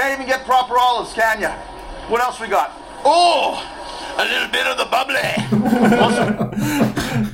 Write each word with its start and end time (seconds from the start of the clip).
Can't 0.00 0.14
even 0.14 0.26
get 0.26 0.46
proper 0.46 0.78
olives, 0.78 1.12
can 1.12 1.42
ya? 1.42 1.52
What 2.08 2.22
else 2.22 2.40
we 2.40 2.48
got? 2.48 2.70
Oh, 3.04 3.62
a 4.16 4.24
little 4.24 4.48
bit 4.48 4.66
of 4.66 4.78
the 4.78 4.86
bubbly. 4.88 5.20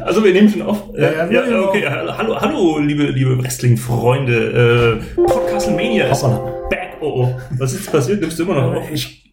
Also 0.04 0.24
wir 0.24 0.32
nehmen 0.32 0.48
schon 0.48 0.62
auf. 0.62 0.82
Ja, 0.96 1.12
ja, 1.12 1.26
nehmen 1.26 1.62
okay. 1.62 1.87
Hallo, 1.88 2.40
hallo, 2.40 2.79
liebe, 2.79 3.04
liebe 3.04 3.40
Wrestling-Freunde. 3.40 5.00
Äh, 5.00 5.14
Podcastlemania 5.14 6.09
ist 6.09 6.25
Hoppala. 6.25 6.68
back. 6.68 6.96
Oh, 7.00 7.23
oh. 7.23 7.41
Was 7.57 7.73
ist 7.73 7.93
passiert? 7.93 8.21
Nimmst 8.21 8.37
du 8.39 8.43
immer 8.43 8.55
noch 8.55 8.75
auf? 8.75 8.91
Ich, 8.91 9.33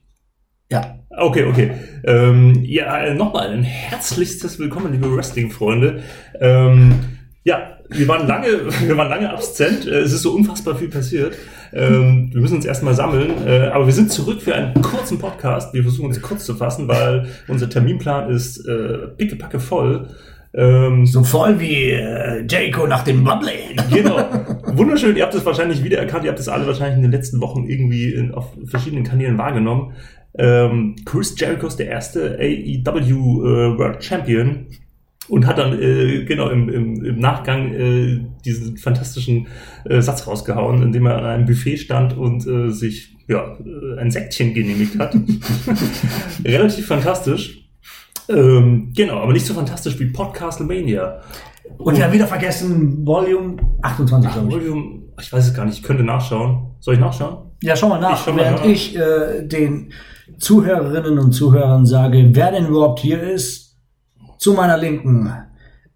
ja, 0.70 1.00
Okay, 1.10 1.46
okay. 1.46 1.72
Ähm, 2.06 2.62
ja, 2.64 3.00
äh, 3.00 3.16
nochmal 3.16 3.50
ein 3.50 3.64
herzlichstes 3.64 4.60
Willkommen, 4.60 4.92
liebe 4.92 5.16
Wrestling-Freunde. 5.16 6.04
Ähm, 6.40 7.18
ja, 7.44 7.78
wir 7.90 8.08
waren 8.08 8.28
lange, 8.28 8.48
wir 8.88 8.98
waren 8.98 9.10
lange 9.10 9.30
absent. 9.32 9.86
Äh, 9.88 10.02
Es 10.02 10.14
ist 10.14 10.22
so 10.22 10.34
unfassbar 10.34 10.76
viel 10.76 10.90
passiert. 10.90 11.36
Ähm, 11.74 12.30
wir 12.32 12.42
müssen 12.42 12.58
uns 12.58 12.66
erstmal 12.66 12.94
sammeln. 12.94 13.32
Äh, 13.46 13.68
aber 13.68 13.86
wir 13.86 13.94
sind 13.94 14.12
zurück 14.12 14.42
für 14.42 14.56
einen 14.56 14.74
kurzen 14.82 15.20
Podcast. 15.20 15.74
Wir 15.74 15.84
versuchen 15.84 16.08
uns 16.08 16.22
kurz 16.22 16.46
zu 16.46 16.56
fassen, 16.56 16.88
weil 16.88 17.28
unser 17.48 17.70
Terminplan 17.70 18.30
ist 18.30 18.66
äh, 18.68 19.08
pickepacke 19.18 19.60
voll. 19.60 20.08
Ähm, 20.56 21.08
so 21.08 21.24
voll 21.24 21.60
wie 21.60 21.90
äh, 21.90 22.46
Jericho 22.48 22.86
nach 22.86 23.04
dem 23.04 23.24
Bubbly. 23.24 23.76
Genau. 23.92 24.18
Wunderschön. 24.68 25.16
Ihr 25.16 25.24
habt 25.24 25.34
es 25.34 25.46
wahrscheinlich 25.46 25.84
wiedererkannt. 25.84 26.26
Ihr 26.26 26.30
habt 26.30 26.40
es 26.40 26.48
alle 26.48 26.68
wahrscheinlich 26.68 26.98
in 26.98 27.02
den 27.02 27.12
letzten 27.12 27.42
Wochen 27.42 27.66
irgendwie 27.68 28.14
in, 28.14 28.34
auf 28.34 28.54
verschiedenen 28.66 29.04
Kanälen 29.04 29.38
wahrgenommen. 29.38 29.94
Ähm, 30.38 30.96
Chris 31.06 31.36
Jericho 31.40 31.68
ist 31.68 31.78
der 31.78 31.88
erste 31.88 32.38
AEW 32.40 33.46
äh, 33.46 33.78
World 33.78 34.04
Champion 34.04 34.68
und 35.30 35.48
hat 35.48 35.58
dann 35.58 35.80
äh, 35.82 36.26
genau 36.26 36.50
im, 36.50 36.70
im, 36.70 37.06
im 37.06 37.20
Nachgang 37.20 37.74
äh, 37.74 38.26
diesen 38.46 38.78
fantastischen 38.78 39.48
äh, 39.86 40.02
Satz 40.02 40.28
rausgehauen, 40.28 40.82
indem 40.84 41.06
er 41.06 41.18
an 41.18 41.26
einem 41.26 41.46
Buffet 41.46 41.78
stand 41.78 42.18
und 42.18 42.46
äh, 42.46 42.70
sich 42.70 43.16
ja, 43.28 43.58
äh, 43.64 44.00
ein 44.00 44.12
Säckchen 44.12 44.54
genehmigt 44.54 45.00
hat. 45.00 45.16
Relativ 46.46 46.88
fantastisch. 46.88 47.70
Ähm, 48.30 48.92
genau, 48.96 49.20
aber 49.20 49.34
nicht 49.34 49.46
so 49.46 49.54
fantastisch 49.54 50.00
wie 50.00 50.06
Podcastlemania. 50.06 51.22
Und 51.78 51.98
wir 51.98 52.06
haben 52.06 52.14
wieder 52.14 52.28
vergessen, 52.28 53.06
Volume 53.06 53.58
28, 53.82 54.32
glaube 54.32 54.48
ich. 54.50 54.56
Volume, 54.56 55.02
ich 55.20 55.32
weiß 55.32 55.48
es 55.48 55.54
gar 55.54 55.66
nicht, 55.66 55.78
ich 55.78 55.84
könnte 55.84 56.04
nachschauen. 56.04 56.72
Soll 56.80 56.96
ich 56.96 57.00
nachschauen? 57.00 57.52
Ja, 57.62 57.76
schau 57.76 57.88
mal 57.90 58.00
nach, 58.00 58.18
Ich 58.20 58.26
schau 58.26 58.34
mal 58.34 58.42
während 58.44 58.60
nach. 58.60 58.66
ich 58.66 58.96
äh, 58.96 59.48
den 59.48 59.92
Zuhörerinnen 60.38 61.20
und 61.20 61.32
Zuhörern 61.32 61.86
sage, 61.86 62.30
wer 62.34 62.52
denn 62.52 62.68
überhaupt 62.68 63.00
hier 63.00 63.22
ist. 63.22 63.63
Zu 64.44 64.52
meiner 64.52 64.78
Linken 64.78 65.34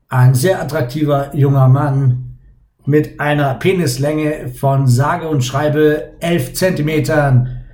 ein 0.08 0.34
sehr 0.34 0.62
attraktiver 0.62 1.36
junger 1.36 1.67
Mann 1.67 2.38
mit 2.86 3.20
einer 3.20 3.56
Penislänge 3.56 4.48
von 4.58 4.88
sage 4.88 5.28
und 5.28 5.44
schreibe 5.44 6.14
11 6.22 6.54
Zentimetern. 6.54 7.66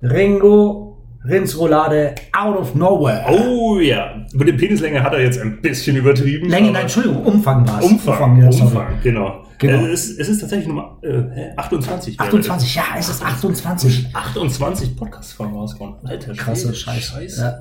Ringo 0.00 1.04
Rindsroulade 1.28 2.14
out 2.32 2.56
of 2.56 2.74
nowhere. 2.74 3.26
Oh 3.28 3.78
ja, 3.78 4.24
mit 4.32 4.48
der 4.48 4.54
Penislänge 4.54 5.02
hat 5.02 5.12
er 5.12 5.20
jetzt 5.20 5.38
ein 5.38 5.60
bisschen 5.60 5.98
übertrieben. 5.98 6.48
Länge, 6.48 6.70
nein, 6.70 6.84
Entschuldigung, 6.84 7.22
Umfang 7.22 7.68
war 7.68 7.80
es. 7.80 7.84
Umfang, 7.84 8.40
ja, 8.40 8.46
Umfang, 8.46 8.86
genau. 9.02 9.44
Genau. 9.58 9.84
Äh, 9.84 9.90
es, 9.90 10.16
es 10.16 10.30
ist 10.30 10.40
tatsächlich 10.40 10.68
Nummer 10.68 10.98
äh, 11.02 11.12
hä? 11.12 11.52
28. 11.58 12.18
wäre 12.18 12.26
28, 12.26 12.74
ja, 12.74 12.84
es 12.98 13.10
ist 13.10 13.22
28. 13.22 14.12
das. 14.14 14.14
28 14.14 14.96
Podcast-Folgen 14.96 15.54
rausgekommen. 15.54 15.96
Alter, 16.04 16.32
Krasse 16.32 16.72
Schwede, 16.72 16.74
Scheiße. 16.74 17.12
Scheiße. 17.12 17.42
Ja. 17.42 17.58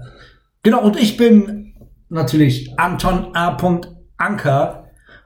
Genau, 0.64 0.82
und 0.82 0.96
ich 0.98 1.18
bin 1.18 1.75
natürlich 2.10 2.78
Anton 2.78 3.36
A. 3.36 3.58
Anker. 4.18 4.82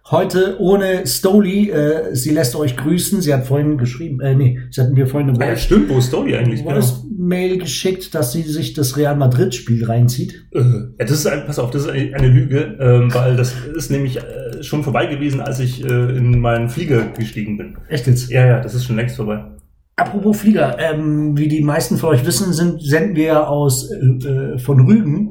Heute 0.09 0.59
ohne 0.59 1.05
Stoli. 1.05 1.69
Äh, 1.69 2.15
sie 2.15 2.31
lässt 2.31 2.55
euch 2.55 2.75
grüßen. 2.75 3.21
Sie 3.21 3.31
hat 3.31 3.45
vorhin 3.45 3.77
geschrieben, 3.77 4.19
äh, 4.21 4.33
nee, 4.33 4.59
sie 4.71 4.81
hat 4.81 4.91
mir 4.91 5.05
vorhin 5.05 5.29
eine 5.29 5.39
ja, 5.39 5.51
Voice, 5.51 5.63
stimmt, 5.63 5.89
wo 5.89 6.01
Story 6.01 6.35
eigentlich? 6.35 6.63
Genau. 6.63 6.75
Voice-Mail 6.75 7.59
geschickt, 7.59 8.15
dass 8.15 8.31
sie 8.31 8.41
sich 8.41 8.73
das 8.73 8.97
Real 8.97 9.15
Madrid-Spiel 9.15 9.85
reinzieht. 9.85 10.47
Äh, 10.51 10.61
ja, 10.61 11.05
das 11.05 11.11
ist 11.11 11.27
ein, 11.27 11.45
pass 11.45 11.59
auf, 11.59 11.69
das 11.69 11.83
ist 11.83 11.89
eine, 11.89 12.27
Lüge, 12.27 12.77
ähm, 12.79 13.13
weil 13.13 13.35
das 13.35 13.53
ist 13.75 13.91
nämlich 13.91 14.17
äh, 14.17 14.63
schon 14.63 14.83
vorbei 14.83 15.05
gewesen, 15.05 15.41
als 15.41 15.59
ich 15.59 15.83
äh, 15.83 16.17
in 16.17 16.39
meinen 16.39 16.69
Flieger 16.69 17.05
gestiegen 17.15 17.57
bin. 17.57 17.77
Echt 17.87 18.07
jetzt? 18.07 18.31
Ja, 18.31 18.47
ja, 18.47 18.59
das 18.61 18.73
ist 18.73 18.85
schon 18.85 18.95
längst 18.95 19.15
vorbei. 19.15 19.45
Apropos 19.99 20.39
Flieger, 20.39 20.77
ähm, 20.79 21.37
wie 21.37 21.49
die 21.49 21.61
meisten 21.61 21.97
von 21.97 22.09
euch 22.09 22.25
wissen, 22.25 22.53
sind, 22.53 22.81
senden 22.81 23.15
wir 23.15 23.49
aus 23.49 23.91
äh, 23.91 23.97
äh, 23.97 24.57
von 24.57 24.79
Rügen. 24.79 25.29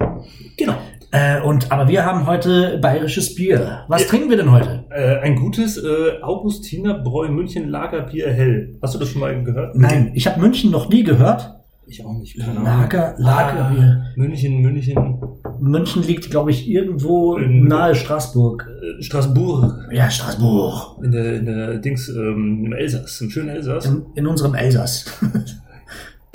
Äh, 1.11 1.41
und, 1.41 1.73
aber 1.73 1.89
wir 1.89 2.05
haben 2.05 2.27
heute 2.27 2.79
bayerisches 2.83 3.35
Bier. 3.35 3.85
Was 3.89 4.03
Ja. 4.03 4.09
trinken 4.09 4.29
wir 4.31 4.37
denn 4.37 4.51
heute? 4.53 4.85
Äh, 4.91 5.21
ein 5.21 5.37
gutes 5.37 5.79
äh, 5.79 6.21
Augustiner 6.23 6.99
Bräu 6.99 7.29
München 7.31 7.69
Lagerbier 7.69 8.31
hell. 8.31 8.77
Hast 8.83 8.95
du 8.95 8.99
das 8.99 9.09
schon 9.09 9.21
mal 9.23 9.43
gehört? 9.43 9.75
Nein, 9.75 10.11
ich 10.15 10.27
habe 10.27 10.39
München 10.41 10.71
noch 10.71 10.91
nie 10.91 11.05
gehört. 11.05 11.55
Ich 11.87 12.05
auch 12.05 12.13
nicht. 12.13 12.39
Keine. 12.39 12.61
Lager, 12.63 13.15
Lagerbier. 13.17 14.03
Ah, 14.05 14.13
München, 14.17 14.61
München, 14.61 15.19
München 15.61 16.03
liegt, 16.03 16.31
glaube 16.31 16.51
ich, 16.51 16.69
irgendwo 16.69 17.39
In- 17.39 17.65
nahe 17.67 17.95
Straßburg. 17.95 18.69
äh, 18.99 19.03
Straßburg. 19.03 19.89
Ja, 19.91 20.11
Straßburg. 20.11 21.03
In 21.03 21.11
der, 21.13 21.37
in 21.37 21.47
der 21.47 21.79
Dings, 21.79 22.11
ähm, 22.11 22.65
im 22.67 22.73
Elsass, 22.75 23.19
im 23.23 23.31
schönen 23.31 23.49
Elsass. 23.49 23.87
In, 23.87 24.05
in 24.15 24.27
unserem 24.27 24.55
Elsass. 24.55 25.07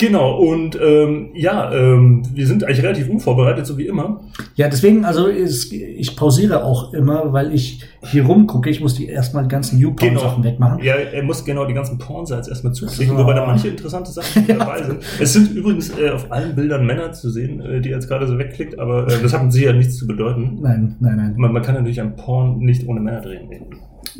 Genau, 0.05 0.37
und 0.37 0.77
ähm, 0.81 1.29
ja, 1.33 1.71
ähm, 1.73 2.23
wir 2.33 2.45
sind 2.45 2.63
eigentlich 2.65 2.83
relativ 2.83 3.09
unvorbereitet, 3.09 3.65
so 3.65 3.77
wie 3.77 3.87
immer. 3.87 4.19
ja, 4.55 4.67
deswegen, 4.67 5.05
also 5.05 5.27
ist, 5.27 5.71
ich 5.71 6.15
pausiere 6.17 6.63
auch 6.65 6.93
immer, 6.93 7.31
weil 7.31 7.53
ich 7.53 7.81
hier 8.01 8.25
rumgucke. 8.25 8.69
Ich 8.69 8.81
muss 8.81 8.95
die 8.95 9.07
erstmal 9.07 9.43
die 9.43 9.49
ganzen 9.49 9.79
YouPorn-Sachen 9.79 10.43
wegmachen. 10.43 10.83
Ja, 10.83 10.95
er 10.95 11.23
muss 11.23 11.45
genau 11.45 11.65
die 11.65 11.73
ganzen 11.73 11.97
Pornsites 11.97 12.49
erstmal 12.49 12.73
zuklicken, 12.73 13.15
So. 13.15 13.23
wobei 13.23 13.33
da 13.33 13.45
manche 13.45 13.69
interessante 13.69 14.11
Sachen 14.11 14.45
dabei 14.47 14.83
sind. 14.87 14.97
Es 15.21 15.31
sind 15.33 15.51
übrigens 15.55 15.97
äh, 15.97 16.09
auf 16.09 16.29
allen 16.31 16.53
Bildern 16.55 16.85
Männer 16.85 17.13
zu 17.13 17.29
sehen, 17.29 17.61
äh, 17.61 17.79
die 17.79 17.89
jetzt 17.89 18.09
gerade 18.09 18.27
so 18.27 18.37
wegklickt, 18.37 18.77
aber 18.77 19.07
äh, 19.07 19.21
das 19.21 19.33
hat 19.33 19.53
sicher 19.53 19.71
nichts 19.71 19.97
zu 19.97 20.05
bedeuten. 20.05 20.59
Nein, 20.61 20.97
nein, 20.99 21.15
nein. 21.15 21.33
Man, 21.37 21.53
man 21.53 21.61
kann 21.61 21.75
natürlich 21.75 22.01
ein 22.01 22.15
Porn 22.17 22.57
nicht 22.59 22.85
ohne 22.87 22.99
Männer 22.99 23.21
drehen. 23.21 23.47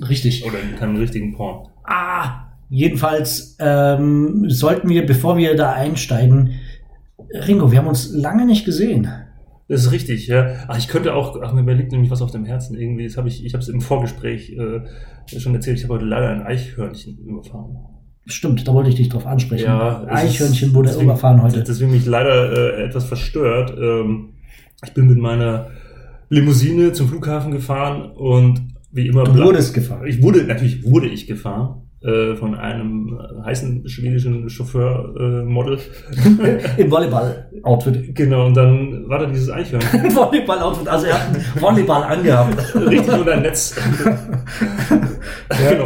Richtig. 0.08 0.46
Oder 0.46 0.58
keinen 0.80 0.96
richtigen 0.98 1.34
Porn. 1.34 1.68
Ah, 1.84 2.53
jedenfalls 2.74 3.56
ähm, 3.60 4.46
sollten 4.50 4.90
wir, 4.90 5.06
bevor 5.06 5.38
wir 5.38 5.56
da 5.56 5.74
einsteigen, 5.74 6.56
Ringo, 7.48 7.72
wir 7.72 7.78
haben 7.78 7.88
uns 7.88 8.12
lange 8.12 8.46
nicht 8.46 8.66
gesehen. 8.66 9.08
Das 9.68 9.82
ist 9.86 9.92
richtig, 9.92 10.28
ja. 10.28 10.56
Ach, 10.68 10.78
ich 10.78 10.88
könnte 10.88 11.14
auch, 11.14 11.40
ach, 11.42 11.54
mir 11.54 11.74
liegt 11.74 11.92
nämlich 11.92 12.10
was 12.10 12.22
auf 12.22 12.32
dem 12.32 12.46
Herzen 12.46 12.76
irgendwie. 12.76 13.04
Das 13.06 13.16
habe 13.16 13.28
ich, 13.28 13.46
ich 13.46 13.54
habe 13.54 13.62
es 13.62 13.70
im 13.70 13.80
Vorgespräch 13.80 14.52
äh, 14.58 14.82
schon 15.40 15.54
erzählt. 15.54 15.78
Ich 15.78 15.84
habe 15.84 15.94
heute 15.96 16.06
leider 16.06 16.30
ein 16.30 16.42
Eichhörnchen 16.42 17.20
überfahren. 17.20 17.78
Stimmt, 18.26 18.68
da 18.68 18.74
wollte 18.74 18.90
ich 18.90 18.96
dich 18.96 19.10
drauf 19.10 19.28
ansprechen. 19.28 19.66
Ja, 19.66 20.06
Eichhörnchen 20.08 20.74
wurde 20.74 20.88
deswegen- 20.90 21.06
überfahren 21.06 21.42
heute. 21.44 21.64
Deswegen 21.64 21.92
mich 21.92 22.06
leider 22.06 22.78
äh, 22.80 22.84
etwas 22.86 23.06
verstört. 23.06 23.74
Ähm, 23.78 24.30
ich 24.84 24.94
bin 24.94 25.08
mit 25.08 25.20
meiner 25.20 25.68
Limousine 26.30 26.92
zum 26.94 27.08
Flughafen 27.08 27.52
gefahren 27.52 28.12
und 28.12 28.62
wie 28.92 29.08
immer. 29.08 29.24
Du 29.26 29.36
wurdest 29.36 29.74
gefahren. 29.74 30.08
Ich 30.08 30.22
wurde, 30.24 30.44
natürlich 30.44 30.84
wurde 30.84 31.08
ich 31.08 31.28
gefahren 31.28 31.83
äh, 32.04 32.36
von 32.36 32.54
einem 32.56 33.18
äh, 33.18 33.46
heißen 33.46 33.88
schwedischen 33.88 34.50
Chauffeur-Model. 34.50 35.80
Im 36.78 36.92
Volleyball-Outfit. 36.92 38.14
genau, 38.14 38.48
und 38.48 38.58
dann 38.58 39.08
war 39.08 39.20
da 39.20 39.26
dieses 39.28 39.50
Eichhörnchen. 39.50 40.04
Volleyball-Outfit, 40.16 40.88
also 40.90 41.06
er 41.08 41.14
hat 41.14 41.34
einen 41.34 41.62
Volleyball 41.62 42.04
angehabt. 42.04 42.76
Richtig 42.76 43.14
unter 43.14 43.38
Netz. 43.38 43.76
genau. 45.50 45.86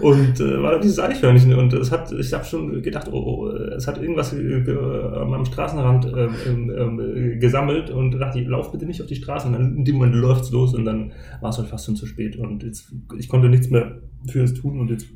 Und 0.00 0.40
äh, 0.40 0.62
war 0.62 0.72
da 0.72 0.78
dieses 0.78 0.98
Eichhörnchen 0.98 1.54
und 1.54 1.72
es 1.74 1.92
hat, 1.92 2.10
ich 2.10 2.32
habe 2.32 2.44
schon 2.44 2.82
gedacht, 2.82 3.08
oh, 3.12 3.16
oh, 3.16 3.48
es 3.76 3.86
hat 3.86 4.02
irgendwas 4.02 4.32
äh, 4.32 4.64
am 4.68 5.44
Straßenrand 5.44 6.06
ähm, 6.06 6.34
ähm, 6.44 6.70
ähm, 6.76 7.38
gesammelt 7.38 7.90
und 7.90 8.18
dachte, 8.18 8.40
ich 8.40 8.48
lauf 8.48 8.72
bitte 8.72 8.86
nicht 8.86 9.00
auf 9.00 9.06
die 9.06 9.14
Straße. 9.14 9.46
Und 9.46 9.52
dann 9.52 9.76
in 9.76 9.84
dem 9.84 9.94
Moment 9.94 10.16
läuft's 10.16 10.50
los 10.50 10.74
und 10.74 10.84
dann 10.84 11.12
war 11.40 11.50
es 11.50 11.58
halt 11.58 11.68
fast 11.68 11.86
schon 11.86 11.94
zu 11.94 12.06
spät 12.06 12.36
und 12.36 12.64
jetzt, 12.64 12.92
ich 13.16 13.28
konnte 13.28 13.48
nichts 13.48 13.70
mehr 13.70 13.98
für 14.26 14.42
es 14.42 14.54
tun 14.54 14.80
und 14.80 14.90
jetzt 14.90 15.06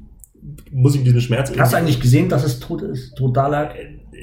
muss 0.77 0.95
ich 0.95 1.03
diesen 1.05 1.21
Schmerz 1.21 1.51
Hast 1.59 1.73
du 1.73 1.77
eigentlich 1.79 2.01
gesehen, 2.01 2.29
dass 2.29 2.45
es 2.45 2.61
tot 2.61 2.83
ist, 2.83 3.15
tot 3.17 3.37
da 3.37 3.47
lag? 3.49 3.71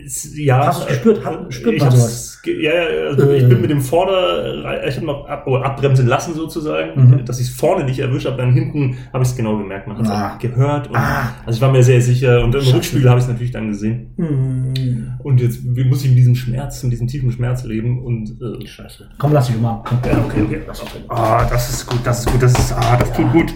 Es- 0.05 0.37
ja, 0.37 0.67
Hast 0.67 0.79
du 0.81 0.83
es 0.83 0.87
gespürt? 0.89 1.23
Hat- 1.25 1.53
spürt 1.53 1.75
ich 1.75 1.81
man 1.81 1.91
sowas? 1.91 2.41
Ja, 2.45 2.73
ja, 2.73 3.07
also 3.09 3.29
Äh. 3.29 3.37
ich 3.37 3.47
bin 3.49 3.61
mit 3.61 3.69
dem 3.69 3.79
Vorder, 3.79 4.85
ich 4.87 4.95
habe 4.97 5.05
noch 5.05 5.25
ab, 5.27 5.47
oder 5.47 5.63
abbremsen 5.65 6.07
lassen 6.07 6.33
sozusagen, 6.33 7.09
Mhm. 7.09 7.25
dass 7.25 7.39
ich 7.39 7.47
es 7.47 7.53
vorne 7.55 7.85
nicht 7.85 7.99
erwischt, 7.99 8.25
aber 8.27 8.37
dann 8.37 8.53
hinten 8.53 8.97
habe 9.13 9.23
ich 9.23 9.29
es 9.29 9.35
genau 9.35 9.57
gemerkt. 9.57 9.87
Man 9.87 9.97
hat 9.97 10.05
es 10.05 10.11
Ah. 10.11 10.37
gehört. 10.41 10.89
Und, 10.89 10.95
Ah. 10.97 11.33
Also 11.45 11.57
ich 11.57 11.61
war 11.61 11.71
mir 11.71 11.83
sehr 11.83 12.01
sicher 12.01 12.43
und 12.43 12.53
im. 12.53 12.61
Rückspiegel 12.61 13.09
habe 13.09 13.19
ich 13.19 13.25
es 13.25 13.29
natürlich 13.29 13.51
dann 13.51 13.69
gesehen. 13.69 14.13
Hm. 14.17 15.13
Und 15.23 15.39
jetzt 15.41 15.63
muss 15.63 16.03
ich 16.03 16.09
mit 16.09 16.17
diesem 16.17 16.35
Schmerz, 16.35 16.83
mit 16.83 16.91
diesem 16.91 17.07
tiefen 17.07 17.31
Schmerz 17.31 17.63
leben 17.63 18.03
und 18.03 18.29
äh, 18.41 18.65
Scheiße. 18.67 19.09
Komm, 19.17 19.31
lass 19.31 19.47
dich 19.47 19.55
umarmen. 19.55 19.83
Komm. 19.85 19.99
ja, 20.05 20.17
okay, 20.25 20.41
okay. 20.45 20.61
Ah, 21.07 21.45
das 21.49 21.69
ist 21.69 21.85
gut, 21.87 21.99
das 22.03 22.19
ist 22.19 22.31
gut, 22.31 22.41
das 22.43 22.51
ist, 22.59 22.73
ah, 22.73 22.97
das 22.97 23.11
tut 23.13 23.31
gut. 23.31 23.53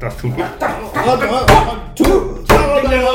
Das 0.00 0.16
tut 0.16 0.34
gut. 0.34 0.44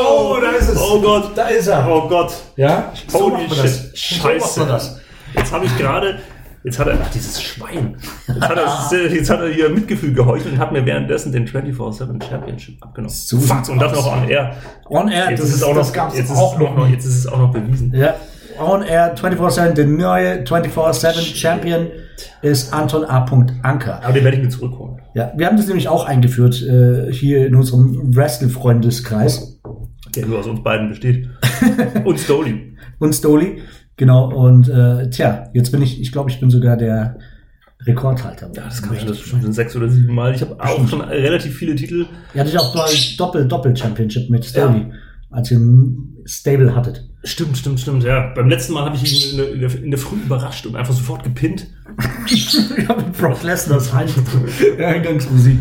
Oh, 0.04 0.38
da 0.42 0.52
ist 0.52 0.70
es. 0.70 0.78
Oh 0.80 1.02
Gott. 1.02 1.32
Da 1.36 1.48
ist 1.48 1.68
er. 1.68 1.88
Oh 1.88 2.08
Gott. 2.08 2.34
Ja? 2.56 2.92
So 3.08 3.20
Holy 3.20 3.32
macht 3.44 3.50
man 3.50 3.58
das. 3.58 3.76
So 3.78 3.88
macht 3.88 3.98
Scheiße. 3.98 4.60
man 4.62 4.70
das. 4.70 5.00
Jetzt 5.36 5.52
habe 5.52 5.66
ich 5.66 5.78
gerade 5.78 6.20
Jetzt 6.64 6.78
hat 6.78 6.88
er, 6.88 6.98
ach, 7.02 7.10
dieses 7.10 7.42
Schwein. 7.42 7.98
Jetzt 8.28 8.42
hat, 8.42 8.58
er, 8.58 9.12
jetzt 9.12 9.30
hat 9.32 9.40
er 9.40 9.50
hier 9.50 9.70
Mitgefühl 9.70 10.14
geheuchelt 10.14 10.54
und 10.54 10.60
hat 10.60 10.72
mir 10.72 10.86
währenddessen 10.86 11.32
den 11.32 11.48
24-7 11.48 12.24
Championship 12.24 12.84
abgenommen. 12.84 13.10
So 13.10 13.40
Fuck, 13.40 13.68
und 13.70 13.80
das 13.80 13.94
noch 13.94 14.12
on 14.12 14.30
air. 14.30 14.56
On 14.88 15.08
Air, 15.10 15.32
Jetzt 15.32 15.42
das, 15.42 15.50
ist 15.50 15.56
es 15.56 15.64
auch 15.64 15.74
noch, 15.74 16.14
jetzt 16.14 16.30
ist 16.30 16.38
auch 16.38 16.60
noch, 16.60 16.88
jetzt 16.88 17.06
ist 17.06 17.18
es 17.18 17.28
auch 17.28 17.40
noch 17.40 17.52
bewiesen. 17.52 17.92
Ja, 17.96 18.14
On 18.62 18.84
Air 18.84 19.16
24-7, 19.16 19.74
der 19.74 19.88
neue 19.88 20.44
24-7 20.44 21.36
Champion 21.36 21.88
ist 22.42 22.74
Anton 22.74 23.06
A. 23.06 23.26
Anker. 23.64 24.04
Aber 24.04 24.14
den 24.14 24.24
werde 24.24 24.38
ich 24.38 24.44
mir 24.44 24.50
zurückholen. 24.50 25.02
Ja, 25.14 25.34
wir 25.36 25.46
haben 25.48 25.58
das 25.58 25.68
nämlich 25.68 25.88
auch 25.88 26.06
eingeführt 26.06 26.62
äh, 26.62 27.12
hier 27.12 27.48
in 27.48 27.56
unserem 27.56 28.16
Wrestling-Freundeskreis. 28.16 29.60
Der 30.16 30.26
nur 30.26 30.40
aus 30.40 30.48
uns 30.48 30.64
beiden 30.64 30.90
besteht. 30.90 31.30
und 32.04 32.20
Stoli. 32.20 32.76
Und 33.00 33.14
Stoli. 33.14 33.62
Genau, 33.98 34.34
und 34.34 34.70
äh, 34.70 35.10
tja, 35.10 35.50
jetzt 35.54 35.72
bin 35.72 35.82
ich, 35.82 36.02
ich 36.02 36.12
glaube, 36.12 36.30
ich 36.30 36.40
bin 36.40 36.50
sogar 36.50 36.78
der 36.78 37.18
Rekordhalter. 37.86 38.52
Ja, 38.56 38.64
das 38.64 38.82
kann 38.82 38.96
ich 38.96 39.06
das 39.06 39.20
schon 39.20 39.42
sind 39.42 39.54
sechs 39.54 39.76
oder 39.76 39.90
sieben 39.90 40.14
Mal. 40.14 40.34
Ich 40.36 40.42
habe 40.42 40.56
auch 40.60 40.88
schon 40.88 41.02
relativ 41.02 41.56
viele 41.56 41.76
Titel. 41.76 42.06
Ihr 42.34 42.42
hattet 42.42 42.58
auch 42.58 42.74
mal 42.76 42.90
Doppel-Doppel-Championship 43.18 44.30
mit 44.30 44.46
Stoli, 44.46 44.92
als 45.32 45.52
ihr 45.52 45.60
Stable 46.26 46.76
hattet. 46.76 47.08
Stimmt, 47.24 47.58
stimmt, 47.58 47.80
stimmt. 47.80 48.04
Ja, 48.04 48.32
beim 48.36 48.50
letzten 48.50 48.74
Mal 48.74 48.86
habe 48.86 48.96
ich 48.96 49.04
ihn 49.04 49.32
in 49.32 49.60
der, 49.60 49.76
in, 49.84 49.92
der, 49.92 50.00
Früh 50.00 50.18
überrascht 50.18 50.66
und 50.66 50.76
einfach 50.76 50.94
sofort 50.94 51.24
gepinnt. 51.24 51.68
ja, 52.88 52.96
mit 52.96 53.18
Brock 53.18 53.44
Lesnar's 53.44 53.94
Ein- 53.94 54.10
Eingangsmusik. 54.84 55.60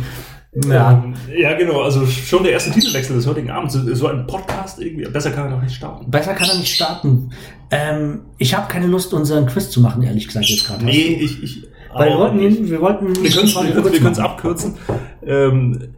Ja, 0.66 1.04
Ähm, 1.04 1.14
ja, 1.36 1.56
genau. 1.56 1.82
Also 1.82 2.04
schon 2.06 2.42
der 2.42 2.52
erste 2.52 2.72
Titelwechsel 2.72 3.14
des 3.14 3.26
heutigen 3.26 3.50
Abends. 3.50 3.74
So 3.74 4.08
ein 4.08 4.26
Podcast 4.26 4.80
irgendwie. 4.80 5.04
Besser 5.08 5.30
kann 5.30 5.44
er 5.44 5.50
noch 5.56 5.62
nicht 5.62 5.76
starten. 5.76 6.10
besser 6.10 6.34
kann 6.34 6.48
er 6.48 6.58
nicht 6.58 6.74
starten. 6.74 7.30
Ähm, 7.70 8.22
ich 8.38 8.54
habe 8.54 8.66
keine 8.66 8.88
Lust, 8.88 9.14
unseren 9.14 9.46
Quiz 9.46 9.70
zu 9.70 9.80
machen, 9.80 10.02
ehrlich 10.02 10.26
gesagt, 10.26 10.46
jetzt 10.46 10.66
gerade. 10.66 10.84
Nee, 10.84 11.18
ich. 11.20 11.42
ich 11.42 11.62
Weil 11.94 12.10
wir 12.10 12.18
wollten, 12.18 12.36
nicht. 12.38 12.58
ihn, 12.58 12.70
wir 12.70 12.80
wollten 12.80 13.06
Wir 13.22 13.30
können 13.30 14.12
es 14.12 14.18
abkürzen. 14.18 14.74
Ähm, 15.24 15.94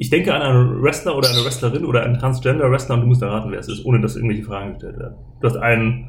ich 0.00 0.08
denke 0.08 0.34
an 0.34 0.40
einen 0.40 0.82
Wrestler 0.82 1.14
oder 1.14 1.28
eine 1.28 1.44
Wrestlerin 1.44 1.84
oder 1.84 2.02
einen 2.02 2.18
Transgender-Wrestler 2.18 2.94
und 2.94 3.02
du 3.02 3.06
musst 3.06 3.20
erraten, 3.20 3.52
wer 3.52 3.60
es 3.60 3.68
ist, 3.68 3.84
ohne 3.84 4.00
dass 4.00 4.16
irgendwelche 4.16 4.44
Fragen 4.44 4.72
gestellt 4.72 4.98
werden. 4.98 5.16
Du 5.42 5.46
hast 5.46 5.56
einen 5.56 6.08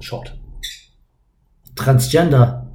Shot. 0.00 0.34
Transgender. 1.76 2.72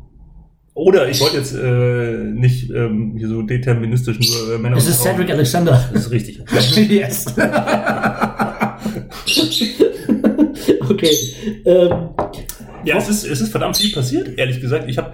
Oder 0.76 1.10
ich 1.10 1.20
wollte 1.22 1.38
jetzt 1.38 1.56
äh, 1.56 2.18
nicht 2.40 2.70
ähm, 2.70 3.16
hier 3.18 3.30
so 3.30 3.42
deterministisch 3.42 4.20
nur 4.20 4.54
äh, 4.54 4.60
Männer 4.60 4.78
Es 4.78 4.88
ist. 4.88 5.02
Cedric 5.02 5.32
Alexander. 5.32 5.90
Das 5.92 6.06
ist 6.06 6.12
richtig. 6.12 6.40
yes. 6.92 7.26
okay. 10.88 11.12
Ähm, 11.66 12.10
Ja, 12.86 12.98
es 12.98 13.10
ist, 13.10 13.24
es 13.26 13.42
ist 13.42 13.50
verdammt 13.50 13.76
viel 13.76 13.92
passiert, 13.92 14.38
ehrlich 14.38 14.62
gesagt. 14.62 14.88
Ich 14.88 15.00
habe 15.00 15.14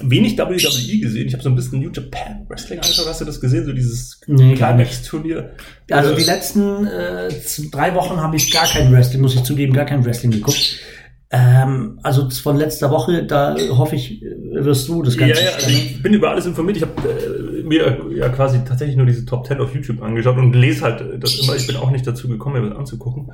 wenig 0.00 0.38
WWE 0.38 0.56
gesehen. 1.00 1.26
Ich 1.28 1.34
habe 1.34 1.42
so 1.42 1.48
ein 1.50 1.54
bisschen 1.54 1.80
New 1.80 1.90
Japan 1.90 2.46
Wrestling 2.48 2.78
angeschaut. 2.80 3.06
Hast 3.06 3.20
du 3.20 3.24
das 3.24 3.40
gesehen? 3.40 3.64
So 3.66 3.72
dieses 3.72 4.20
Nee. 4.26 4.54
Climax-Turnier. 4.54 5.50
also 5.90 6.12
Äh, 6.12 6.16
die 6.16 6.24
letzten 6.24 6.86
äh, 6.86 7.28
drei 7.70 7.94
Wochen 7.94 8.16
habe 8.20 8.36
ich 8.36 8.50
gar 8.52 8.66
kein 8.66 8.90
Wrestling, 8.92 9.20
muss 9.22 9.34
ich 9.34 9.42
zugeben, 9.42 9.72
gar 9.72 9.84
kein 9.84 10.04
Wrestling 10.04 10.30
geguckt. 10.32 10.78
Ähm, 11.34 11.98
also 12.02 12.28
von 12.28 12.58
letzter 12.58 12.90
Woche, 12.90 13.24
da 13.24 13.56
hoffe 13.70 13.96
ich, 13.96 14.22
äh, 14.22 14.26
wirst 14.64 14.86
du 14.88 15.02
das 15.02 15.14
Ja, 15.16 15.26
Ganze 15.28 15.42
ja, 15.42 15.50
also 15.52 15.60
stemmen. 15.70 15.76
ich 15.86 16.02
bin 16.02 16.12
über 16.12 16.30
alles 16.30 16.44
informiert. 16.44 16.76
Ich 16.76 16.82
habe 16.82 16.92
äh, 17.08 17.62
mir 17.62 18.00
ja 18.14 18.28
quasi 18.28 18.58
tatsächlich 18.66 18.96
nur 18.98 19.06
diese 19.06 19.24
Top 19.24 19.46
10 19.46 19.58
auf 19.60 19.74
YouTube 19.74 20.02
angeschaut 20.02 20.36
und 20.36 20.52
lese 20.54 20.82
halt 20.82 21.02
das 21.22 21.38
immer. 21.38 21.56
Ich 21.56 21.66
bin 21.66 21.76
auch 21.76 21.90
nicht 21.90 22.06
dazu 22.06 22.28
gekommen, 22.28 22.62
mir 22.62 22.68
das 22.68 22.78
anzugucken. 22.78 23.32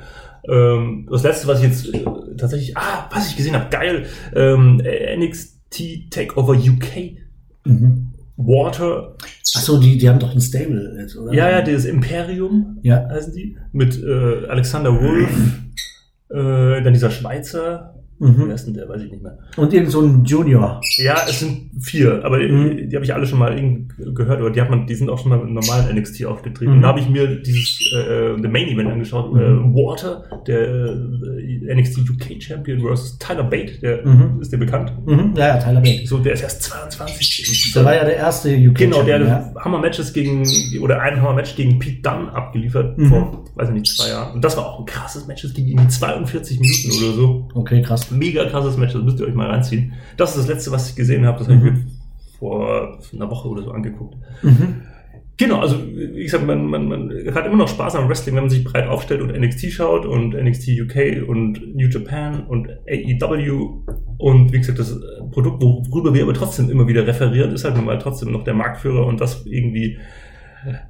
Ähm, 0.48 1.08
das 1.10 1.24
letzte, 1.24 1.48
was 1.48 1.58
ich 1.60 1.64
jetzt 1.66 1.92
äh, 1.92 2.04
tatsächlich, 2.36 2.76
ah, 2.76 3.08
was 3.12 3.30
ich 3.30 3.36
gesehen 3.36 3.54
habe, 3.54 3.68
geil, 3.70 4.06
ähm, 4.34 4.80
NXT 5.18 5.57
Takeover 6.10 6.54
UK. 6.54 7.16
Mhm. 7.64 8.12
Water, 8.36 9.16
Achso, 9.56 9.78
die, 9.80 9.98
die 9.98 10.08
haben 10.08 10.20
doch 10.20 10.32
ein 10.32 10.40
Stable 10.40 10.96
jetzt, 11.00 11.16
oder? 11.16 11.34
ja, 11.34 11.50
ja, 11.50 11.60
das 11.62 11.84
Imperium 11.84 12.78
Ja. 12.82 13.08
heißen 13.10 13.34
die, 13.34 13.56
mit 13.72 14.00
äh, 14.00 14.46
Alexander 14.46 14.92
Wolf, 14.94 15.58
äh, 16.30 16.80
dann 16.82 16.92
dieser 16.92 17.10
Schweizer, 17.10 17.97
wer 18.20 18.28
Mhm. 18.46 18.50
ist 18.50 18.66
denn 18.66 18.74
der, 18.74 18.88
weiß 18.88 19.02
ich 19.02 19.10
nicht 19.12 19.22
mehr. 19.22 19.38
Und 19.56 19.72
irgend 19.72 19.90
so 19.90 20.00
ein 20.02 20.24
Junior. 20.24 20.80
Ja, 20.96 21.16
es 21.28 21.40
sind 21.40 21.70
vier, 21.80 22.24
aber 22.24 22.38
die, 22.40 22.48
Mhm. 22.48 22.88
die 22.88 22.96
habe 22.96 23.04
ich 23.04 23.14
alle 23.14 23.26
schon 23.26 23.38
mal 23.38 23.54
gehört, 23.96 24.40
aber 24.40 24.50
die 24.50 24.60
hat 24.60 24.70
man, 24.70 24.86
die 24.86 24.94
sind 24.94 25.08
auch 25.08 25.18
schon 25.20 25.30
mal 25.30 25.40
im 25.40 25.54
normalen 25.54 25.94
NXT 25.96 26.24
aufgetreten. 26.26 26.70
Mhm. 26.72 26.76
Und 26.78 26.82
da 26.82 26.88
habe 26.88 27.00
ich 27.00 27.08
mir 27.08 27.26
dieses 27.40 27.78
äh, 27.96 28.34
The 28.40 28.48
Main 28.48 28.68
Event 28.68 28.90
angeschaut, 28.90 29.32
Mhm. 29.32 29.38
äh, 29.40 29.74
Water, 29.74 30.24
der 30.46 30.60
äh, 30.68 31.74
NXT 31.74 31.98
UK 32.10 32.40
Champion 32.42 32.80
versus 32.80 33.18
Tyler 33.18 33.44
Bate, 33.44 33.78
der 33.80 34.06
Mhm. 34.06 34.40
ist 34.40 34.52
dir 34.52 34.58
bekannt. 34.58 34.92
Mhm. 35.06 35.34
Ja, 35.36 35.48
ja, 35.48 35.58
Tyler 35.58 35.80
Bate. 35.80 36.06
So, 36.06 36.18
der 36.18 36.32
ist 36.32 36.42
erst 36.42 36.62
22. 36.62 37.72
Der 37.74 37.84
war 37.84 37.94
ja 37.94 38.04
der 38.04 38.16
erste 38.16 38.48
UK 38.54 38.74
Genau, 38.78 39.02
der 39.02 39.30
hat 39.30 39.54
Hammer-Matches 39.56 40.12
gegen, 40.12 40.44
oder 40.80 41.00
ein 41.00 41.20
Hammer-Match 41.20 41.54
gegen 41.56 41.78
Pete 41.78 42.02
Dunne 42.02 42.32
abgeliefert, 42.32 42.98
Mhm. 42.98 43.06
vor, 43.08 43.44
weiß 43.54 43.68
ich 43.68 43.74
nicht, 43.74 43.86
zwei 43.96 44.08
Jahren. 44.10 44.34
Und 44.34 44.44
das 44.44 44.56
war 44.56 44.66
auch 44.66 44.80
ein 44.80 44.86
krasses 44.86 45.26
Match, 45.26 45.42
das 45.42 45.54
ging 45.54 45.66
irgendwie 45.68 45.88
42 45.88 46.58
Minuten 46.60 47.04
oder 47.04 47.12
so. 47.14 47.48
Okay, 47.54 47.82
krass. 47.82 48.07
Mega 48.10 48.44
krasses 48.46 48.76
Match, 48.76 48.92
das 48.92 49.02
müsst 49.02 49.20
ihr 49.20 49.26
euch 49.26 49.34
mal 49.34 49.48
reinziehen. 49.50 49.92
Das 50.16 50.30
ist 50.30 50.38
das 50.38 50.48
letzte, 50.48 50.70
was 50.72 50.90
ich 50.90 50.96
gesehen 50.96 51.26
habe, 51.26 51.38
das 51.38 51.48
habe 51.48 51.58
ich 51.58 51.64
Mhm. 51.64 51.78
mir 51.78 51.84
vor 52.38 52.98
einer 53.12 53.30
Woche 53.30 53.48
oder 53.48 53.62
so 53.62 53.70
angeguckt. 53.72 54.16
Mhm. 54.42 54.82
Genau, 55.40 55.60
also 55.60 55.76
wie 55.86 56.24
gesagt, 56.24 56.44
man, 56.44 56.66
man, 56.66 56.88
man 56.88 57.12
hat 57.32 57.46
immer 57.46 57.56
noch 57.56 57.68
Spaß 57.68 57.94
am 57.94 58.08
Wrestling, 58.08 58.34
wenn 58.34 58.42
man 58.44 58.50
sich 58.50 58.64
breit 58.64 58.88
aufstellt 58.88 59.20
und 59.22 59.30
NXT 59.32 59.70
schaut 59.70 60.04
und 60.04 60.34
NXT 60.34 60.68
UK 60.80 61.28
und 61.28 61.76
New 61.76 61.86
Japan 61.88 62.44
und 62.48 62.68
AEW 62.88 63.84
und 64.18 64.52
wie 64.52 64.58
gesagt, 64.58 64.80
das 64.80 64.98
Produkt, 65.30 65.62
worüber 65.62 66.12
wir 66.12 66.24
aber 66.24 66.34
trotzdem 66.34 66.70
immer 66.70 66.88
wieder 66.88 67.06
referieren, 67.06 67.52
ist 67.52 67.64
halt 67.64 67.76
nun 67.76 67.84
mal 67.84 67.98
trotzdem 68.00 68.32
noch 68.32 68.42
der 68.42 68.54
Marktführer 68.54 69.06
und 69.06 69.20
das 69.20 69.46
irgendwie, 69.46 69.98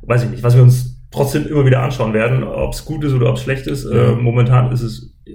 weiß 0.06 0.25
ich 0.25 0.31
nicht, 0.31 0.43
was 0.43 0.56
wir 0.56 0.62
uns 0.62 0.99
trotzdem 1.11 1.47
immer 1.47 1.67
wieder 1.67 1.82
anschauen 1.82 2.15
werden, 2.15 2.43
ob 2.43 2.73
es 2.73 2.87
gut 2.87 3.05
ist 3.05 3.12
oder 3.12 3.29
ob 3.29 3.37
es 3.37 3.43
schlecht 3.43 3.67
ist. 3.67 3.85
Ja. 3.85 4.12
Äh, 4.12 4.17
momentan 4.17 4.73
ist 4.73 4.81
es, 4.82 5.15
äh, 5.26 5.31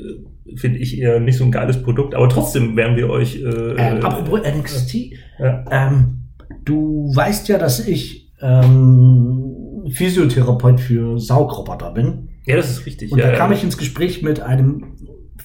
finde 0.55 0.79
ich, 0.79 0.97
eher 0.99 1.19
nicht 1.19 1.37
so 1.37 1.43
ein 1.45 1.51
geiles 1.51 1.81
Produkt, 1.83 2.15
aber 2.15 2.29
trotzdem 2.29 2.75
werden 2.75 2.95
wir 2.95 3.09
euch... 3.09 3.37
Äh, 3.37 3.75
Ähm, 3.77 4.03
apropos 4.05 4.41
NXT, 4.41 4.95
ja. 5.39 5.63
ähm, 5.71 6.23
du 6.65 7.11
weißt 7.15 7.47
ja, 7.49 7.57
dass 7.57 7.85
ich 7.87 8.31
ähm, 8.41 9.85
Physiotherapeut 9.91 10.79
für 10.79 11.19
Saugroboter 11.19 11.91
bin. 11.91 12.29
ja, 12.45 12.55
das 12.57 12.69
ist 12.69 12.85
richtig. 12.85 13.11
Und 13.11 13.19
ja, 13.19 13.31
da 13.31 13.37
kam 13.37 13.51
ja. 13.51 13.57
ich 13.57 13.63
ins 13.63 13.77
Gespräch 13.77 14.21
mit 14.21 14.39
einem 14.41 14.95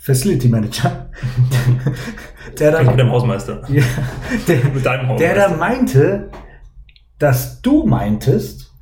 Facility 0.01 0.49
Manager, 0.49 1.11
der 2.59 2.77
Also 2.79 2.91
mit 2.91 3.01
dem 3.01 3.11
Hausmeister. 3.11 3.63
ja, 3.69 3.83
der, 4.47 4.65
Mit 4.73 4.85
deinem 4.87 5.17
der 5.19 5.35
da 5.35 5.43
Hausmeister. 5.51 5.57
meinte, 5.59 6.31
dass 7.19 7.61
du 7.63 7.85
meintest, 7.85 8.73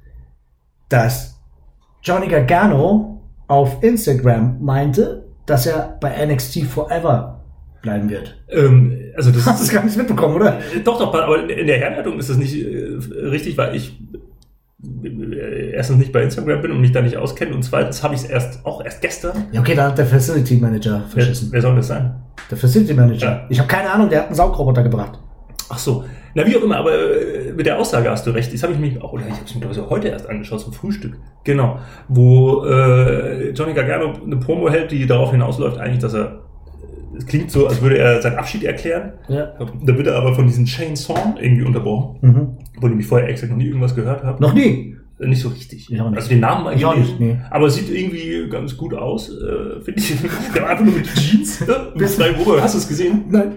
dass 0.88 1.40
Johnny 2.02 2.28
Gargano 2.28 3.22
auf 3.48 3.82
Instagram 3.82 4.62
meinte, 4.62 5.25
dass 5.46 5.66
er 5.66 5.96
bei 6.00 6.24
NXT 6.26 6.64
Forever 6.64 7.40
bleiben 7.82 8.10
wird. 8.10 8.36
Ähm, 8.48 8.96
also 9.16 9.30
das 9.30 9.46
Hast 9.46 9.60
du 9.60 9.64
es 9.64 9.72
gar 9.72 9.84
nicht 9.84 9.96
mitbekommen, 9.96 10.34
oder? 10.36 10.58
Äh, 10.58 10.80
Doch, 10.84 10.98
doch, 10.98 11.14
aber 11.14 11.48
in 11.48 11.66
der 11.66 11.78
Herleitung 11.78 12.18
ist 12.18 12.28
das 12.30 12.36
nicht 12.36 12.54
äh, 12.54 12.96
richtig, 13.26 13.56
weil 13.56 13.74
ich 13.76 13.98
äh, 15.04 15.70
erstens 15.72 15.98
nicht 15.98 16.12
bei 16.12 16.22
Instagram 16.22 16.62
bin 16.62 16.72
und 16.72 16.80
mich 16.80 16.92
da 16.92 17.00
nicht 17.00 17.16
auskenne 17.16 17.54
und 17.54 17.62
zweitens 17.62 18.02
habe 18.02 18.14
ich 18.14 18.22
es 18.22 18.26
erst 18.28 18.64
auch 18.66 18.84
erst 18.84 19.00
gestern. 19.02 19.46
Ja, 19.52 19.60
okay, 19.60 19.74
da 19.74 19.88
hat 19.88 19.98
der 19.98 20.06
Facility 20.06 20.56
Manager 20.56 21.02
Wer, 21.14 21.24
verschissen. 21.24 21.48
wer 21.52 21.62
soll 21.62 21.76
das 21.76 21.88
sein? 21.88 22.14
Der 22.50 22.58
Facility 22.58 22.94
Manager. 22.94 23.26
Ja. 23.26 23.46
Ich 23.48 23.58
habe 23.58 23.68
keine 23.68 23.90
Ahnung, 23.90 24.08
der 24.10 24.20
hat 24.20 24.26
einen 24.26 24.34
Saugroboter 24.36 24.82
gebracht. 24.82 25.18
Ach 25.68 25.78
so. 25.78 26.04
Na, 26.34 26.46
wie 26.46 26.56
auch 26.56 26.62
immer, 26.62 26.76
aber 26.76 26.92
äh, 26.92 27.52
mit 27.52 27.66
der 27.66 27.78
Aussage 27.78 28.10
hast 28.10 28.26
du 28.26 28.30
recht. 28.30 28.52
Das 28.52 28.62
habe 28.62 28.72
ich 28.74 28.78
mich 28.78 29.00
auch, 29.02 29.12
oder 29.12 29.24
ich 29.26 29.32
habe 29.32 29.44
es 29.44 29.54
mir 29.54 29.60
glaube 29.62 29.74
ich 29.74 29.90
heute 29.90 30.08
erst 30.08 30.28
angeschaut 30.28 30.60
zum 30.60 30.72
Frühstück. 30.72 31.16
Genau. 31.44 31.78
Wo 32.08 32.64
äh, 32.64 33.50
Johnny 33.50 33.72
Gargano 33.74 34.12
eine 34.24 34.36
Promo 34.36 34.68
hält, 34.70 34.90
die 34.92 35.06
darauf 35.06 35.30
hinausläuft, 35.32 35.78
eigentlich, 35.78 36.00
dass 36.00 36.14
er. 36.14 36.42
Es 37.16 37.24
klingt 37.26 37.50
so, 37.50 37.66
als 37.66 37.80
würde 37.80 37.96
er 37.96 38.20
seinen 38.20 38.36
Abschied 38.36 38.62
erklären. 38.64 39.12
Ja. 39.28 39.54
Da 39.82 39.96
wird 39.96 40.06
er 40.06 40.16
aber 40.16 40.34
von 40.34 40.46
diesem 40.46 40.66
Chain 40.66 40.94
Song 40.96 41.36
irgendwie 41.40 41.64
unterbrochen, 41.64 42.18
Mhm. 42.20 42.58
dem 42.82 43.00
ich 43.00 43.06
vorher 43.06 43.26
exakt 43.28 43.50
noch 43.50 43.56
nie 43.56 43.68
irgendwas 43.68 43.94
gehört 43.94 44.22
habe. 44.22 44.42
Noch 44.42 44.52
nie. 44.52 44.96
Nicht 45.18 45.40
so 45.40 45.48
richtig. 45.48 45.88
Nicht. 45.88 45.98
Also 46.00 46.28
den 46.28 46.40
Namen 46.40 46.64
mal 46.64 46.76
Ich 46.76 46.84
auch 46.84 46.92
gelesen, 46.94 47.10
nicht, 47.18 47.20
nee. 47.20 47.40
Aber 47.50 47.70
sieht 47.70 47.88
irgendwie 47.90 48.50
ganz 48.50 48.76
gut 48.76 48.92
aus, 48.92 49.30
äh, 49.30 49.80
finde 49.82 49.98
ich. 50.00 50.14
Der 50.54 50.62
war 50.62 50.68
einfach 50.68 50.84
nur 50.84 50.92
mit 50.94 51.06
Jeans, 51.14 51.60
ne? 51.66 51.92
mit 51.94 52.08
zwei 52.10 52.36
Ober. 52.36 52.60
Hast 52.62 52.74
du 52.74 52.78
es 52.80 52.86
gesehen? 52.86 53.24
Nein. 53.30 53.56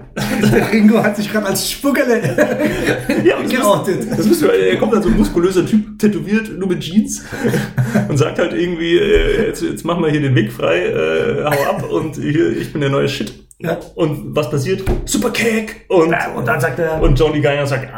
Der 0.53 0.71
Ringo 0.71 1.03
hat 1.03 1.17
sich 1.17 1.29
gerade 1.29 1.47
als 1.47 1.69
Spuckerle 1.69 2.21
Ja, 3.25 3.41
das 3.43 3.51
geoutet. 3.51 3.97
müsst- 4.05 4.19
Das 4.19 4.25
müsst 4.27 4.41
ihr, 4.43 4.53
er 4.53 4.77
kommt 4.77 4.93
dann 4.93 5.03
so 5.03 5.09
ein 5.09 5.17
muskulöser 5.17 5.65
Typ, 5.65 5.99
tätowiert, 5.99 6.57
nur 6.57 6.69
mit 6.69 6.79
Jeans 6.79 7.25
und 8.07 8.17
sagt 8.17 8.39
halt 8.39 8.53
irgendwie, 8.53 8.97
äh, 8.97 9.47
jetzt, 9.47 9.61
jetzt 9.61 9.83
machen 9.83 10.01
wir 10.01 10.11
hier 10.11 10.21
den 10.21 10.35
Weg 10.35 10.53
frei, 10.53 10.85
äh, 10.85 11.43
hau 11.43 11.71
ab 11.71 11.89
und 11.91 12.15
hier, 12.15 12.55
ich 12.55 12.71
bin 12.71 12.79
der 12.79 12.89
neue 12.89 13.09
Shit. 13.09 13.33
Ja. 13.59 13.77
Und 13.95 14.33
was 14.33 14.49
passiert? 14.49 14.83
Super 15.03 15.31
Kick! 15.31 15.85
Und, 15.89 16.11
Ja, 16.11 16.31
und 16.33 16.47
dann 16.47 16.61
sagt 16.61 16.79
er- 16.79 17.01
Und 17.01 17.19
Johnny 17.19 17.41
Gargano 17.41 17.65
sagt, 17.65 17.93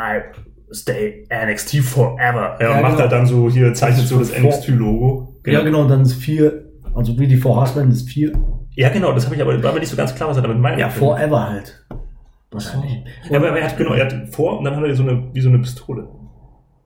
stay 0.74 1.28
NXT 1.30 1.78
forever. 1.78 2.58
Ja, 2.60 2.70
Ja, 2.70 2.76
und 2.76 2.82
macht 2.82 2.92
genau. 2.92 3.02
halt 3.02 3.12
dann 3.12 3.26
so, 3.26 3.50
hier 3.50 3.74
zeichnet 3.74 4.08
so 4.08 4.20
das 4.20 4.38
NXT-Logo. 4.38 5.40
Ja, 5.46 5.62
genau, 5.62 5.82
und 5.82 5.90
dann 5.90 6.02
ist 6.02 6.14
vier, 6.14 6.66
also 6.96 7.18
wie 7.18 7.28
die 7.28 7.38
Four 7.38 7.56
Horsemen 7.56 7.92
ist 7.92 8.10
vier. 8.10 8.34
Ja, 8.76 8.90
genau, 8.90 9.12
das 9.14 9.26
habe 9.26 9.36
ich 9.36 9.42
aber, 9.42 9.62
war 9.64 9.74
mir 9.74 9.80
nicht 9.80 9.90
so 9.90 9.98
ganz 9.98 10.16
klar, 10.16 10.30
was 10.30 10.38
er 10.38 10.44
damit 10.44 10.60
meint. 10.60 10.80
Ja, 10.80 10.90
Forever 10.90 11.50
halt. 11.50 11.86
Wahrscheinlich. 12.52 13.04
Ja, 13.30 13.38
aber 13.38 13.58
er 13.58 13.66
hat, 13.68 13.78
genau, 13.78 13.94
er 13.94 14.06
hat 14.06 14.16
vor 14.32 14.60
und 14.60 14.66
dann 14.66 14.76
hat 14.76 14.84
er 14.84 14.96
so 14.96 15.04
eine, 15.04 15.24
wie 15.34 15.42
so 15.42 15.50
eine 15.50 15.60
Pistole. 15.60 16.08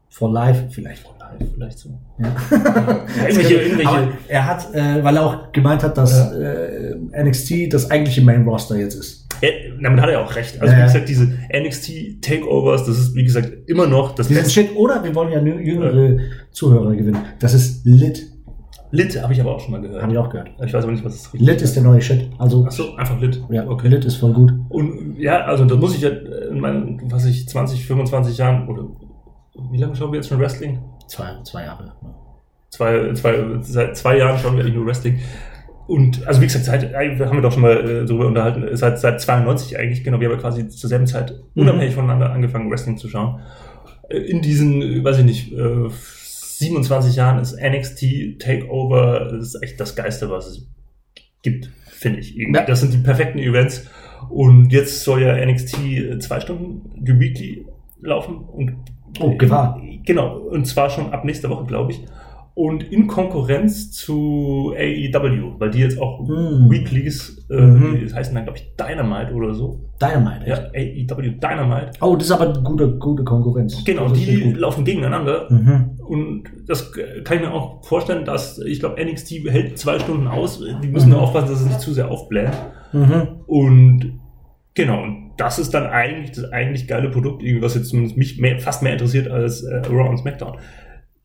For 0.09 0.31
life 0.31 0.67
vielleicht. 0.69 1.05
Vielleicht 1.53 1.79
so. 1.79 1.89
Ja. 2.17 2.27
Irgendwelche, 3.27 3.55
irgendwelche, 3.55 3.89
Aber 3.89 4.07
er 4.27 4.45
hat, 4.45 4.73
äh, 4.73 5.03
weil 5.03 5.17
er 5.17 5.25
auch 5.25 5.51
gemeint 5.51 5.83
hat, 5.83 5.97
dass 5.97 6.31
äh, 6.31 6.95
NXT 6.95 7.73
das 7.73 7.91
eigentliche 7.91 8.21
Main 8.21 8.47
Roster 8.47 8.77
jetzt 8.77 8.95
ist. 8.95 9.24
Ja, 9.41 9.49
damit 9.81 10.01
hat 10.01 10.09
er 10.09 10.21
auch 10.21 10.35
recht. 10.35 10.59
Also 10.61 10.73
Ja, 10.73 10.79
wie 10.79 10.83
gesagt, 10.83 11.09
diese 11.09 11.33
NXT 11.53 12.21
Takeovers, 12.21 12.85
das 12.85 12.97
ist 12.99 13.15
wie 13.15 13.23
gesagt 13.23 13.51
immer 13.67 13.87
noch 13.87 14.15
das 14.15 14.27
Diesen 14.27 14.43
Beste. 14.43 14.61
Shit, 14.61 14.75
oder 14.75 15.03
wir 15.03 15.13
wollen 15.15 15.31
ja 15.31 15.41
jüngere 15.41 16.17
Zuhörer 16.51 16.95
gewinnen. 16.95 17.21
Das 17.39 17.53
ist 17.53 17.85
Lit. 17.85 18.27
Lit 18.91 19.21
habe 19.21 19.33
ich 19.33 19.41
aber 19.41 19.55
auch 19.55 19.59
schon 19.59 19.71
mal 19.71 19.81
gehört. 19.81 20.01
Habe 20.01 20.13
ich 20.13 20.17
auch 20.17 20.29
gehört. 20.29 20.49
Ich 20.63 20.73
weiß 20.73 20.83
aber 20.83 20.91
nicht, 20.91 21.03
was 21.03 21.13
das 21.23 21.33
richtig 21.33 21.47
Lit 21.47 21.61
ist 21.61 21.75
der 21.75 21.83
neue 21.83 22.01
Shit. 22.01 22.29
Also, 22.37 22.65
Achso, 22.65 22.95
einfach 22.95 23.19
Lit. 23.19 23.41
ja, 23.49 23.67
okay. 23.67 23.87
Lit 23.89 24.05
ist 24.05 24.15
voll 24.15 24.33
gut. 24.33 24.53
Und 24.69 25.17
ja, 25.17 25.43
also 25.45 25.65
das 25.65 25.77
muss 25.77 25.95
ich 25.95 26.01
ja 26.01 26.09
in 26.09 26.59
meinen, 26.59 27.01
was 27.11 27.25
ich, 27.25 27.47
20, 27.49 27.85
25 27.85 28.37
Jahren 28.37 28.67
oder 28.67 28.87
wie 29.71 29.77
lange 29.77 29.95
schauen 29.95 30.11
wir 30.11 30.17
jetzt 30.17 30.29
schon 30.29 30.39
Wrestling? 30.39 30.79
Zwei, 31.07 31.29
zwei 31.43 31.63
Jahre. 31.63 31.93
Zwei, 32.69 33.13
zwei, 33.13 33.57
seit 33.61 33.95
zwei 33.97 34.17
Jahren 34.17 34.37
schauen 34.37 34.55
wir 34.55 34.63
eigentlich 34.63 34.75
nur 34.75 34.85
Wrestling. 34.85 35.19
Und 35.87 36.25
also 36.27 36.41
wie 36.41 36.45
gesagt, 36.45 36.65
seit, 36.65 36.83
äh, 36.83 37.19
wir 37.19 37.27
haben 37.27 37.37
wir 37.37 37.41
doch 37.41 37.51
schon 37.51 37.61
mal 37.61 37.77
äh, 37.77 38.05
darüber 38.05 38.25
unterhalten, 38.27 38.75
seit, 38.75 38.99
seit 38.99 39.21
92 39.21 39.77
eigentlich, 39.77 40.03
genau, 40.03 40.19
wir 40.19 40.27
haben 40.29 40.35
ja 40.35 40.41
quasi 40.41 40.67
zur 40.67 40.89
selben 40.89 41.05
Zeit 41.07 41.31
Mhm. 41.53 41.61
unabhängig 41.63 41.93
voneinander 41.93 42.31
angefangen, 42.31 42.71
Wrestling 42.71 42.97
zu 42.97 43.07
schauen. 43.07 43.39
Äh, 44.09 44.17
In 44.17 44.41
diesen, 44.41 44.81
äh, 44.81 45.03
weiß 45.03 45.19
ich 45.19 45.25
nicht, 45.25 45.53
äh, 45.53 45.89
27 46.57 47.15
Jahren 47.15 47.39
ist 47.39 47.53
NXT 47.59 48.39
Takeover, 48.39 49.29
das 49.31 49.53
ist 49.55 49.63
echt 49.63 49.79
das 49.79 49.95
Geiste, 49.95 50.29
was 50.29 50.47
es 50.47 50.67
gibt, 51.43 51.69
finde 51.91 52.19
ich. 52.19 52.35
Ja. 52.35 52.63
Das 52.65 52.81
sind 52.81 52.93
die 52.93 52.97
perfekten 52.99 53.39
Events. 53.39 53.85
Und 54.29 54.71
jetzt 54.71 55.03
soll 55.03 55.21
ja 55.21 55.35
NXT 55.45 55.77
äh, 55.83 56.19
zwei 56.19 56.39
Stunden, 56.39 56.89
die 56.95 57.19
Weekly 57.19 57.65
laufen 58.01 58.37
und 58.37 58.77
Oh, 59.19 59.35
Gefahr. 59.37 59.81
Genau, 60.05 60.37
und 60.39 60.65
zwar 60.65 60.89
schon 60.89 61.13
ab 61.13 61.23
nächster 61.23 61.49
Woche, 61.49 61.65
glaube 61.65 61.93
ich. 61.93 62.01
Und 62.57 62.83
in 62.89 63.07
Konkurrenz 63.07 63.91
zu 63.91 64.73
AEW, 64.77 65.59
weil 65.59 65.71
die 65.71 65.79
jetzt 65.79 65.99
auch 66.01 66.21
Mm. 66.21 66.71
Weeklies, 66.71 67.45
äh, 67.51 67.59
Mhm. 67.61 67.99
das 68.01 68.13
heißen 68.15 68.33
dann, 68.33 68.45
glaube 68.45 68.59
ich, 68.59 68.73
Dynamite 68.77 69.33
oder 69.33 69.53
so. 69.53 69.81
Dynamite. 70.01 70.47
Ja, 70.49 70.55
AEW 70.73 71.31
Dynamite. 71.37 71.91
Oh, 71.99 72.15
das 72.15 72.27
ist 72.27 72.31
aber 72.31 72.53
eine 72.53 72.63
gute, 72.63 72.97
gute 72.97 73.25
Konkurrenz. 73.25 73.83
Genau, 73.83 74.05
ist 74.05 74.15
die 74.25 74.53
laufen 74.53 74.85
gegeneinander. 74.85 75.47
Mhm. 75.51 75.99
Und 76.07 76.43
das 76.65 76.93
kann 76.93 77.37
ich 77.37 77.43
mir 77.43 77.53
auch 77.53 77.83
vorstellen, 77.83 78.23
dass, 78.23 78.57
ich 78.59 78.79
glaube, 78.79 79.03
NXT 79.03 79.49
hält 79.49 79.77
zwei 79.77 79.99
Stunden 79.99 80.27
aus. 80.27 80.63
Die 80.81 80.87
müssen 80.87 81.09
nur 81.09 81.17
Mhm. 81.19 81.23
aufpassen, 81.25 81.49
dass 81.49 81.59
es 81.59 81.67
nicht 81.67 81.81
zu 81.81 81.91
sehr 81.93 82.09
aufbläht. 82.09 82.51
Mhm. 82.93 83.27
Und 83.47 84.19
genau, 84.75 85.03
und 85.03 85.31
das 85.35 85.59
ist 85.59 85.73
dann 85.73 85.87
eigentlich 85.87 86.31
das 86.31 86.49
eigentlich 86.53 86.87
geile 86.87 87.09
Produkt, 87.09 87.43
was 87.59 87.75
jetzt 87.75 87.89
zumindest 87.89 88.15
mich 88.17 88.39
mehr, 88.39 88.59
fast 88.59 88.81
mehr 88.81 88.93
interessiert 88.93 89.27
als 89.29 89.63
äh, 89.63 89.75
Raw 89.89 90.07
und 90.07 90.19
SmackDown. 90.19 90.55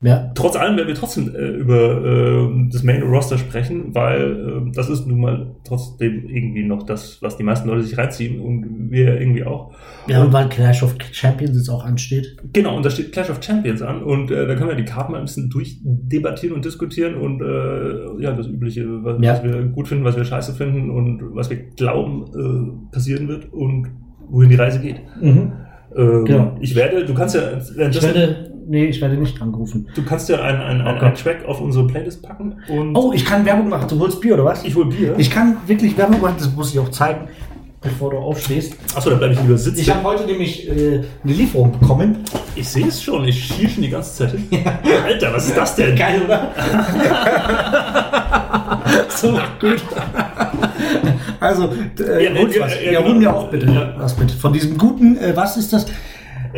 Ja. 0.02 0.33
Trotz 0.35 0.57
allem 0.57 0.76
werden 0.76 0.88
wir 0.88 0.95
trotzdem 0.95 1.35
äh, 1.35 1.47
über 1.49 2.02
äh, 2.47 2.69
das 2.73 2.83
Main 2.83 3.02
Roster 3.02 3.37
sprechen, 3.37 3.95
weil 3.95 4.64
äh, 4.69 4.73
das 4.73 4.88
ist 4.88 5.07
nun 5.07 5.21
mal 5.21 5.54
trotzdem 5.64 6.25
irgendwie 6.26 6.62
noch 6.64 6.85
das, 6.85 7.19
was 7.21 7.37
die 7.37 7.42
meisten 7.42 7.69
Leute 7.69 7.83
sich 7.83 7.99
reinziehen 7.99 8.40
und 8.40 8.90
wir 8.90 9.21
irgendwie 9.21 9.45
auch. 9.45 9.73
ja, 10.07 10.23
und 10.23 10.33
weil 10.33 10.49
Clash 10.49 10.83
of 10.83 10.95
Champions 11.12 11.54
jetzt 11.57 11.69
auch 11.69 11.85
ansteht. 11.85 12.35
Genau, 12.54 12.76
und 12.78 12.87
da 12.87 12.88
steht 12.88 13.12
Clash 13.12 13.28
of 13.28 13.42
Champions 13.42 13.83
an 13.83 14.02
und 14.02 14.30
äh, 14.30 14.47
da 14.47 14.54
können 14.54 14.71
wir 14.71 14.75
die 14.76 14.87
Karten 14.87 15.12
mal 15.12 15.19
ein 15.19 15.26
bisschen 15.26 15.50
durchdebattieren 15.50 16.57
und 16.57 16.64
diskutieren 16.64 17.14
und 17.16 17.42
äh, 17.42 18.23
ja, 18.23 18.33
das 18.33 18.47
Übliche, 18.47 18.87
was, 19.04 19.19
Ja. 19.23 19.35
was 19.35 19.42
wir 19.45 19.62
gut 19.64 19.87
finden, 19.88 20.04
was 20.04 20.16
wir 20.16 20.25
scheiße 20.25 20.54
finden 20.54 20.88
und 20.90 21.21
was 21.35 21.50
wir 21.50 21.59
glauben 21.76 22.25
äh, 22.90 22.92
passieren 22.95 23.28
wird 23.28 23.52
und 23.52 23.88
wohin 24.30 24.49
die 24.49 24.57
Reise 24.57 24.80
geht. 24.80 25.00
Mhm. 25.21 25.52
Ähm, 25.95 26.25
Genau. 26.25 26.57
Ich 26.61 26.75
werde, 26.76 27.04
du 27.04 27.12
kannst 27.14 27.35
ja, 27.35 27.42
Ich 27.59 27.76
werde, 28.02 28.50
nee, 28.70 28.86
ich 28.86 29.00
werde 29.00 29.16
nicht 29.16 29.40
angerufen. 29.42 29.88
du 29.94 30.02
kannst 30.04 30.28
ja 30.28 30.40
einen, 30.40 30.60
einen, 30.62 30.80
einen, 30.82 30.96
Okay. 30.96 31.06
einen 31.06 31.14
Track 31.16 31.44
auf 31.46 31.60
unsere 31.60 31.86
Playlist 31.86 32.22
packen 32.22 32.54
und 32.68 32.94
Oh, 32.96 33.12
ich 33.12 33.24
kann 33.24 33.44
Werbung 33.44 33.68
machen. 33.68 33.88
Du 33.88 33.98
holst 33.98 34.20
Bier 34.20 34.34
oder 34.34 34.44
was? 34.46 34.64
ich 34.64 34.74
hol 34.74 34.86
Bier. 34.86 35.14
Ich 35.18 35.30
kann 35.30 35.56
wirklich 35.66 35.96
Werbung 35.98 36.20
machen, 36.20 36.36
das 36.38 36.50
muss 36.54 36.72
ich 36.72 36.78
auch 36.78 36.88
zeigen, 36.90 37.28
bevor 37.82 38.10
du 38.10 38.18
aufstehst. 38.18 38.74
Achso, 38.94 39.10
dann 39.10 39.18
bleibe 39.18 39.34
ich 39.34 39.40
lieber 39.42 39.58
sitzen. 39.58 39.80
Ich 39.80 39.90
habe 39.90 40.02
heute 40.04 40.24
nämlich 40.24 40.68
äh, 40.68 41.02
eine 41.24 41.32
Lieferung 41.32 41.72
bekommen. 41.78 42.18
Ich 42.54 42.68
sehe 42.68 42.86
es 42.86 43.02
schon, 43.02 43.24
ich 43.26 43.42
schiel 43.44 43.68
schon 43.68 43.82
die 43.82 43.90
ganze 43.90 44.14
Zeit 44.14 44.32
hin. 44.32 44.48
Alter, 45.04 45.32
was 45.32 45.48
ist 45.48 45.56
das 45.56 45.74
denn? 45.76 45.96
Geil, 45.96 46.22
oder? 46.24 46.50
so, 49.08 49.32
gut. 49.60 49.82
Also, 51.38 51.70
äh, 52.00 52.24
Ja, 52.24 52.38
holt 52.40 52.54
ja, 52.54 52.62
was. 52.62 52.74
ja, 52.74 52.80
Ja, 52.92 53.00
genau. 53.00 53.12
hol 53.12 53.18
mir 53.18 53.34
auch 53.34 53.50
bitte 53.50 53.66
Ja. 53.66 53.94
was 53.96 54.18
mit. 54.18 54.30
Von 54.30 54.52
diesem 54.52 54.76
guten, 54.76 55.16
äh, 55.16 55.32
was 55.34 55.56
ist 55.56 55.72
das? 55.72 55.86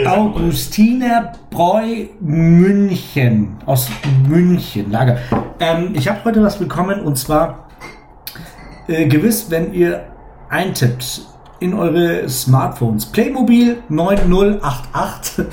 Augustiner 0.06 1.32
Bräu 1.50 2.06
München. 2.20 3.56
Aus 3.66 3.88
München, 4.26 4.90
Lager. 4.90 5.18
Ähm, 5.60 5.90
ich 5.94 6.08
habe 6.08 6.24
heute 6.24 6.42
was 6.42 6.58
bekommen 6.58 7.00
und 7.00 7.16
zwar 7.16 7.68
äh, 8.88 9.06
gewiss, 9.06 9.50
wenn 9.50 9.74
ihr 9.74 10.04
eintippt 10.48 11.22
in 11.60 11.74
eure 11.74 12.28
Smartphones 12.28 13.06
Playmobil 13.06 13.82
9088 13.88 15.44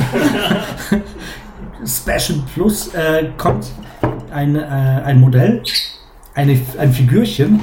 Special 1.86 2.40
Plus 2.54 2.94
äh, 2.94 3.30
kommt 3.38 3.68
ein, 4.32 4.56
äh, 4.56 4.60
ein 4.60 5.20
Modell, 5.20 5.64
eine, 6.34 6.60
ein 6.78 6.94
Figürchen 6.94 7.62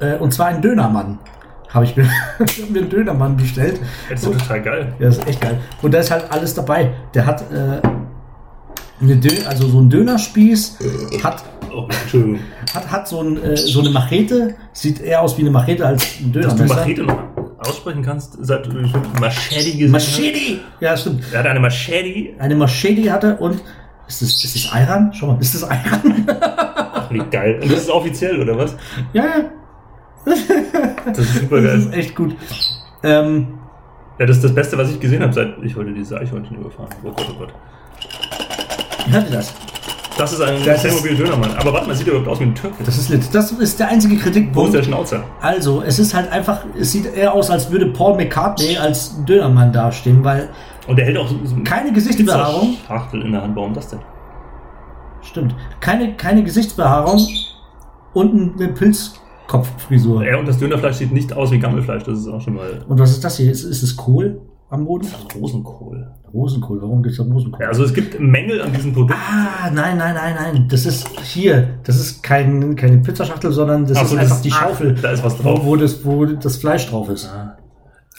äh, 0.00 0.14
und 0.16 0.32
zwar 0.32 0.46
ein 0.46 0.62
Dönermann. 0.62 1.18
Habe 1.68 1.84
ich, 1.84 1.96
mir- 1.96 2.04
mir 2.70 2.80
einen 2.80 2.88
Dönermann 2.90 3.36
bestellt. 3.36 3.80
Das 4.10 4.22
ist 4.22 4.26
ja 4.32 4.38
total 4.38 4.62
geil. 4.62 4.94
Ja, 4.98 5.06
das 5.06 5.18
ist 5.18 5.26
echt 5.28 5.40
geil. 5.40 5.58
Und 5.82 5.92
da 5.92 5.98
ist 5.98 6.10
halt 6.10 6.24
alles 6.30 6.54
dabei. 6.54 6.92
Der 7.14 7.26
hat 7.26 7.42
äh, 7.52 7.80
eine 9.00 9.16
Dö 9.16 9.28
also 9.46 9.68
so 9.68 9.78
einen 9.78 9.90
Dönerspieß, 9.90 10.78
hat, 11.22 11.44
Oh, 11.74 11.88
hat, 12.72 12.90
hat 12.90 13.08
so, 13.08 13.20
ein, 13.20 13.42
äh, 13.42 13.56
so 13.56 13.80
eine 13.80 13.90
Machete, 13.90 14.54
sieht 14.72 15.00
eher 15.00 15.20
aus 15.20 15.36
wie 15.36 15.42
eine 15.42 15.50
Machete 15.50 15.84
als 15.86 16.04
ein 16.20 16.32
Dass 16.32 16.42
du 16.44 16.48
Dönermesser. 16.64 16.74
Machete 16.76 17.02
noch 17.02 17.18
aussprechen 17.58 18.02
kannst, 18.02 18.38
seit 18.40 18.64
du 18.66 18.70
Machete 19.20 19.84
hast. 19.84 19.90
Machete! 19.90 20.60
Ja, 20.80 20.96
stimmt. 20.96 21.24
Er 21.32 21.40
hat 21.40 21.46
eine 21.46 21.60
Machete. 21.60 22.40
Eine 22.40 22.54
Machete 22.56 23.12
hatte 23.12 23.36
und 23.36 23.60
ist 24.08 24.22
das, 24.22 24.42
ist 24.44 24.54
das 24.54 24.72
Ayran? 24.72 25.12
Schau 25.12 25.26
mal, 25.26 25.38
ist 25.40 25.54
das 25.54 25.64
Ayran? 25.64 26.26
Ach, 26.40 27.10
wie 27.10 27.18
geil. 27.30 27.58
Und 27.60 27.70
das 27.70 27.80
ist 27.80 27.90
offiziell, 27.90 28.40
oder 28.40 28.56
was? 28.56 28.74
ja, 29.12 29.24
ja. 29.24 29.44
Das 31.06 31.18
ist 31.18 31.34
super 31.40 31.60
Das 31.60 31.64
geil. 31.72 31.78
ist 31.80 31.92
echt 31.94 32.16
gut. 32.16 32.36
Ähm, 33.02 33.58
Ja, 34.18 34.26
das 34.26 34.36
ist 34.36 34.44
das 34.44 34.54
Beste, 34.54 34.78
was 34.78 34.90
ich 34.90 34.98
gesehen 35.00 35.22
habe, 35.22 35.32
seit 35.32 35.54
ich 35.62 35.76
heute 35.76 35.92
diese 35.92 36.18
Eichhörnchen 36.18 36.56
überfahren. 36.58 36.88
Oh 37.04 37.10
Gott, 37.10 37.26
oh 37.30 37.38
Gott. 37.38 37.54
hört 39.10 39.30
ihr 39.30 39.36
das? 39.36 39.52
Das 40.18 40.32
ist 40.32 40.40
ein 40.40 40.64
Das 40.64 40.82
ist- 40.82 41.02
Playmobil-Dönermann. 41.02 41.50
Aber 41.58 41.74
warte 41.74 41.88
mal, 41.88 41.94
sieht 41.94 42.06
er 42.08 42.14
überhaupt 42.14 42.30
aus 42.30 42.40
wie 42.40 42.44
ein 42.44 42.54
Türke? 42.54 42.82
Das 42.84 42.96
ist 42.96 43.10
lit. 43.10 43.22
Das 43.34 43.52
ist 43.52 43.78
der 43.78 43.88
einzige 43.88 44.14
Wo 44.14 44.16
ist 44.18 44.24
Kritikpunkt. 44.24 44.74
der 44.74 44.82
Schnauzer? 44.82 45.22
Also, 45.42 45.82
es 45.82 45.98
ist 45.98 46.14
halt 46.14 46.32
einfach, 46.32 46.64
es 46.78 46.90
sieht 46.92 47.14
eher 47.14 47.34
aus, 47.34 47.50
als 47.50 47.70
würde 47.70 47.86
Paul 47.88 48.16
McCartney 48.16 48.78
als 48.78 49.22
Dönermann 49.26 49.72
dastehen, 49.74 50.24
weil 50.24 50.48
Und 50.88 50.96
der 50.96 51.04
hält 51.04 51.18
auch 51.18 51.28
so, 51.28 51.36
keine 51.64 51.92
Gesichtsbehaarung, 51.92 52.76
Schachtel 52.86 53.20
in 53.22 53.32
der 53.32 53.42
Hand. 53.42 53.54
Warum 53.56 53.74
das 53.74 53.88
denn? 53.88 53.98
stimmt, 55.22 55.54
keine, 55.80 56.14
keine 56.14 56.42
Gesichtsbehaarung 56.44 57.20
und 58.14 58.54
eine 58.60 58.68
Pilzkopffrisur. 59.46 60.24
Er 60.24 60.38
und 60.38 60.46
das 60.48 60.58
Dönerfleisch 60.58 60.96
sieht 60.96 61.12
nicht 61.12 61.32
aus 61.32 61.50
wie 61.50 61.58
Gammelfleisch. 61.58 62.04
Das 62.04 62.18
ist 62.18 62.28
auch 62.28 62.40
schon 62.40 62.54
mal 62.54 62.84
Und 62.88 62.98
was 62.98 63.10
ist 63.12 63.24
das 63.24 63.36
hier? 63.36 63.50
Ist, 63.50 63.64
ist 63.64 63.82
es 63.82 63.96
Kohl 63.96 64.40
am 64.68 64.84
Boden? 64.84 65.06
Rosenkohl. 65.40 66.10
Rosenkohl, 66.32 66.82
warum 66.82 67.02
gibt 67.02 67.12
es 67.12 67.18
da 67.18 67.32
Rosenkohl? 67.32 67.62
Ja, 67.62 67.68
also 67.68 67.84
es 67.84 67.94
gibt 67.94 68.18
Mängel 68.20 68.60
an 68.60 68.72
diesem 68.72 68.92
Produkt. 68.92 69.14
Ah, 69.14 69.70
nein, 69.72 69.96
nein, 69.96 70.14
nein, 70.14 70.34
nein. 70.34 70.66
Das 70.68 70.84
ist 70.84 71.08
hier. 71.20 71.78
Das 71.84 71.96
ist 71.98 72.22
kein, 72.22 72.74
keine 72.76 72.98
Pizzaschachtel, 72.98 73.52
sondern 73.52 73.86
das 73.86 73.96
Ach 73.98 74.02
ist 74.02 74.10
so, 74.10 74.16
einfach 74.16 74.34
das- 74.36 74.42
die 74.42 74.52
ah, 74.52 74.54
Schaufel, 74.54 74.94
da 74.94 75.10
ist 75.12 75.24
was 75.24 75.38
drauf. 75.38 75.60
Wo, 75.62 75.76
das, 75.76 76.04
wo 76.04 76.24
das 76.26 76.56
Fleisch 76.56 76.88
drauf 76.88 77.08
ist. 77.08 77.30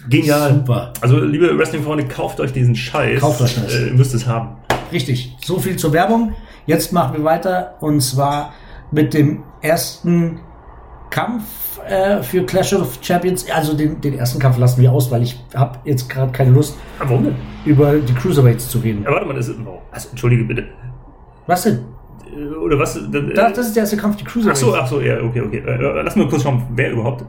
Genial. 0.10 0.53
Super. 0.53 0.93
Also, 1.01 1.19
liebe 1.19 1.57
Wrestling-Freunde, 1.57 2.05
kauft 2.05 2.39
euch 2.39 2.53
diesen 2.53 2.75
Scheiß. 2.75 3.19
Kauft 3.19 3.41
euch 3.41 3.55
das. 3.55 3.74
Äh, 3.74 3.88
ihr 3.88 3.93
müsst 3.93 4.13
es 4.13 4.25
haben. 4.25 4.57
Richtig. 4.91 5.36
So 5.43 5.60
viel 5.60 5.75
zur 5.75 5.91
Werbung. 5.91 6.34
Jetzt 6.65 6.93
machen 6.93 7.17
wir 7.17 7.24
weiter 7.24 7.75
und 7.81 8.01
zwar 8.01 8.53
mit 8.91 9.13
dem 9.13 9.43
ersten 9.62 10.39
Kampf 11.17 11.79
äh, 11.89 12.21
für 12.21 12.43
Clash 12.43 12.74
of 12.74 13.00
Champions. 13.01 13.50
Also 13.50 13.74
den, 13.75 14.00
den 14.01 14.17
ersten 14.19 14.39
Kampf 14.39 14.57
lassen 14.59 14.81
wir 14.81 14.91
aus, 14.91 15.09
weil 15.09 15.24
ich 15.24 15.43
habe 15.55 15.79
jetzt 15.86 16.07
gerade 16.09 16.31
keine 16.31 16.51
Lust, 16.51 16.77
Aber 17.00 17.09
warum 17.09 17.24
denn? 17.25 17.36
über 17.65 17.95
die 17.95 18.13
Cruiserweights 18.13 18.69
zu 18.69 18.77
reden. 18.79 19.01
Ja, 19.03 19.12
warte 19.12 19.25
mal, 19.25 19.33
das 19.36 19.47
ist. 19.47 19.57
Oh, 19.65 19.79
also, 19.91 20.09
entschuldige 20.09 20.43
bitte. 20.43 20.65
Was 21.47 21.63
denn? 21.63 21.79
Äh, 22.36 22.55
Oder 22.55 22.77
was? 22.77 22.97
Äh, 22.97 23.33
Das, 23.33 23.53
das 23.53 23.67
ist 23.67 23.75
der 23.75 23.83
erste 23.83 23.97
Kampf, 23.97 24.17
die 24.17 24.25
ach 24.27 24.31
Cruiserweights. 24.31 24.59
so, 24.59 24.75
ach 24.75 24.88
so, 24.88 25.01
ja, 25.01 25.19
okay, 25.21 25.41
okay. 25.41 25.57
Äh, 25.65 26.01
lass 26.03 26.15
mal 26.15 26.27
kurz 26.27 26.43
schauen, 26.43 26.62
wer 26.75 26.91
überhaupt. 26.91 27.25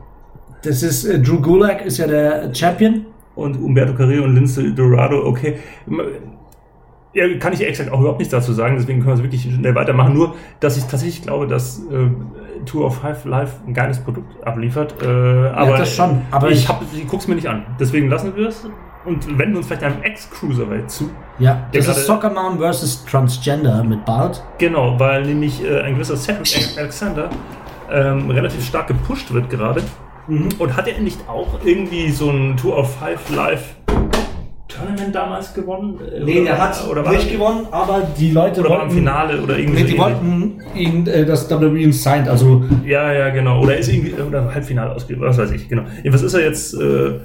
Das 0.63 0.83
ist 0.83 1.05
äh, 1.05 1.19
Drew 1.21 1.41
Gulak, 1.41 1.87
ist 1.87 1.97
ja 1.99 2.07
der 2.07 2.55
Champion. 2.55 3.07
Und 3.37 3.57
Umberto 3.57 3.95
Carrillo 3.95 4.25
und 4.25 4.35
Lince 4.35 4.75
Dorado, 4.75 5.25
okay. 5.25 5.55
Ja, 7.15 7.25
kann 7.39 7.53
ich 7.53 7.67
exakt 7.67 7.91
auch 7.91 8.01
überhaupt 8.01 8.19
nichts 8.19 8.33
dazu 8.33 8.53
sagen, 8.53 8.77
deswegen 8.77 8.99
können 8.99 9.13
wir 9.13 9.15
es 9.15 9.23
wirklich 9.23 9.43
schnell 9.43 9.75
weitermachen. 9.75 10.13
Nur, 10.13 10.35
dass 10.61 10.77
ich 10.77 10.85
tatsächlich 10.85 11.23
glaube, 11.23 11.47
dass 11.47 11.79
äh, 11.91 12.11
Tour 12.65 12.87
of 12.87 12.99
Five 13.01 13.25
Live 13.25 13.55
ein 13.67 13.75
geiles 13.75 13.99
Produkt 14.01 14.45
abliefert. 14.47 14.95
Äh, 15.03 15.07
aber 15.07 15.79
das 15.79 15.95
schon, 15.95 16.23
aber 16.31 16.51
ich, 16.51 16.69
ich- 16.93 17.03
ich 17.03 17.09
guck's 17.09 17.27
mir 17.29 17.35
nicht 17.35 17.49
an. 17.49 17.65
Deswegen 17.81 18.09
lassen 18.09 18.35
wir 18.37 18.49
es 18.49 18.67
und 19.05 19.39
wenden 19.39 19.57
uns 19.57 19.67
vielleicht 19.67 19.85
einem 19.85 20.03
Ex-Cruiserweight 20.03 20.91
zu. 20.91 21.11
Ja, 21.39 21.67
Der 21.73 21.83
das 21.83 21.97
ist 21.99 22.07
Soccer 22.07 22.31
Mom 22.31 22.59
versus 22.59 23.05
Transgender 23.07 23.83
mit 23.85 24.05
Bart. 24.05 24.43
Genau, 24.59 24.99
weil 24.99 25.25
nämlich 25.25 25.65
äh, 25.65 25.81
ein 25.83 25.95
gewisser 25.95 26.17
Cedric 26.17 26.77
Alexander 26.77 27.31
ähm, 27.91 28.29
relativ 28.31 28.65
stark 28.67 28.89
gepusht 28.89 29.33
wird 29.33 29.49
gerade. 29.49 29.83
Mhm. 30.27 30.49
Und 30.59 30.77
hat 30.77 30.87
er 30.89 30.99
nicht 31.01 31.19
auch 31.29 31.59
irgendwie 31.65 32.11
so 32.11 32.29
ein 32.31 32.57
Tour 32.57 32.77
of 32.77 32.97
Five 32.99 33.31
Live 33.35 33.77
Tournament 34.69 35.15
damals 35.15 35.55
gewonnen? 35.55 35.99
Äh, 36.01 36.25
Nee, 36.25 36.35
oder- 36.41 36.45
der 36.45 36.59
hat 36.63 36.89
oder 36.89 37.05
war, 37.05 37.13
nicht 37.13 37.33
gewonnen, 37.33 37.67
aber 37.71 38.07
die 38.19 38.31
Leute 38.31 38.61
Oder 38.61 38.71
war 38.71 38.77
im 38.77 38.83
wollten, 38.83 38.95
Finale 38.95 39.41
oder 39.43 39.59
irgendwie 39.59 39.83
nee, 39.83 39.91
die 39.91 39.99
wollten 39.99 40.61
ihn, 40.75 41.07
äh, 41.07 41.25
das 41.25 41.51
WWE 41.51 41.79
ihn 41.79 41.93
signed, 41.93 42.29
also 42.29 42.65
Ja, 42.85 43.13
ja, 43.13 43.31
genau. 43.31 43.63
Oder 43.63 43.79
ist 43.79 43.89
irgendwie 43.89 44.15
oder 44.21 44.53
Halbfinale 44.55 44.95
ausgegangen, 44.95 45.27
was 45.27 45.39
weiß 45.39 45.51
ich, 45.53 45.69
genau. 45.69 45.83
Was 46.11 46.23
ist 46.23 46.35
er 46.35 46.43
jetzt? 46.43 46.75
Äh, 46.75 47.07
äh, 47.09 47.21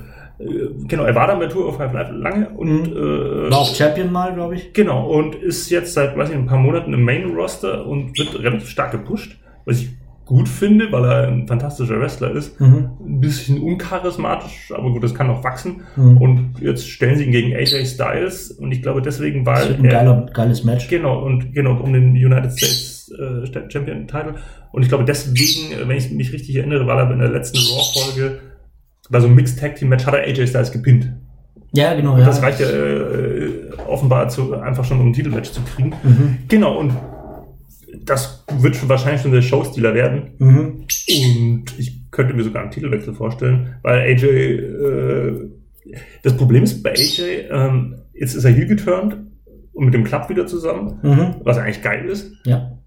genau, 0.88 1.04
er 1.04 1.14
war 1.16 1.28
dann 1.28 1.40
bei 1.40 1.48
Tour 1.48 1.68
of 1.68 1.80
Live 1.80 1.94
lange 2.12 2.50
und 2.50 2.88
äh, 2.88 3.52
war 3.52 3.58
auch 3.60 3.76
Champion 3.76 4.12
mal, 4.12 4.34
glaube 4.34 4.56
ich. 4.56 4.74
Genau, 4.74 5.08
und 5.12 5.36
ist 5.36 5.70
jetzt 5.70 5.94
seit, 5.94 6.18
weiß 6.18 6.30
ich, 6.30 6.36
ein 6.36 6.46
paar 6.48 6.58
Monaten 6.58 6.94
im 6.94 7.04
Main-Roster 7.04 7.86
und 7.86 8.18
wird 8.18 8.40
relativ 8.42 8.70
stark 8.70 8.92
gepusht, 8.92 9.38
was 9.66 9.82
ich 9.82 9.90
gut 10.26 10.48
finde, 10.48 10.92
weil 10.92 11.04
er 11.06 11.28
ein 11.28 11.48
fantastischer 11.48 12.00
Wrestler 12.00 12.32
ist. 12.32 12.60
Mhm. 12.60 12.90
Ein 13.06 13.20
bisschen 13.20 13.62
uncharismatisch, 13.62 14.72
aber 14.74 14.92
gut, 14.92 15.04
das 15.04 15.14
kann 15.14 15.28
noch 15.28 15.44
wachsen. 15.44 15.82
Mhm. 15.96 16.18
Und 16.18 16.54
jetzt 16.62 16.88
stellen 16.88 17.18
sie 17.18 17.26
ihn 17.26 17.32
gegen 17.32 17.56
AJ 17.56 17.86
Styles 17.86 18.52
und 18.52 18.72
ich 18.72 18.82
glaube 18.82 19.02
deswegen, 19.02 19.44
Das 19.44 19.60
weil 19.62 19.70
wird 19.70 19.80
ein 19.80 19.86
er, 19.86 19.92
geiler, 19.92 20.26
geiles 20.34 20.64
Match. 20.64 20.88
Genau, 20.88 21.24
und 21.24 21.54
genau, 21.54 21.76
um 21.82 21.92
den 21.94 22.12
United 22.12 22.52
States 22.52 23.12
äh, 23.20 23.70
Champion 23.70 24.08
Title. 24.08 24.36
Und 24.72 24.84
ich 24.84 24.90
glaube 24.90 25.04
deswegen, 25.04 25.74
äh, 25.74 25.88
wenn 25.88 25.98
ich 25.98 26.10
mich 26.12 26.32
richtig 26.32 26.56
erinnere, 26.56 26.88
weil 26.88 26.98
er 26.98 27.12
in 27.12 27.20
der 27.20 27.30
letzten 27.30 27.58
Raw-Folge 27.58 28.40
bei 29.10 29.20
so 29.20 29.28
einem 29.28 29.36
Mixed 29.36 29.60
Tag 29.60 29.76
Team 29.76 29.90
Match 29.90 30.06
hat 30.06 30.14
er 30.14 30.22
AJ 30.22 30.48
Styles 30.48 30.72
gepinnt. 30.72 31.12
Ja, 31.74 31.94
genau. 31.96 32.18
Ja. 32.18 32.26
Das 32.26 32.42
reicht 32.42 32.60
ja 32.60 32.68
äh, 32.68 33.72
offenbar 33.88 34.30
zu, 34.30 34.54
einfach 34.54 34.86
schon, 34.86 35.00
um 35.00 35.08
ein 35.08 35.14
Titelmatch 35.14 35.52
zu 35.52 35.62
kriegen. 35.62 35.94
Mhm. 36.04 36.38
Genau, 36.48 36.78
und 36.78 36.94
das 38.06 38.46
wird 38.60 38.76
schon 38.76 38.90
wahrscheinlich 38.90 39.22
schon 39.22 39.32
der 39.32 39.42
Showstealer 39.42 39.94
werden. 39.94 40.32
Mhm. 40.40 40.86
Und 40.86 41.66
ich 41.78 42.10
könnte 42.12 42.34
mir 42.34 42.44
sogar 42.44 42.62
einen 42.64 42.72
Titelwechsel 42.72 43.14
vorstellen, 43.14 43.76
weil 43.82 44.00
AJ, 44.02 44.26
äh, 44.26 45.50
das 46.24 46.36
Problem 46.38 46.64
ist 46.64 46.82
bei 46.84 46.92
AJ, 46.92 47.48
ähm, 47.52 47.96
jetzt 48.14 48.36
ist 48.36 48.46
er 48.46 48.52
hier 48.52 48.66
geturnt 48.66 49.18
und 49.74 49.86
mit 49.86 49.94
dem 49.94 50.04
Club 50.04 50.30
wieder 50.30 50.46
zusammen, 50.48 51.00
Mhm. 51.02 51.36
was 51.44 51.58
eigentlich 51.58 51.82
geil 51.82 52.06
ist. 52.06 52.32
Ja. 52.46 52.78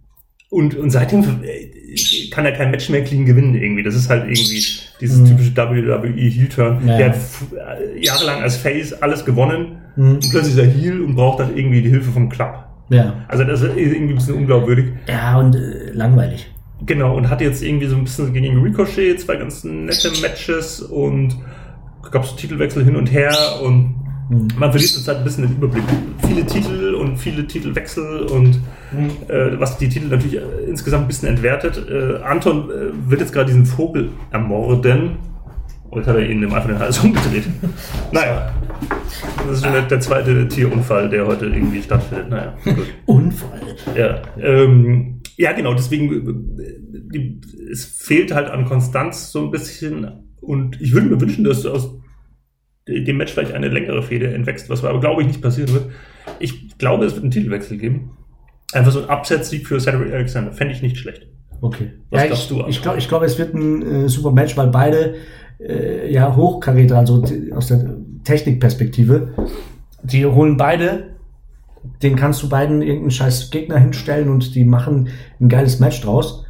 Und, 0.49 0.77
und 0.77 0.91
seitdem 0.91 1.21
äh, 1.43 1.97
kann 2.31 2.45
er 2.47 2.53
kein 2.53 2.71
Match 2.71 2.89
mehr 2.89 3.03
clean 3.03 3.27
gewinnen 3.27 3.55
irgendwie. 3.57 3.83
Das 3.83 3.97
ist 3.97 4.09
halt 4.09 4.23
irgendwie 4.25 4.63
dieses 5.01 5.19
Mhm. 5.19 5.27
typische 5.27 5.57
WWE 5.57 6.13
Heel-Turn. 6.21 6.87
Ja. 6.87 6.97
Der 6.99 7.09
hat 7.11 7.17
äh, 7.17 8.05
jahrelang 8.05 8.43
als 8.43 8.57
Face 8.57 8.93
alles 8.93 9.25
gewonnen 9.25 9.79
Mhm. 9.97 10.11
und 10.15 10.31
plötzlich 10.31 10.55
ist 10.55 10.59
er 10.61 10.67
Heel 10.67 11.01
und 11.03 11.17
braucht 11.17 11.41
dann 11.41 11.57
irgendwie 11.57 11.83
die 11.83 11.89
Hilfe 11.89 12.13
vom 12.13 12.29
Club. 12.29 12.66
Ja. 12.89 13.15
Also 13.29 13.45
das 13.45 13.63
ist 13.63 13.77
irgendwie 13.77 14.13
ein 14.13 14.17
bisschen 14.17 14.35
unglaubwürdig. 14.35 14.87
Ja, 15.09 15.39
und 15.39 15.55
äh, 15.57 15.91
langweilig. 15.93 16.51
Genau, 16.85 17.17
und 17.17 17.31
hatte 17.31 17.45
jetzt 17.45 17.63
irgendwie 17.63 17.87
so 17.87 17.97
ein 17.97 18.05
bisschen 18.05 18.33
gegen 18.33 18.63
Ricochet 18.63 19.21
zwei 19.21 19.37
ganz 19.37 19.65
nette 19.65 20.11
Matches 20.21 20.81
und 20.83 21.37
gab 22.11 22.25
es 22.25 22.37
Titelwechsel 22.37 22.85
hin 22.85 22.97
und 22.97 23.11
her 23.13 23.35
und 23.63 23.95
Mhm. 24.29 24.49
man 24.59 24.71
verliert 24.71 24.91
zurzeit 24.91 25.19
ein 25.19 25.25
bisschen 25.25 25.47
den 25.47 25.57
Überblick. 25.57 25.85
Viele 26.27 26.45
Titel 26.45 26.95
und 26.95 27.17
viele 27.17 27.47
Titelwechsel 27.47 28.23
und 28.23 28.59
äh, 29.29 29.59
was 29.61 29.79
die 29.79 29.89
Titel 29.89 30.09
natürlich 30.09 30.37
äh, 30.37 30.69
insgesamt 30.69 31.05
ein 31.05 31.07
bisschen 31.07 31.29
entwertet. 31.29 31.87
Äh, 31.89 32.23
Anton 32.25 32.69
äh, 32.71 33.11
wird 33.11 33.21
jetzt 33.21 33.33
gerade 33.33 33.47
diesen 33.47 33.67
Vogel 33.67 34.11
ermorden. 34.33 35.13
Und 35.91 36.07
hat 36.07 36.17
er 36.17 36.29
ihn 36.29 36.43
im 36.43 36.53
einfach 36.53 36.69
den 36.69 36.79
Hals 36.79 36.99
umgedreht. 36.99 37.45
naja, 38.13 38.53
das 39.47 39.59
ist 39.59 39.65
schon 39.65 39.73
der, 39.73 39.83
der 39.83 40.01
zweite 40.01 40.49
Tierunfall, 40.49 41.09
der 41.09 41.27
heute 41.27 41.47
irgendwie 41.47 41.83
stattfindet. 41.83 42.29
Naja, 42.29 42.57
gut. 42.65 42.87
Unfall. 43.07 43.61
Ja, 43.95 44.23
ähm, 44.39 45.23
ja, 45.37 45.53
genau, 45.53 45.75
deswegen, 45.75 46.13
äh, 46.13 46.81
die, 47.13 47.41
es 47.71 47.85
fehlt 47.85 48.35
halt 48.35 48.49
an 48.49 48.65
Konstanz 48.65 49.31
so 49.33 49.45
ein 49.45 49.51
bisschen 49.51 50.27
und 50.41 50.81
ich 50.81 50.93
würde 50.93 51.09
mir 51.09 51.21
wünschen, 51.21 51.45
dass 51.45 51.67
aus 51.67 51.97
dem 52.89 53.17
Match 53.17 53.33
vielleicht 53.33 53.53
eine 53.53 53.69
längere 53.69 54.03
Fehde 54.03 54.33
entwächst, 54.33 54.71
was 54.71 54.85
aber, 54.85 55.01
glaube 55.01 55.23
ich, 55.23 55.29
nicht 55.29 55.43
passieren 55.43 55.73
wird. 55.73 55.91
Ich 56.39 56.79
glaube, 56.79 57.05
es 57.05 57.15
wird 57.15 57.25
einen 57.25 57.33
Titelwechsel 57.33 57.79
geben. 57.79 58.17
Einfach 58.73 58.93
so 58.93 59.03
ein 59.03 59.11
Upset-Sieg 59.11 59.67
für 59.67 59.81
Cedric 59.81 60.13
Alexander. 60.13 60.53
Fände 60.53 60.75
ich 60.75 60.83
nicht 60.83 60.97
schlecht. 60.97 61.27
Okay. 61.61 61.93
Was 62.11 62.21
ja, 62.21 62.27
glaubst 62.29 62.51
ich, 62.51 62.57
du? 62.57 62.67
Ich 62.69 62.83
glaube, 62.83 62.99
ich 62.99 63.09
glaub, 63.09 63.23
es 63.23 63.39
wird 63.39 63.55
ein 63.55 63.83
äh, 63.83 64.09
super 64.09 64.31
Match, 64.31 64.57
weil 64.57 64.69
beide 64.69 65.15
äh, 65.59 66.13
ja 66.13 66.35
Hochkaräter, 66.35 66.99
also 66.99 67.25
aus 67.55 67.69
der 67.69 67.97
Technikperspektive, 68.25 69.35
die 70.03 70.27
holen 70.27 70.57
beide, 70.57 71.17
den 72.03 72.17
kannst 72.17 72.43
du 72.43 72.49
beiden 72.49 72.83
irgendeinen 72.83 73.11
scheiß 73.11 73.51
Gegner 73.51 73.79
hinstellen 73.79 74.29
und 74.29 74.55
die 74.55 74.65
machen 74.65 75.09
ein 75.41 75.49
geiles 75.49 75.81
Match 75.81 76.01
draus. 76.01 76.45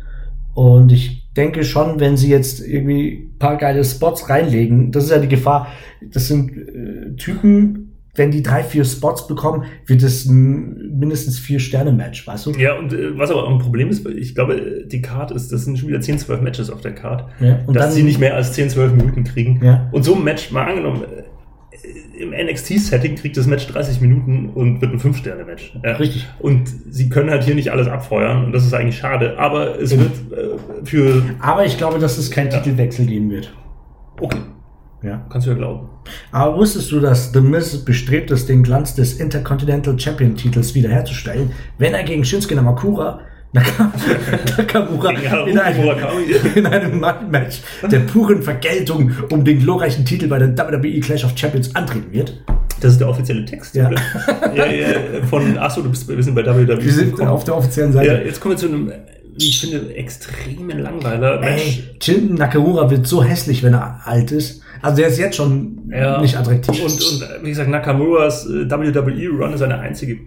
Und 0.55 0.91
ich 0.91 1.31
denke 1.37 1.65
schon, 1.65 2.01
wenn 2.01 2.17
sie 2.17 2.31
jetzt 2.31 2.67
irgendwie 2.67 3.31
paar 3.39 3.59
geile 3.59 3.85
Spots 3.85 4.31
reinlegen, 4.31 4.91
das 4.91 5.05
ist 5.05 5.11
ja 5.11 5.19
die 5.19 5.29
Gefahr, 5.29 5.69
das 6.01 6.29
sind 6.29 6.51
äh, 6.57 7.15
Typen, 7.17 7.86
wenn 8.17 8.31
die 8.31 8.43
drei, 8.43 8.63
vier 8.63 8.85
Spots 8.85 9.27
bekommen, 9.27 9.65
wird 9.87 10.03
es 10.03 10.27
ein 10.27 10.99
mindestens 10.99 11.39
vier 11.39 11.61
Sterne-Match, 11.61 12.27
weißt 12.27 12.47
du? 12.47 12.51
Ja, 12.53 12.79
und 12.79 12.93
äh, 12.93 13.19
was 13.19 13.31
aber 13.31 13.45
auch 13.45 13.51
ein 13.51 13.59
Problem 13.59 13.89
ist, 13.89 14.05
weil 14.05 14.19
ich 14.19 14.35
glaube, 14.35 14.85
die 14.87 15.03
Card 15.03 15.31
ist, 15.31 15.53
das 15.53 15.65
sind 15.65 15.79
schon 15.79 15.89
wieder 15.89 16.01
10, 16.01 16.19
12 16.19 16.41
Matches 16.41 16.71
auf 16.71 16.81
der 16.81 16.95
Card. 16.95 17.29
Ja, 17.41 17.61
und 17.67 17.75
dass 17.75 17.95
sie 17.95 18.03
nicht 18.03 18.19
mehr 18.19 18.35
als 18.35 18.53
10, 18.53 18.71
12 18.71 18.95
Minuten 18.95 19.25
kriegen. 19.25 19.61
Ja. 19.65 19.89
Und 19.93 20.05
so 20.05 20.15
ein 20.15 20.25
Match, 20.25 20.51
mal 20.51 20.65
angenommen, 20.65 21.03
äh, 21.03 21.23
im 22.19 22.31
NXT-Setting 22.31 23.17
kriegt 23.17 23.37
das 23.37 23.47
Match 23.47 23.67
30 23.67 24.01
Minuten 24.01 24.49
und 24.49 24.81
wird 24.81 24.93
ein 24.93 24.99
5-Sterne-Match. 24.99 25.79
Ja. 25.85 25.93
Richtig. 25.97 26.27
Und 26.39 26.69
sie 26.91 27.09
können 27.09 27.31
halt 27.31 27.45
hier 27.45 27.55
nicht 27.55 27.71
alles 27.71 27.89
abfeuern 27.89 28.47
und 28.47 28.53
das 28.53 28.65
ist 28.65 28.73
eigentlich 28.73 28.97
schade. 28.97 29.39
Aber 29.39 29.79
es 29.79 29.97
wird 29.97 30.13
äh, 30.33 30.85
für. 30.85 31.23
Aber 31.41 31.67
ich 31.67 31.77
glaube, 31.77 31.99
dass 31.99 32.17
es 32.19 32.31
keinen. 32.31 32.51
Titelwechsel 32.51 33.07
geben 33.07 33.31
wird. 33.31 33.53
Okay, 34.19 34.39
Ja. 35.07 35.25
kannst 35.31 35.47
du 35.47 35.51
ja 35.53 35.57
glauben. 35.57 35.89
Aber 36.33 36.57
wusstest 36.57 36.91
du, 36.93 37.01
dass 37.01 37.33
The 37.33 37.41
Miz 37.41 37.77
bestrebt 37.85 38.31
ist, 38.31 38.49
den 38.49 38.63
Glanz 38.63 38.95
des 38.95 39.15
Intercontinental 39.15 39.99
Champion-Titels 39.99 40.75
wiederherzustellen, 40.75 41.53
wenn 41.79 41.95
er 41.95 42.03
gegen 42.03 42.25
Shinsuke 42.25 42.55
Namakura 42.55 43.21
Naka- 43.53 43.93
Nakamura 44.59 45.11
in 45.47 45.59
einem, 45.59 45.89
in 46.57 46.67
einem 46.67 47.01
Match 47.31 47.61
der 47.91 48.01
puren 48.01 48.43
Vergeltung 48.43 49.13
um 49.31 49.45
den 49.45 49.61
glorreichen 49.61 50.05
Titel 50.05 50.27
bei 50.29 50.39
der 50.39 50.57
WWE 50.57 51.01
Clash 51.01 51.25
of 51.25 51.33
Champions 51.37 51.75
antreten 51.75 52.13
wird. 52.13 52.43
Das 52.81 52.93
ist 52.93 53.01
der 53.01 53.09
offizielle 53.09 53.45
Text. 53.47 53.75
Ja. 53.75 53.89
oder? 53.89 53.97
ja, 54.55 54.67
ja, 54.67 54.87
von. 55.31 55.57
Achso, 55.57 55.81
du 55.81 55.89
bist 55.89 56.07
wir 56.09 56.23
sind 56.23 56.35
bei 56.35 56.45
WWE. 56.45 56.83
Wir 56.83 56.93
sind 56.93 57.19
auf 57.23 57.45
der 57.45 57.57
offiziellen 57.57 57.93
Ja, 57.95 58.03
Seite. 58.05 58.23
jetzt 58.27 58.41
kommen 58.41 58.53
wir 58.53 58.59
zu 58.59 58.67
einem, 58.67 58.93
ich 59.39 59.61
finde, 59.61 59.95
extremen 59.95 60.81
Langweiler. 60.81 61.41
Match. 61.41 61.63
Ey, 61.79 61.85
Shinsuke 61.99 62.35
Nakamura 62.35 62.91
wird 62.91 63.07
so 63.07 63.25
hässlich, 63.25 63.63
wenn 63.63 63.73
er 63.75 64.01
alt 64.05 64.33
ist. 64.33 64.61
Also 64.87 64.97
der 65.03 65.09
ist 65.09 65.19
jetzt 65.19 65.37
schon 65.37 65.91
Ja. 65.91 66.21
nicht 66.21 66.37
attraktiv. 66.37 66.83
Und, 66.83 66.93
und 66.93 67.23
äh, 67.23 67.45
wie 67.45 67.49
gesagt, 67.51 67.69
Nakamuras 67.71 68.47
äh, 68.47 68.71
WWE-Run 68.71 69.53
ist 69.53 69.63
eine 69.63 69.79
einzige. 69.79 70.19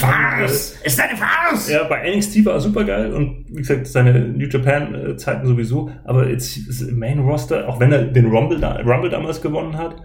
Was? 0.00 0.76
Ist 0.84 1.00
eine 1.00 1.16
Farce! 1.16 1.70
Ja, 1.70 1.84
bei 1.84 2.14
NXT 2.14 2.44
war 2.46 2.54
er 2.54 2.60
super 2.60 2.84
geil 2.84 3.12
und 3.12 3.44
wie 3.48 3.56
gesagt, 3.56 3.86
seine 3.86 4.20
New 4.20 4.46
Japan-Zeiten 4.46 5.46
sowieso. 5.46 5.90
Aber 6.04 6.28
jetzt 6.28 6.56
ist 6.56 6.82
im 6.82 6.98
Main 6.98 7.18
Roster, 7.18 7.68
auch 7.68 7.78
wenn 7.80 7.92
er 7.92 8.04
den 8.04 8.26
Rumble, 8.26 8.62
Rumble 8.64 9.10
damals 9.10 9.40
gewonnen 9.42 9.76
hat, 9.76 9.96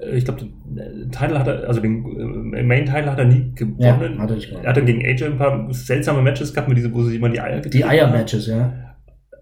äh, 0.00 0.16
ich 0.16 0.24
glaube, 0.24 0.40
den 0.64 1.10
Title 1.10 1.38
hat 1.38 1.46
er, 1.46 1.66
also 1.68 1.80
den 1.80 2.52
äh, 2.54 2.62
Main-Title 2.62 3.10
hat 3.10 3.18
er 3.18 3.24
nie 3.26 3.52
gewonnen. 3.54 3.76
Ja, 3.80 3.94
hat 4.18 4.30
er 4.30 4.36
nicht 4.36 4.48
gewonnen. 4.48 4.64
er 4.64 4.68
hat 4.70 4.76
dann 4.76 4.86
gegen 4.86 5.04
AJ 5.04 5.24
ein 5.24 5.38
paar 5.38 5.66
seltsame 5.72 6.20
Matches 6.22 6.52
gehabt, 6.52 6.68
mit 6.68 6.76
diese, 6.78 6.92
wo 6.92 7.02
sie 7.04 7.16
immer 7.16 7.28
die 7.30 7.40
Eier 7.40 7.56
Die 7.60 7.62
getreten 7.70 7.84
haben. 7.84 7.92
Eier-Matches, 7.92 8.46
ja. 8.48 8.72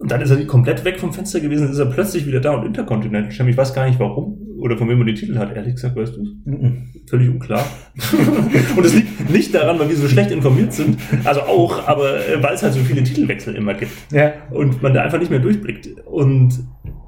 Und 0.02 0.10
dann 0.10 0.20
ist 0.20 0.30
er 0.30 0.44
komplett 0.48 0.84
weg 0.84 0.98
vom 0.98 1.12
Fenster 1.12 1.38
gewesen, 1.38 1.70
ist 1.70 1.78
er 1.78 1.86
plötzlich 1.86 2.26
wieder 2.26 2.40
da 2.40 2.54
und 2.54 2.66
Intercontinental 2.66 3.30
Champion. 3.30 3.52
Ich 3.52 3.56
weiß 3.56 3.72
gar 3.72 3.86
nicht 3.86 4.00
warum 4.00 4.41
oder 4.62 4.76
von 4.78 4.88
wem 4.88 5.00
er 5.00 5.06
die 5.06 5.14
Titel 5.14 5.36
hat. 5.38 5.54
Ehrlich 5.54 5.74
gesagt, 5.74 5.96
weißt 5.96 6.16
du 6.16 6.22
Mhm. 6.44 6.88
Völlig 7.08 7.28
unklar. 7.28 7.64
und 8.76 8.86
es 8.86 8.94
liegt 8.94 9.28
nicht 9.30 9.52
daran, 9.54 9.78
weil 9.78 9.88
wir 9.88 9.96
so 9.96 10.08
schlecht 10.08 10.30
informiert 10.30 10.72
sind. 10.72 10.98
Also 11.24 11.40
auch, 11.42 11.86
aber 11.88 12.26
äh, 12.26 12.42
weil 12.42 12.54
es 12.54 12.62
halt 12.62 12.72
so 12.74 12.80
viele 12.80 13.02
Titelwechsel 13.02 13.54
immer 13.56 13.74
gibt. 13.74 13.90
Ja. 14.12 14.32
Und 14.50 14.80
man 14.82 14.94
da 14.94 15.02
einfach 15.02 15.18
nicht 15.18 15.30
mehr 15.30 15.40
durchblickt. 15.40 15.88
Und 16.06 16.60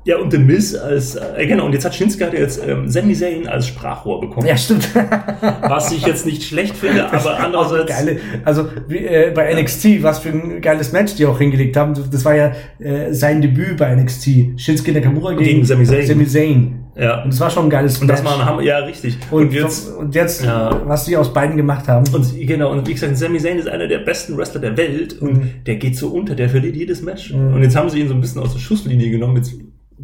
ja, 0.07 0.19
und 0.19 0.31
The 0.33 0.38
Miz 0.38 0.75
als, 0.75 1.14
äh, 1.14 1.47
genau, 1.47 1.64
und 1.64 1.73
jetzt 1.73 1.85
hat 1.87 1.95
Shinsuke 1.95 2.27
hat 2.27 2.35
jetzt 2.35 2.61
ähm, 2.67 2.88
Sami 2.88 3.14
Zayn 3.14 3.47
als 3.49 3.69
Sprachrohr 3.69 4.21
bekommen. 4.21 4.47
Ja, 4.47 4.57
stimmt. 4.57 4.95
Was 5.62 5.93
ich 5.93 6.05
jetzt 6.05 6.27
nicht 6.27 6.43
schlecht 6.43 6.77
finde, 6.77 7.07
aber 7.11 7.17
Auch 7.17 7.37
eine 7.37 7.45
andererseits. 7.47 7.87
geile, 7.90 8.19
also 8.45 8.69
äh, 8.90 9.31
bei 9.31 9.55
NXT, 9.55 10.03
was 10.03 10.19
für 10.19 10.29
ein 10.29 10.61
geiles 10.61 10.93
Match 10.93 11.14
die 11.14 11.25
auch 11.25 11.38
hingelegt 11.38 11.77
haben. 11.79 11.95
Das 12.11 12.25
war 12.25 12.35
ja 12.35 12.53
äh, 12.81 13.14
sein 13.14 13.40
Debüt 13.40 13.79
bei 13.79 13.95
NXT. 13.95 14.61
Shinsuke 14.61 14.93
Nakamura 14.93 15.33
gegen, 15.33 15.45
Gegen 15.45 15.64
Sami 15.64 15.85
Zayn. 15.85 16.07
Sami 16.07 16.27
Zayn. 16.27 16.84
Ja. 16.97 17.23
Und 17.25 17.33
es 17.33 17.41
war 17.41 17.51
schon 17.51 17.65
ein 17.65 17.71
geiles 17.71 18.01
Und 18.01 18.09
das 18.09 18.23
Match. 18.23 18.33
war 18.33 18.41
ein 18.41 18.47
Hammer, 18.47 18.63
ja, 18.63 18.79
richtig. 18.79 19.19
und, 19.31 19.45
Und 19.47 19.53
jetzt, 19.53 19.89
und 19.97 20.15
jetzt 20.15 20.45
Ja. 20.45 20.81
was 20.87 21.05
die 21.07 21.17
aus 21.17 21.33
beiden 21.33 21.57
gemacht 21.57 21.89
haben. 21.89 22.05
und 22.15 22.47
genau, 22.47 22.71
und 22.73 22.87
wie 22.87 22.93
gesagt, 22.93 23.17
Sami 23.17 23.39
Zayn 23.39 23.59
ist 23.59 23.69
einer 23.69 23.89
der 23.89 23.99
besten 23.99 24.37
Wrestler 24.37 24.61
der 24.61 24.77
Welt 24.77 25.21
und 25.21 25.33
Mhm. 25.39 25.51
der 25.67 25.77
geht 25.77 25.97
so 25.97 26.09
unter, 26.09 26.35
der 26.35 26.49
verliert 26.49 26.77
jedes 26.77 27.03
Match. 27.03 27.33
Mhm. 27.33 27.55
Und 27.55 27.63
jetzt 27.63 27.75
haben 27.77 27.89
sie 27.91 28.01
ihn 28.01 28.09
so 28.09 28.15
ein 28.15 28.21
bisschen 28.21 28.41
aus 28.43 28.53
der 28.53 28.61
Schusslinie 28.61 29.11
genommen, 29.11 29.37
jetzt 29.37 29.55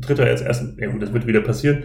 tritt 0.01 0.19
er 0.19 0.29
jetzt 0.29 0.45
erst, 0.45 0.65
ja 0.79 0.89
gut, 0.91 1.01
das 1.03 1.13
wird 1.13 1.27
wieder 1.27 1.41
passieren. 1.43 1.85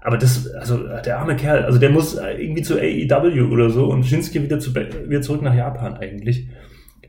Aber 0.00 0.16
das, 0.18 0.46
also 0.54 0.78
der 1.04 1.18
arme 1.18 1.34
Kerl, 1.34 1.64
also 1.64 1.80
der 1.80 1.90
muss 1.90 2.16
irgendwie 2.38 2.62
zu 2.62 2.74
AEW 2.78 3.50
oder 3.52 3.70
so 3.70 3.86
und 3.86 4.04
Shinsuke 4.06 4.42
wieder, 4.44 4.60
zu, 4.60 4.72
wieder 4.74 5.20
zurück 5.22 5.42
nach 5.42 5.54
Japan 5.54 5.94
eigentlich. 5.94 6.46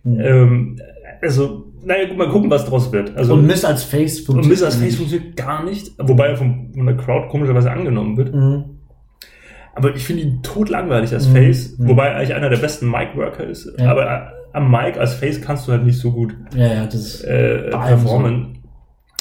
Mhm. 0.04 0.20
Ähm, 0.20 0.80
also, 1.22 1.66
naja, 1.84 2.08
gut, 2.08 2.18
mal 2.18 2.30
gucken, 2.30 2.50
was 2.50 2.66
draus 2.66 2.92
wird. 2.92 3.16
Also, 3.18 3.34
und 3.34 3.46
Miss 3.48 3.64
als 3.66 3.84
Face 3.84 4.22
und 4.22 4.48
Miz 4.48 4.62
als 4.64 4.76
Face 4.76 4.96
funktioniert 4.96 5.36
gar 5.36 5.64
nicht, 5.64 5.92
wobei 5.98 6.28
er 6.28 6.38
von, 6.38 6.72
von 6.76 6.86
der 6.86 6.98
Crowd 6.98 7.28
komischerweise 7.30 7.72
angenommen 7.72 8.18
wird. 8.18 8.34
Mhm. 8.34 8.66
Aber 9.76 9.96
ich 9.96 10.04
finde 10.06 10.24
ihn 10.24 10.42
totlangweilig 10.42 11.14
als 11.14 11.28
Mhm. 11.30 11.34
Face, 11.34 11.78
Mhm. 11.78 11.88
wobei 11.90 12.08
er 12.08 12.16
eigentlich 12.18 12.34
einer 12.34 12.50
der 12.50 12.58
besten 12.58 12.90
Mic-Worker 12.90 13.44
ist. 13.46 13.72
Ja. 13.78 13.92
Aber 13.92 14.06
äh, 14.06 14.20
am 14.54 14.72
Mic 14.72 14.98
als 15.00 15.14
Face 15.14 15.40
kannst 15.42 15.68
du 15.68 15.72
halt 15.72 15.86
nicht 15.86 16.00
so 16.00 16.12
gut 16.12 16.36
Ja, 16.56 16.66
ja, 16.68 16.84
äh, 16.86 17.70
performen. 17.70 18.58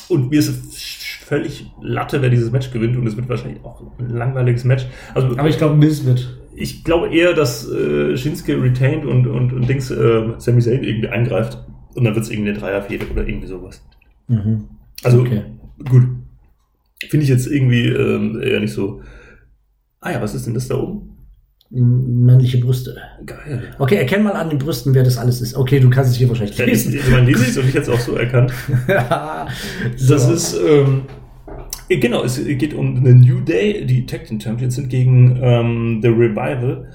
Und 0.08 0.30
mir 0.30 0.38
ist 0.38 1.24
völlig 1.24 1.66
Latte, 1.82 2.22
wer 2.22 2.30
dieses 2.30 2.52
Match 2.52 2.70
gewinnt. 2.70 2.96
Und 2.96 3.06
es 3.06 3.16
wird 3.16 3.28
wahrscheinlich 3.28 3.62
auch 3.64 3.82
ein 3.98 4.08
langweiliges 4.10 4.64
Match. 4.64 4.86
Also 5.14 5.36
Aber 5.36 5.48
ich 5.48 5.58
glaube, 5.58 5.74
Miss 5.74 6.06
wird. 6.06 6.38
ich 6.54 6.84
glaube 6.84 7.08
eher, 7.14 7.34
dass 7.34 7.68
äh, 7.70 8.16
Shinsuke 8.16 8.62
retained 8.62 9.04
und, 9.04 9.26
und, 9.26 9.52
und 9.52 9.68
Dings 9.68 9.90
äh, 9.90 10.22
Sami 10.38 10.60
Zayn 10.60 10.84
irgendwie 10.84 11.08
eingreift. 11.08 11.58
Und 11.96 12.04
dann 12.04 12.14
wird 12.14 12.24
es 12.24 12.30
irgendwie 12.30 12.50
eine 12.50 12.58
Dreierfehde 12.58 13.06
oder 13.10 13.26
irgendwie 13.26 13.46
sowas. 13.48 13.82
Mhm. 14.28 14.64
Also 15.02 15.20
Okay. 15.20 15.42
gut. 15.88 16.04
Finde 17.08 17.24
ich 17.24 17.30
jetzt 17.30 17.46
irgendwie 17.46 17.88
ähm, 17.88 18.40
eher 18.40 18.60
nicht 18.60 18.72
so. 18.72 19.02
Ah 20.00 20.12
ja, 20.12 20.22
was 20.22 20.34
ist 20.34 20.46
denn 20.46 20.54
das 20.54 20.68
da 20.68 20.76
oben? 20.76 21.10
Männliche 21.68 22.58
Brüste. 22.58 22.96
Geil. 23.26 23.74
Okay, 23.78 23.96
erkenn 23.96 24.22
mal 24.22 24.32
an 24.34 24.50
den 24.50 24.58
Brüsten, 24.58 24.94
wer 24.94 25.02
das 25.02 25.18
alles 25.18 25.40
ist. 25.40 25.56
Okay, 25.56 25.80
du 25.80 25.90
kannst 25.90 26.12
es 26.12 26.16
hier 26.16 26.28
wahrscheinlich 26.28 26.56
Ja, 26.56 26.64
ich, 26.64 26.84
lesen. 26.86 27.10
man 27.10 27.26
lese 27.26 27.44
es 27.44 27.58
und 27.58 27.68
ich 27.68 27.74
jetzt 27.74 27.90
auch 27.90 27.98
so 27.98 28.14
erkannt. 28.14 28.52
so. 29.96 30.14
Das 30.14 30.28
ist, 30.28 30.56
ähm, 30.64 31.02
äh, 31.88 31.98
genau, 31.98 32.22
es 32.22 32.42
geht 32.44 32.72
um 32.72 33.04
The 33.04 33.12
New 33.12 33.40
Day, 33.40 33.84
die 33.84 34.06
Tag 34.06 34.26
Team 34.26 34.40
Champions 34.40 34.76
sind 34.76 34.88
gegen 34.88 35.38
ähm, 35.42 35.98
The 36.02 36.08
Revival. 36.08 36.88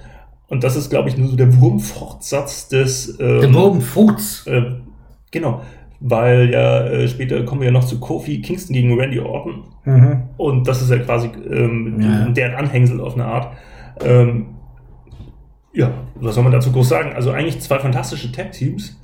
Und 0.47 0.63
das 0.63 0.75
ist, 0.75 0.89
glaube 0.89 1.09
ich, 1.09 1.17
nur 1.17 1.27
so 1.29 1.35
der 1.35 1.59
Wurmfortsatz 1.59 2.67
des. 2.69 3.17
Ähm, 3.19 3.53
der 3.53 3.81
Fuchs. 3.81 4.47
Äh, 4.47 4.63
genau, 5.31 5.61
weil 5.99 6.49
ja 6.51 6.85
äh, 6.87 7.07
später 7.07 7.43
kommen 7.43 7.61
wir 7.61 7.67
ja 7.67 7.71
noch 7.71 7.83
zu 7.85 7.99
Kofi 7.99 8.41
Kingston 8.41 8.73
gegen 8.73 8.99
Randy 8.99 9.19
Orton. 9.19 9.63
Mhm. 9.85 10.23
Und 10.37 10.67
das 10.67 10.81
ist 10.81 10.89
ja 10.91 10.97
quasi 10.99 11.29
ähm, 11.49 11.97
Ja. 11.99 12.29
deren 12.29 12.55
Anhängsel 12.55 12.99
auf 13.01 13.15
eine 13.15 13.25
Art. 13.25 13.55
Ähm, 14.03 14.47
ja, 15.73 15.91
was 16.15 16.35
soll 16.35 16.43
man 16.43 16.53
dazu 16.53 16.71
groß 16.71 16.89
sagen? 16.89 17.13
Also 17.13 17.31
eigentlich 17.31 17.59
zwei 17.61 17.79
fantastische 17.79 18.31
Tag-Teams. 18.31 18.97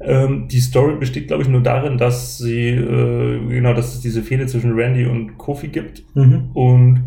Ähm, 0.00 0.48
die 0.48 0.60
Story 0.60 0.96
besteht, 0.96 1.28
glaube 1.28 1.42
ich, 1.42 1.48
nur 1.48 1.62
darin, 1.62 1.98
dass 1.98 2.38
sie, 2.38 2.68
äh, 2.70 3.40
genau, 3.48 3.72
dass 3.74 3.94
es 3.94 4.00
diese 4.00 4.22
Fehde 4.22 4.46
zwischen 4.46 4.74
Randy 4.74 5.06
und 5.06 5.38
Kofi 5.38 5.68
gibt. 5.68 6.04
Mhm. 6.14 6.50
Und 6.52 7.04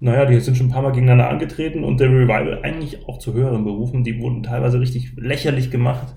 naja, 0.00 0.24
die 0.26 0.40
sind 0.40 0.56
schon 0.56 0.66
ein 0.68 0.72
paar 0.72 0.82
Mal 0.82 0.92
gegeneinander 0.92 1.28
angetreten 1.28 1.84
und 1.84 2.00
der 2.00 2.08
Revival 2.08 2.60
eigentlich 2.62 3.06
auch 3.06 3.18
zu 3.18 3.34
höheren 3.34 3.64
Berufen. 3.64 4.02
Die 4.02 4.18
wurden 4.20 4.42
teilweise 4.42 4.80
richtig 4.80 5.12
lächerlich 5.16 5.70
gemacht. 5.70 6.14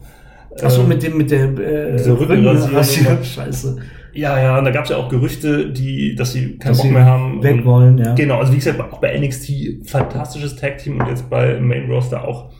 Achso, 0.61 0.81
Ähm, 0.81 0.87
mit 0.87 1.03
dem, 1.03 1.17
mit 1.17 1.31
der 1.31 1.45
äh, 1.57 1.95
Diese 1.97 2.19
Rückenrasierung. 2.19 3.17
Scheiße. 3.23 3.77
Ja, 4.13 4.39
ja, 4.39 4.59
und 4.59 4.65
da 4.65 4.71
gab 4.71 4.83
es 4.83 4.91
ja 4.91 4.97
auch 4.97 5.09
Gerüchte, 5.09 5.71
die, 5.71 6.15
dass 6.15 6.33
sie 6.33 6.57
keinen 6.57 6.73
Dass 6.73 6.81
Bock 6.83 6.91
mehr 6.91 7.05
haben. 7.05 7.41
weg 7.41 7.55
und, 7.55 7.65
wollen, 7.65 7.97
ja. 7.97 8.13
Genau, 8.13 8.37
also 8.39 8.53
wie 8.53 8.57
gesagt, 8.57 8.79
auch 8.79 8.99
bei 8.99 9.17
NXT 9.17 9.87
fantastisches 9.89 10.55
Tag-Team 10.55 10.99
und 10.99 11.07
jetzt 11.07 11.29
bei 11.31 11.59
Main 11.59 11.89
Roster 11.89 12.27
auch 12.27 12.51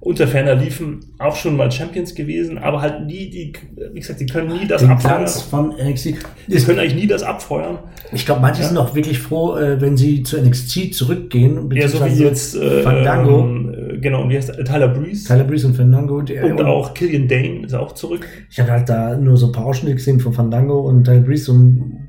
unter 0.00 0.26
ferner 0.26 0.54
liefen 0.54 1.00
auch 1.18 1.36
schon 1.36 1.56
mal 1.56 1.70
Champions 1.70 2.14
gewesen, 2.14 2.56
aber 2.56 2.80
halt 2.80 3.04
nie 3.06 3.28
die, 3.28 3.52
wie 3.92 4.00
gesagt, 4.00 4.18
die 4.20 4.26
können 4.26 4.48
nie 4.58 4.66
das 4.66 4.80
Den 4.80 4.90
abfeuern. 4.90 5.16
Tanz 5.18 5.42
von 5.42 5.74
NXT. 5.76 6.14
Die 6.46 6.56
können 6.56 6.78
eigentlich 6.78 6.94
nie 6.94 7.06
das 7.06 7.22
abfeuern. 7.22 7.78
Ich 8.12 8.24
glaube, 8.24 8.40
manche 8.40 8.62
Ja. 8.62 8.68
sind 8.68 8.78
auch 8.78 8.94
wirklich 8.94 9.18
froh, 9.18 9.56
äh, 9.56 9.78
wenn 9.80 9.96
sie 9.98 10.22
zu 10.22 10.38
NXT 10.40 10.94
zurückgehen. 10.94 11.70
Ja, 11.74 11.86
so 11.86 12.04
wie 12.04 12.08
jetzt 12.22 12.56
äh, 12.56 12.82
Fandango. 12.82 13.40
Ähm, 13.40 13.74
äh, 13.74 13.98
genau, 13.98 14.22
und 14.22 14.30
wie 14.30 14.36
heißt? 14.36 14.52
Tyler 14.64 14.88
Breeze. 14.88 15.28
Tyler 15.28 15.44
Breeze 15.44 15.66
und 15.66 15.74
Fandango. 15.76 16.22
Die, 16.22 16.38
und 16.38 16.62
auch 16.62 16.94
Killian 16.94 17.28
Dane 17.28 17.66
ist 17.66 17.74
auch 17.74 17.92
zurück. 17.92 18.26
Ich 18.50 18.58
habe 18.58 18.70
halt 18.72 18.88
da 18.88 19.16
nur 19.16 19.36
so 19.36 19.46
ein 19.46 19.52
paar 19.52 19.66
Ausschnitte 19.66 19.96
gesehen 19.96 20.18
von 20.18 20.32
Fandango 20.32 20.80
und 20.80 21.04
Tyler 21.04 21.20
Breeze 21.20 21.52
und 21.52 22.08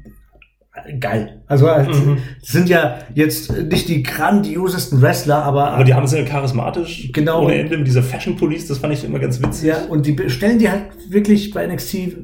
geil. 1.00 1.42
Also 1.48 1.68
halt, 1.70 1.90
Mhm. 1.90 2.18
sind 2.42 2.70
ja 2.70 3.00
jetzt 3.14 3.52
nicht 3.70 3.90
die 3.90 4.04
grandiosesten 4.04 5.02
Wrestler, 5.02 5.44
aber, 5.44 5.72
Aber 5.72 5.84
die 5.84 5.94
haben 5.94 6.08
sind 6.08 6.20
ja 6.20 6.26
charismatisch. 6.26 7.10
Genau. 7.14 7.44
Ohne 7.46 7.56
Ende. 7.56 7.84
Diese 7.84 8.02
Fashion 8.02 8.38
Police, 8.38 8.68
das 8.68 8.78
fand 8.78 8.94
ich 8.94 9.04
immer 9.04 9.20
ganz 9.20 9.42
witzig. 9.42 9.68
ja, 9.70 9.78
und 9.90 10.06
die 10.06 10.30
stellen 10.30 10.60
die 10.60 10.70
halt 10.70 10.84
wirklich 11.10 11.52
bei 11.52 11.66
NXT 11.68 12.16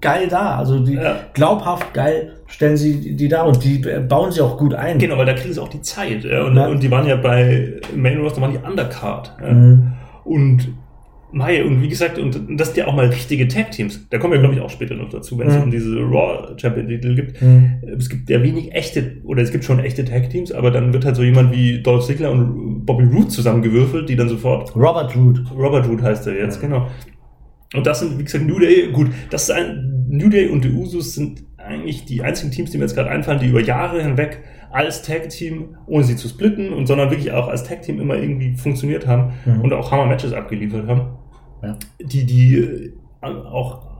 geil 0.00 0.26
dar. 0.28 0.58
Also 0.58 0.80
die 0.80 0.94
Ja. 0.94 1.16
glaubhaft 1.32 1.94
geil 1.94 2.32
stellen 2.48 2.76
sie 2.76 3.14
die 3.14 3.28
da 3.28 3.42
und 3.42 3.62
die 3.62 3.78
bauen 4.08 4.32
sie 4.32 4.40
auch 4.40 4.58
gut 4.58 4.74
ein. 4.74 4.98
Genau, 4.98 5.16
weil 5.16 5.26
da 5.26 5.32
kriegen 5.34 5.54
sie 5.54 5.60
auch 5.62 5.68
die 5.68 5.80
Zeit. 5.80 6.24
Ja, 6.24 6.42
und, 6.44 6.56
Ja. 6.56 6.66
und 6.66 6.82
die 6.82 6.90
waren 6.90 7.06
ja 7.06 7.14
bei 7.16 7.74
Main 7.94 8.18
Roster, 8.18 8.40
waren 8.42 8.50
die 8.52 8.58
Undercard. 8.58 9.32
Mhm. 9.40 9.92
Und 10.24 10.74
Mai, 11.32 11.64
und 11.64 11.80
wie 11.82 11.88
gesagt, 11.88 12.18
und 12.18 12.38
das 12.58 12.68
sind 12.68 12.76
ja 12.76 12.86
auch 12.86 12.94
mal 12.94 13.06
richtige 13.06 13.48
Tag-Teams. 13.48 14.06
Da 14.10 14.18
kommen 14.18 14.34
wir, 14.34 14.40
glaube 14.40 14.54
ich, 14.54 14.60
auch 14.60 14.68
später 14.70 14.94
noch 14.94 15.08
dazu, 15.08 15.38
wenn 15.38 15.48
es 15.48 15.56
Mhm. 15.56 15.62
um 15.62 15.70
diese 15.70 15.96
Raw 15.98 16.54
Champion-Titel 16.56 17.14
gibt. 17.14 17.40
Mhm. 17.40 17.74
Es 17.98 18.08
gibt 18.10 18.28
ja 18.28 18.42
wenig 18.42 18.72
echte, 18.74 19.16
oder 19.24 19.42
es 19.42 19.50
gibt 19.50 19.64
schon 19.64 19.78
echte 19.78 20.04
Tag-Teams, 20.04 20.52
aber 20.52 20.70
dann 20.70 20.92
wird 20.92 21.04
halt 21.04 21.16
so 21.16 21.22
jemand 21.22 21.52
wie 21.52 21.82
Dolph 21.82 22.04
Ziggler 22.06 22.30
und 22.30 22.84
Bobby 22.84 23.04
Roode 23.04 23.28
zusammengewürfelt, 23.28 24.08
die 24.08 24.16
dann 24.16 24.28
sofort 24.28 24.74
Robert 24.76 25.16
Root. 25.16 25.42
Robert 25.56 25.88
Roode 25.88 26.02
heißt 26.02 26.26
er 26.26 26.36
jetzt, 26.36 26.60
Ja. 26.62 26.68
genau. 26.68 26.88
Und 27.74 27.86
das 27.86 28.00
sind, 28.00 28.18
wie 28.18 28.24
gesagt, 28.24 28.44
New 28.46 28.58
Day, 28.58 28.90
gut, 28.92 29.08
das 29.30 29.44
ist 29.44 29.50
ein, 29.50 30.04
New 30.10 30.28
Day 30.28 30.48
und 30.48 30.62
die 30.64 30.70
Usos 30.70 31.14
sind 31.14 31.42
eigentlich 31.56 32.04
die 32.04 32.22
einzigen 32.22 32.50
Teams, 32.52 32.70
die 32.70 32.76
mir 32.78 32.84
jetzt 32.84 32.94
gerade 32.94 33.08
einfallen, 33.08 33.40
die 33.40 33.46
über 33.46 33.60
Jahre 33.62 34.02
hinweg 34.02 34.40
als 34.70 35.02
Tag-Team, 35.02 35.76
ohne 35.86 36.04
sie 36.04 36.16
zu 36.16 36.28
splitten, 36.28 36.72
und 36.72 36.86
sondern 36.86 37.10
wirklich 37.10 37.32
auch 37.32 37.48
als 37.48 37.64
Tag-Team 37.64 38.00
immer 38.00 38.16
irgendwie 38.16 38.54
funktioniert 38.56 39.06
haben 39.06 39.32
Mhm. 39.46 39.60
und 39.60 39.72
auch 39.72 39.90
Hammer-Matches 39.90 40.32
abgeliefert 40.32 40.86
haben, 40.86 41.02
Ja. 41.62 41.78
die, 42.00 42.24
die 42.24 42.56
äh, 42.56 42.92
auch 43.22 43.92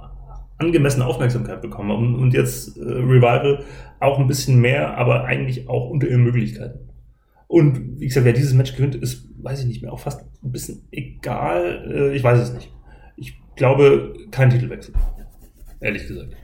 angemessene 0.59 1.07
Aufmerksamkeit 1.07 1.61
bekommen 1.61 1.93
haben. 1.93 2.15
Und 2.15 2.35
jetzt 2.35 2.77
äh, 2.77 2.83
Revival 2.83 3.65
auch 4.01 4.19
ein 4.19 4.27
bisschen 4.27 4.61
mehr, 4.61 4.97
aber 4.97 5.25
eigentlich 5.25 5.69
auch 5.69 5.91
unter 5.91 6.09
ihren 6.09 6.25
Möglichkeiten. 6.25 6.89
Und 7.47 8.01
wie 8.01 8.07
gesagt, 8.07 8.25
wer 8.25 8.33
dieses 8.33 8.55
Match 8.55 8.75
gewinnt, 8.75 8.95
ist, 8.95 9.29
weiß 9.43 9.61
ich 9.61 9.67
nicht 9.67 9.83
mehr, 9.83 9.93
auch 9.93 10.01
fast 10.01 10.25
ein 10.43 10.53
bisschen 10.53 10.89
egal. 10.91 11.85
Äh, 11.93 12.17
ich 12.17 12.25
weiß 12.25 12.41
es 12.41 12.55
nicht. 12.55 12.73
Ich 13.17 13.39
glaube, 13.57 14.15
kein 14.31 14.51
Titelwechsel. 14.51 14.95
Ehrlich 15.81 16.07
gesagt. 16.07 16.35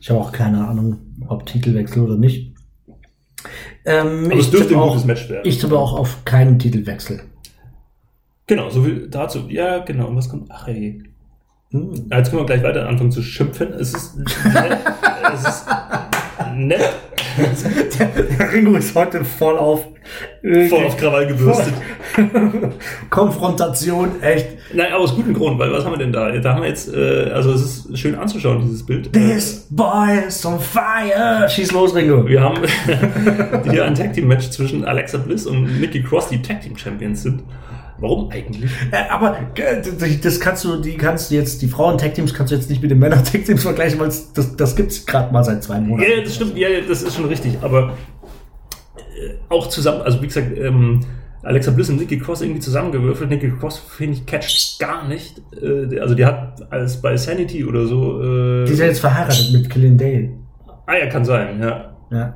Ich 0.00 0.10
habe 0.10 0.20
auch 0.20 0.32
keine 0.32 0.66
Ahnung, 0.66 0.98
ob 1.28 1.46
Titelwechsel 1.46 2.02
oder 2.02 2.16
nicht. 2.16 2.54
Ähm, 3.84 4.24
Aber 4.24 4.34
ich 4.34 4.40
es 4.40 4.50
dürfte 4.50 4.74
ein 4.74 4.80
auch, 4.80 4.88
gutes 4.88 5.04
Match 5.04 5.28
werden. 5.28 5.46
Ich 5.46 5.58
tippe 5.58 5.78
auch 5.78 5.96
auf 5.96 6.24
keinen 6.24 6.58
Titelwechsel. 6.58 7.20
Genau, 8.46 8.70
so 8.70 8.82
viel 8.82 9.08
dazu. 9.08 9.46
Ja, 9.48 9.78
genau. 9.78 10.06
Und 10.08 10.16
was 10.16 10.28
kommt? 10.28 10.48
Ach 10.50 10.68
ey. 10.68 11.02
Hm. 11.70 12.08
Jetzt 12.10 12.30
können 12.30 12.42
wir 12.42 12.46
gleich 12.46 12.62
weiter 12.62 12.88
anfangen 12.88 13.10
zu 13.10 13.22
schimpfen. 13.22 13.72
Es 13.72 13.92
ist 13.92 14.16
nett. 14.18 14.78
es 15.34 15.44
ist 15.44 15.66
nett. 16.54 16.92
Der, 17.98 18.06
der 18.06 18.52
Ringo 18.52 18.76
ist 18.76 18.94
heute 18.94 19.22
voll 19.24 19.58
auf, 19.58 19.86
Voll 20.68 20.84
auf 20.84 20.96
Krawall 20.96 21.26
gebürstet. 21.26 21.74
Konfrontation, 23.10 24.22
echt. 24.22 24.46
Nein, 24.72 24.92
aber 24.92 25.02
aus 25.02 25.14
gutem 25.14 25.34
Grund, 25.34 25.58
weil 25.58 25.72
was 25.72 25.84
haben 25.84 25.92
wir 25.92 25.98
denn 25.98 26.12
da? 26.12 26.30
Da 26.30 26.54
haben 26.54 26.62
wir 26.62 26.68
jetzt, 26.68 26.92
äh, 26.94 27.30
also 27.32 27.52
es 27.52 27.62
ist 27.62 27.98
schön 27.98 28.14
anzuschauen, 28.14 28.62
dieses 28.62 28.86
Bild. 28.86 29.12
This 29.12 29.66
boy 29.68 30.26
is 30.28 30.46
on 30.46 30.60
fire. 30.60 31.48
Schieß 31.48 31.72
los, 31.72 31.94
Ringo. 31.94 32.26
Wir 32.26 32.40
haben 32.40 32.58
hier 33.70 33.84
ein 33.84 33.94
Tag 33.94 34.12
Team 34.12 34.28
Match 34.28 34.48
zwischen 34.50 34.84
Alexa 34.84 35.18
Bliss 35.18 35.46
und 35.46 35.80
Nikki 35.80 36.02
Cross, 36.02 36.28
die 36.28 36.40
Tag 36.40 36.60
Team 36.62 36.76
Champions 36.76 37.22
sind. 37.22 37.42
Warum 37.98 38.30
eigentlich? 38.30 38.70
Äh, 38.92 39.08
aber 39.10 39.36
äh, 39.56 39.82
das 40.22 40.40
kannst 40.40 40.64
du, 40.64 40.76
die 40.80 40.96
kannst 40.96 41.30
du 41.30 41.34
jetzt, 41.34 41.62
die 41.62 41.68
Frauen-Tag-Teams 41.68 42.34
kannst 42.34 42.52
du 42.52 42.56
jetzt 42.56 42.68
nicht 42.68 42.82
mit 42.82 42.90
den 42.90 42.98
Männer-Tag-Teams 42.98 43.62
vergleichen, 43.62 43.98
weil 43.98 44.08
das, 44.08 44.56
das 44.56 44.76
gibt's 44.76 45.06
gerade 45.06 45.32
mal 45.32 45.42
seit 45.44 45.62
zwei 45.62 45.80
Monaten. 45.80 46.10
Ja, 46.10 46.22
das 46.22 46.34
stimmt, 46.34 46.56
ja, 46.56 46.68
ja, 46.68 46.80
das 46.86 47.02
ist 47.02 47.14
schon 47.16 47.26
richtig, 47.26 47.58
aber 47.62 47.94
äh, 48.96 49.34
auch 49.48 49.68
zusammen, 49.68 50.02
also 50.02 50.20
wie 50.20 50.26
gesagt, 50.26 50.56
ähm, 50.58 51.00
Alexa 51.42 51.70
Bliss 51.70 51.88
und 51.88 52.00
Nikki 52.00 52.18
Cross 52.18 52.42
irgendwie 52.42 52.60
zusammengewürfelt. 52.60 53.30
Nikki 53.30 53.52
Cross, 53.52 53.78
finde 53.78 54.14
ich, 54.18 54.26
catcht 54.26 54.80
gar 54.80 55.06
nicht. 55.06 55.40
Äh, 55.62 56.00
also 56.00 56.14
die 56.16 56.24
hat 56.26 56.70
als 56.72 57.00
bei 57.00 57.16
Sanity 57.16 57.64
oder 57.64 57.86
so. 57.86 58.20
Äh, 58.20 58.64
Die 58.66 58.72
ist 58.72 58.80
ja 58.80 58.86
jetzt 58.86 58.98
verheiratet 59.00 59.52
mit 59.52 59.70
Killian 59.70 59.96
Dale. 59.96 60.30
ah 60.86 60.94
ja, 60.96 61.06
kann 61.06 61.24
sein, 61.24 61.60
ja. 61.60 61.94
Ja. 62.10 62.34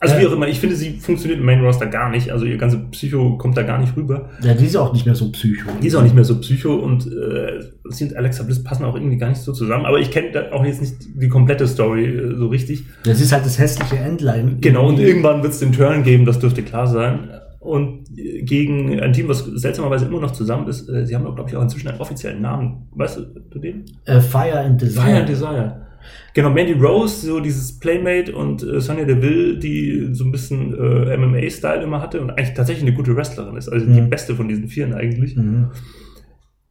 Also 0.00 0.14
Ja. 0.14 0.20
wie 0.20 0.26
auch 0.28 0.32
immer, 0.32 0.46
ich 0.46 0.60
finde, 0.60 0.76
sie 0.76 0.98
funktioniert 0.98 1.40
im 1.40 1.46
Main 1.46 1.60
Roster 1.64 1.86
gar 1.86 2.08
nicht. 2.10 2.30
Also 2.30 2.44
ihr 2.46 2.56
ganze 2.56 2.78
Psycho 2.90 3.36
kommt 3.36 3.56
da 3.56 3.62
gar 3.62 3.78
nicht 3.78 3.96
rüber. 3.96 4.28
Ja, 4.42 4.54
die 4.54 4.66
ist 4.66 4.76
auch 4.76 4.92
nicht 4.92 5.06
mehr 5.06 5.16
so 5.16 5.30
psycho. 5.32 5.68
Die 5.82 5.88
ist 5.88 5.94
auch 5.96 6.02
nicht 6.02 6.14
mehr 6.14 6.22
so 6.24 6.38
Psycho 6.40 6.74
und 6.76 7.06
äh, 7.06 7.60
sie 7.90 8.04
und 8.04 8.16
Alexa 8.16 8.44
Bliss 8.44 8.62
passen 8.62 8.84
auch 8.84 8.94
irgendwie 8.94 9.16
gar 9.16 9.28
nicht 9.28 9.40
so 9.40 9.52
zusammen. 9.52 9.86
Aber 9.86 9.98
ich 9.98 10.10
kenne 10.12 10.30
da 10.32 10.52
auch 10.52 10.64
jetzt 10.64 10.80
nicht 10.80 10.94
die 11.20 11.28
komplette 11.28 11.66
Story 11.66 12.04
äh, 12.06 12.36
so 12.36 12.46
richtig. 12.46 12.84
Das 13.02 13.20
ist 13.20 13.32
halt 13.32 13.44
das 13.44 13.58
hässliche 13.58 13.96
Endline. 13.98 14.58
Genau, 14.60 14.88
und 14.88 15.00
irgendwann 15.00 15.42
wird 15.42 15.52
es 15.52 15.58
den 15.58 15.72
Turn 15.72 16.04
geben, 16.04 16.24
das 16.24 16.38
dürfte 16.38 16.62
klar 16.62 16.86
sein. 16.86 17.30
Und 17.58 18.08
äh, 18.16 18.42
gegen 18.42 19.00
ein 19.00 19.12
Team, 19.12 19.26
was 19.28 19.44
seltsamerweise 19.46 20.06
immer 20.06 20.20
noch 20.20 20.30
zusammen 20.30 20.68
ist, 20.68 20.88
äh, 20.88 21.04
sie 21.06 21.16
haben, 21.16 21.24
glaube 21.24 21.50
ich, 21.50 21.56
auch 21.56 21.62
inzwischen 21.62 21.88
einen 21.88 21.98
offiziellen 22.00 22.40
Namen. 22.40 22.86
Weißt 22.92 23.16
du, 23.18 23.22
du 23.50 23.58
den? 23.58 23.84
Äh, 24.04 24.20
Fire 24.20 24.60
and 24.60 24.80
Desire. 24.80 25.02
Fire 25.04 25.16
and 25.18 25.28
Desire. 25.28 25.87
Genau, 26.34 26.50
Mandy 26.50 26.72
Rose, 26.74 27.26
so 27.26 27.40
dieses 27.40 27.78
Playmate 27.78 28.34
und 28.34 28.62
äh, 28.62 28.80
Sonya 28.80 29.04
Deville, 29.04 29.58
die 29.58 30.08
so 30.12 30.24
ein 30.24 30.32
bisschen 30.32 30.72
äh, 30.74 31.16
MMA-Style 31.16 31.82
immer 31.82 32.00
hatte 32.02 32.20
und 32.20 32.30
eigentlich 32.30 32.54
tatsächlich 32.54 32.86
eine 32.86 32.96
gute 32.96 33.16
Wrestlerin 33.16 33.56
ist. 33.56 33.68
Also 33.68 33.86
die 33.86 34.00
Mhm. 34.00 34.10
beste 34.10 34.34
von 34.36 34.48
diesen 34.48 34.68
Vieren 34.68 34.94
eigentlich. 34.94 35.36
Mhm. 35.36 35.70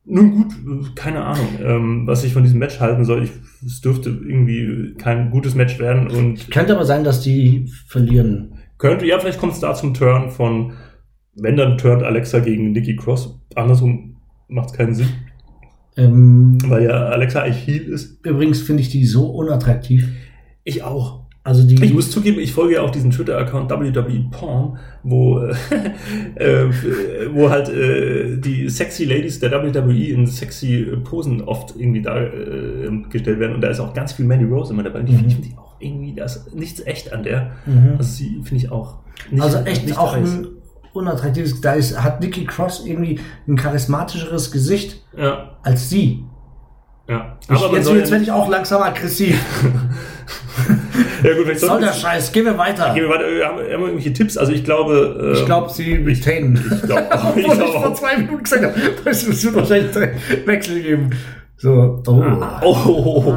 Nun 0.10 0.32
gut, 0.64 0.96
keine 0.96 1.26
Ahnung, 1.26 1.48
ähm, 1.62 2.08
was 2.08 2.24
ich 2.24 2.32
von 2.32 2.44
diesem 2.44 2.60
Match 2.60 2.80
halten 2.80 3.04
soll. 3.04 3.24
Ich, 3.24 3.32
es 3.66 3.82
dürfte 3.82 4.10
irgendwie 4.10 4.94
kein 4.98 5.32
gutes 5.32 5.54
Match 5.54 5.80
werden 5.80 6.08
und 6.10 6.50
Könnte 6.50 6.76
aber 6.76 6.86
sein, 6.86 7.04
dass 7.04 7.20
die 7.22 7.70
verlieren. 7.88 8.54
könnte, 8.78 9.06
ja, 9.06 9.20
vielleicht 9.20 9.40
kommt 9.40 9.54
es 9.54 9.60
da 9.60 9.74
zum 9.74 9.94
Turn 9.94 10.30
von, 10.30 10.72
wenn 11.36 11.58
dann 11.58 11.78
turnt 11.78 12.04
Alexa 12.04 12.40
gegen 12.40 12.72
Nikki 12.72 12.96
Cross. 12.96 13.38
Andersrum 13.56 14.16
macht 14.48 14.70
es 14.70 14.78
keinen 14.78 14.94
Sinn, 14.96 15.10
Ähm, 15.98 16.58
weil 16.68 16.84
ja 16.84 17.08
Alexa 17.08 17.44
Heel 17.44 17.84
ist. 17.84 18.24
übrigens 18.26 18.62
finde 18.62 18.82
ich 18.82 18.90
die 18.90 19.06
so 19.06 19.26
unattraktiv. 19.28 20.08
Ich 20.64 20.84
auch. 20.84 21.26
Also 21.44 21.66
die. 21.66 21.82
Ich 21.82 21.94
muss 21.94 22.12
zugeben, 22.12 22.40
ich 22.40 22.52
folge 22.52 22.74
ja 22.76 22.82
auch 22.82 22.90
diesen 22.92 23.10
Twitter-Account 23.10 23.72
WWE 23.72 24.26
Porn, 24.32 24.78
wo, 25.04 25.40
äh, 26.36 26.66
äh, 26.66 26.70
wo 27.34 27.50
halt 27.50 27.70
äh, 27.70 28.38
die 28.38 28.68
sexy 28.70 29.06
Ladies 29.06 29.40
der 29.40 29.52
WWE 29.52 29.94
in 30.10 30.28
sexy 30.28 30.86
Posen 31.06 31.42
oft 31.42 31.74
irgendwie 31.78 32.02
dargestellt 32.02 33.40
werden. 33.40 33.56
Und 33.56 33.62
da 33.62 33.70
ist 33.70 33.80
auch 33.80 33.94
ganz 33.94 34.12
viel 34.12 34.26
Mandy 34.26 34.46
Rose 34.46 34.74
immer 34.74 34.84
dabei. 34.84 35.00
Und 35.00 35.06
die 35.08 35.14
Mhm. 35.14 35.30
finde 35.32 35.48
ich 35.48 35.58
auch 35.58 35.76
irgendwie, 35.80 36.14
da 36.16 36.26
ist 36.26 36.54
nichts 36.54 36.86
echt 36.86 37.14
an 37.14 37.24
der. 37.24 37.52
Mhm. 37.66 37.94
Also 37.98 38.12
sie 38.12 38.42
finde 38.44 38.56
ich 38.58 38.70
auch 38.72 38.98
nicht 39.32 39.42
Also 39.42 39.60
echt 39.60 39.86
nicht 39.86 39.98
auch 39.98 40.16
heiß. 40.16 40.40
Ein 41.02 41.08
unattraktives. 41.08 41.62
Da 41.62 41.74
ist, 41.74 42.02
hat 42.02 42.20
Nikki 42.22 42.46
Cross 42.46 42.86
irgendwie 42.86 43.20
ein 43.48 43.56
charismatischeres 43.56 44.52
Gesicht 44.52 45.04
Ja, 45.16 45.58
als 45.64 45.90
sie. 45.90 46.24
ja. 47.10 47.38
Ich, 47.44 47.50
man 47.50 47.74
jetzt 47.76 47.90
jetzt 47.90 48.12
werde 48.12 48.24
ich 48.24 48.32
auch 48.32 48.50
langsam 48.50 48.82
aggressiv. 48.82 49.40
ja, 51.24 51.34
gut, 51.36 51.46
vielleicht 51.46 51.60
Soll 51.62 51.80
der 51.82 51.94
Scheiß, 51.94 52.32
gehen 52.32 52.46
wir 52.46 52.58
weiter. 52.58 52.94
Gehen 52.94 53.04
wir 53.04 53.10
weiter. 53.10 53.28
Äh, 53.28 53.44
Haben, 53.44 53.58
haben 53.58 53.66
wir 53.66 53.78
irgendwelche 53.80 54.14
Tipps? 54.14 54.38
Also 54.38 54.52
ich 54.52 54.64
glaube... 54.64 55.32
Ich 55.34 55.40
ähm, 55.40 55.46
glaube, 55.46 55.72
sie 55.72 55.94
retainen. 55.96 56.56
Ich 56.76 56.82
glaube 56.84 57.08
Obwohl 57.12 57.42
ich 57.42 57.48
ich 57.48 57.54
glaub 57.54 57.70
vor 57.72 57.88
auch. 57.90 57.94
zwei 57.94 58.18
Minuten 58.18 58.44
gesagt 58.44 58.64
habe, 58.64 59.10
es 59.10 59.44
wird 59.44 59.56
wahrscheinlich 59.56 59.96
Wechsel 60.46 60.82
geben. 60.82 61.10
So, 61.60 62.04
oh. 62.08 62.22
Ah, 62.22 62.62
Oh, 62.64 62.78
oh, 62.86 63.24
oh. 63.26 63.32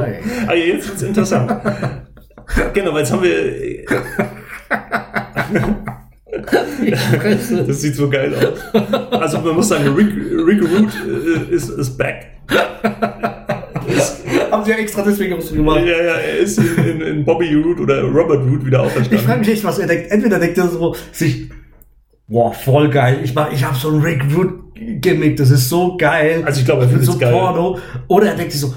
Ah, 0.46 0.52
jetzt 0.52 0.88
wird's 0.88 1.02
interessant. 1.02 1.50
genau, 2.74 2.92
weil 2.92 3.00
jetzt 3.00 3.12
haben 3.12 3.22
wir. 3.22 4.20
Das 7.66 7.80
sieht 7.80 7.96
so 7.96 8.08
geil 8.08 8.32
aus. 8.34 8.80
Also 9.10 9.38
man 9.40 9.56
muss 9.56 9.68
sagen, 9.68 9.88
Rick, 9.94 10.12
Rick 10.46 10.62
Root 10.62 10.90
äh, 11.06 11.54
ist, 11.54 11.68
ist 11.70 11.96
back. 11.98 12.26
Ist, 13.88 14.18
Haben 14.50 14.64
sie 14.64 14.70
ja 14.70 14.76
extra 14.76 15.02
deswegen 15.02 15.40
so 15.40 15.50
ja, 15.54 15.56
gemacht. 15.60 15.80
ja, 15.86 15.96
er 15.96 16.38
ist 16.38 16.58
in, 16.58 16.76
in, 16.78 17.00
in 17.00 17.24
Bobby 17.24 17.54
Root 17.54 17.80
oder 17.80 18.02
Robert 18.02 18.42
Root 18.46 18.64
wieder 18.64 18.84
Ich 18.84 18.92
frage 18.92 19.00
auferstanden. 19.06 19.38
mich 19.40 19.48
echt, 19.50 19.64
was 19.64 19.78
er 19.78 19.86
denkt. 19.86 20.10
Entweder 20.10 20.38
denkt 20.38 20.58
er 20.58 20.68
so 20.68 20.94
sich, 21.12 21.50
boah, 22.28 22.52
voll 22.52 22.88
geil. 22.90 23.20
Ich 23.24 23.34
mach, 23.34 23.52
ich 23.52 23.64
habe 23.64 23.76
so 23.76 23.90
ein 23.90 24.00
Rick 24.00 24.22
Root 24.34 24.60
Gimmick, 24.74 25.36
das 25.36 25.50
ist 25.50 25.68
so 25.68 25.96
geil. 25.96 26.42
Also 26.44 26.60
ich 26.60 26.64
glaube, 26.66 26.82
er 26.82 26.88
findet 26.88 27.06
so 27.06 27.12
es 27.12 27.18
geil. 27.18 27.32
Porno. 27.32 27.78
Oder 28.08 28.28
er 28.28 28.36
denkt 28.36 28.52
sich 28.52 28.60
so, 28.60 28.72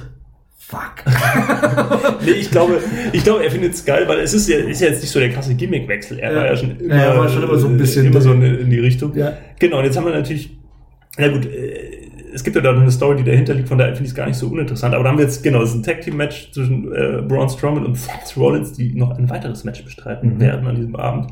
fuck. 0.73 1.03
Nee, 2.25 2.31
ich 2.31 2.51
glaube, 2.51 2.79
ich 3.11 3.23
glaube, 3.23 3.43
er 3.43 3.51
findet 3.51 3.73
es 3.73 3.83
geil, 3.85 4.05
weil 4.07 4.19
es 4.19 4.33
ist 4.33 4.47
ja, 4.47 4.57
ist 4.57 4.81
ja 4.81 4.87
jetzt 4.87 5.01
nicht 5.01 5.11
so 5.11 5.19
der 5.19 5.29
krasse 5.29 5.55
Gimmick-Wechsel. 5.55 6.19
Er 6.19 6.31
Ja. 6.31 6.37
war 6.37 6.45
ja 6.47 6.55
schon 6.55 6.79
immer, 6.79 6.95
Ja, 6.95 7.17
war 7.17 7.27
schon 7.29 7.43
immer 7.43 7.57
so 7.57 7.67
ein 7.67 7.77
bisschen- 7.77 8.05
immer 8.05 8.21
so 8.21 8.31
in, 8.33 8.41
in 8.41 8.69
die 8.69 8.79
Richtung. 8.79 9.13
Ja. 9.15 9.33
Genau, 9.59 9.79
und 9.79 9.85
jetzt 9.85 9.97
haben 9.97 10.05
wir 10.05 10.13
natürlich, 10.13 10.57
na 11.17 11.27
gut, 11.27 11.45
äh, 11.45 11.99
es 12.33 12.43
gibt 12.43 12.55
ja 12.55 12.61
da 12.61 12.71
eine 12.71 12.89
Story, 12.91 13.17
die 13.17 13.23
dahinter 13.29 13.53
liegt, 13.53 13.69
von 13.69 13.77
daher 13.77 13.93
finde 13.93 14.05
ich 14.05 14.09
es 14.11 14.15
gar 14.15 14.25
nicht 14.27 14.37
so 14.37 14.47
uninteressant. 14.47 14.95
Aber 14.95 15.03
da 15.03 15.09
haben 15.11 15.17
wir 15.17 15.25
jetzt, 15.25 15.43
genau, 15.43 15.59
das 15.59 15.69
ist 15.69 15.75
ein 15.75 15.83
Tag-Team-Match 15.83 16.51
zwischen 16.51 16.91
äh, 16.93 17.21
Braun 17.27 17.49
Strowman 17.49 17.85
und 17.85 17.95
Seth 17.97 18.35
Rollins, 18.37 18.73
die 18.73 18.93
noch 18.95 19.11
ein 19.17 19.29
weiteres 19.29 19.63
Match 19.63 19.83
bestreiten 19.83 20.35
Mhm. 20.35 20.39
werden 20.39 20.67
an 20.67 20.75
diesem 20.75 20.95
Abend. 20.95 21.27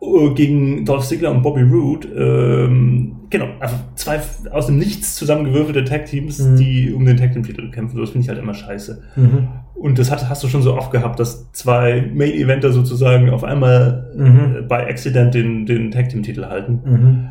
Äh, 0.00 0.34
Gegen 0.34 0.84
Dolph 0.84 1.06
Ziggler 1.06 1.30
und 1.30 1.42
Bobby 1.42 1.62
Roode. 1.62 2.06
Ähm, 2.08 3.15
genau, 3.30 3.46
einfach 3.60 3.78
zwei 3.94 4.20
aus 4.50 4.66
dem 4.66 4.78
Nichts 4.78 5.14
zusammengewürfelte 5.16 5.84
Tag-Teams, 5.84 6.38
Mhm. 6.40 6.56
die 6.56 6.92
um 6.92 7.04
den 7.06 7.16
Tag-Team-Titel 7.16 7.70
kämpfen. 7.70 7.98
Das 8.00 8.10
finde 8.10 8.24
ich 8.24 8.28
halt 8.28 8.38
immer 8.38 8.54
scheiße. 8.54 9.02
Mhm. 9.16 9.48
Und 9.74 9.98
das 9.98 10.10
hat, 10.10 10.28
hast 10.28 10.42
du 10.42 10.48
schon 10.48 10.62
so 10.62 10.74
oft 10.74 10.90
gehabt, 10.90 11.20
dass 11.20 11.52
zwei 11.52 12.10
Main-Eventer 12.14 12.72
sozusagen 12.72 13.28
auf 13.30 13.44
einmal 13.44 14.10
Mhm. 14.16 14.56
äh, 14.58 14.62
bei 14.62 14.88
Accident 14.88 15.34
den, 15.34 15.66
den 15.66 15.90
Tag-Team-Titel 15.90 16.44
halten. 16.46 17.28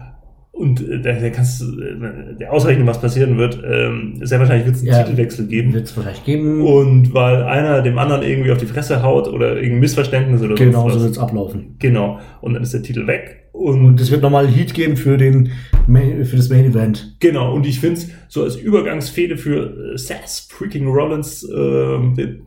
Und 0.58 0.88
äh, 0.88 1.02
da, 1.02 1.12
da 1.12 1.30
kannst 1.32 1.60
du 1.62 1.65
äh, 1.82 2.36
der 2.39 2.54
ausrechnen, 2.54 2.88
was 2.88 3.02
passieren 3.02 3.38
wird. 3.38 3.62
Ähm, 3.70 4.20
sehr 4.22 4.39
wahrscheinlich 4.39 4.65
wird 4.65 4.76
es 4.78 4.82
einen 4.84 4.91
Ja. 4.91 5.04
Titelwechsel 5.04 5.48
geben. 5.48 5.74
Wird 5.74 5.84
es 5.86 5.91
vielleicht 5.91 6.24
geben. 6.26 6.62
Und 6.62 7.13
weil 7.13 7.44
einer 7.44 7.82
dem 7.82 7.98
anderen 7.98 8.24
irgendwie 8.24 8.52
auf 8.52 8.58
die 8.58 8.65
Fresse 8.65 9.04
haut 9.04 9.28
oder 9.28 9.56
irgendein 9.58 9.80
Missverständnis 9.82 10.41
oder 10.41 10.56
genau 10.56 10.88
so 10.89 10.96
was. 10.96 11.02
wird 11.04 11.12
es 11.12 11.20
ablaufen. 11.20 11.76
Genau. 11.80 12.20
Und 12.39 12.54
dann 12.54 12.63
ist 12.63 12.74
der 12.74 12.82
Titel 12.84 13.06
weg. 13.06 13.50
Und, 13.52 14.00
es 14.02 14.12
wird 14.12 14.22
nochmal 14.22 14.48
Heat 14.48 14.74
geben 14.74 14.96
für, 14.98 15.18
den, 15.18 15.50
Main- 15.88 16.24
für 16.26 16.36
das 16.38 16.50
Main 16.50 16.65
Event. 16.65 17.18
genau. 17.20 17.54
Und 17.54 17.65
ich 17.65 17.80
finde 17.82 17.96
es 18.00 18.10
so 18.30 18.44
als 18.44 18.56
Übergangsfehde 18.56 19.36
für 19.38 19.94
äh, 19.94 19.98
Seth 19.98 20.48
freaking 20.50 20.88
Rollins, 20.88 21.46
ähm, 21.54 22.13
den 22.18 22.41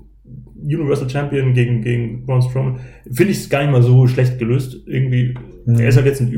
Universal 0.62 1.08
Champion 1.08 1.52
gegen, 1.54 1.82
gegen 1.82 2.24
Braun 2.26 2.42
Strowman, 2.42 2.80
finde 3.10 3.32
ich 3.32 3.38
es 3.38 3.48
gar 3.50 3.62
nicht 3.62 3.70
mal 3.72 3.82
so 3.82 4.06
schlecht 4.06 4.38
gelöst. 4.38 4.76
Irgendwie, 4.86 5.34
Mhm. 5.66 5.78
er 5.80 5.88
ist 5.88 5.96
halt 5.96 6.06
jetzt 6.06 6.20
ein 6.20 6.32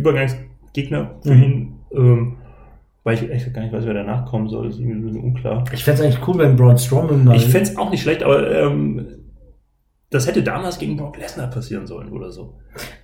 Übergangsgegner 0.75 1.11
für 1.23 1.35
Mhm. 1.35 1.43
ihn. 1.43 1.75
Ähm, 1.95 2.37
weil 3.03 3.15
ich 3.15 3.31
echt 3.31 3.53
gar 3.55 3.63
nicht 3.63 3.73
weiß, 3.73 3.85
wer 3.87 3.95
danach 3.95 4.27
kommen 4.27 4.49
soll. 4.49 4.67
Das 4.67 4.75
ist 4.75 4.81
irgendwie 4.81 4.99
ein 4.99 5.05
bisschen 5.07 5.25
unklar. 5.25 5.65
Ich 5.73 5.83
fände 5.83 6.01
es 6.03 6.07
eigentlich 6.07 6.29
cool, 6.29 6.39
wenn 6.39 6.57
Braun 6.57 6.77
Strowman 6.79 7.25
mal. 7.25 7.37
Ich 7.37 7.47
fände 7.47 7.71
es 7.71 7.77
auch 7.79 7.91
nicht 7.91 8.03
schlecht, 8.03 8.23
aber 8.23 8.51
ähm, 8.63 9.07
das 10.11 10.27
hätte 10.27 10.43
damals 10.43 10.79
gegen 10.79 10.97
Brock 10.97 11.17
Lesnar 11.19 11.49
passieren 11.49 11.87
sollen 11.87 12.11
oder 12.11 12.31
so. 12.31 12.55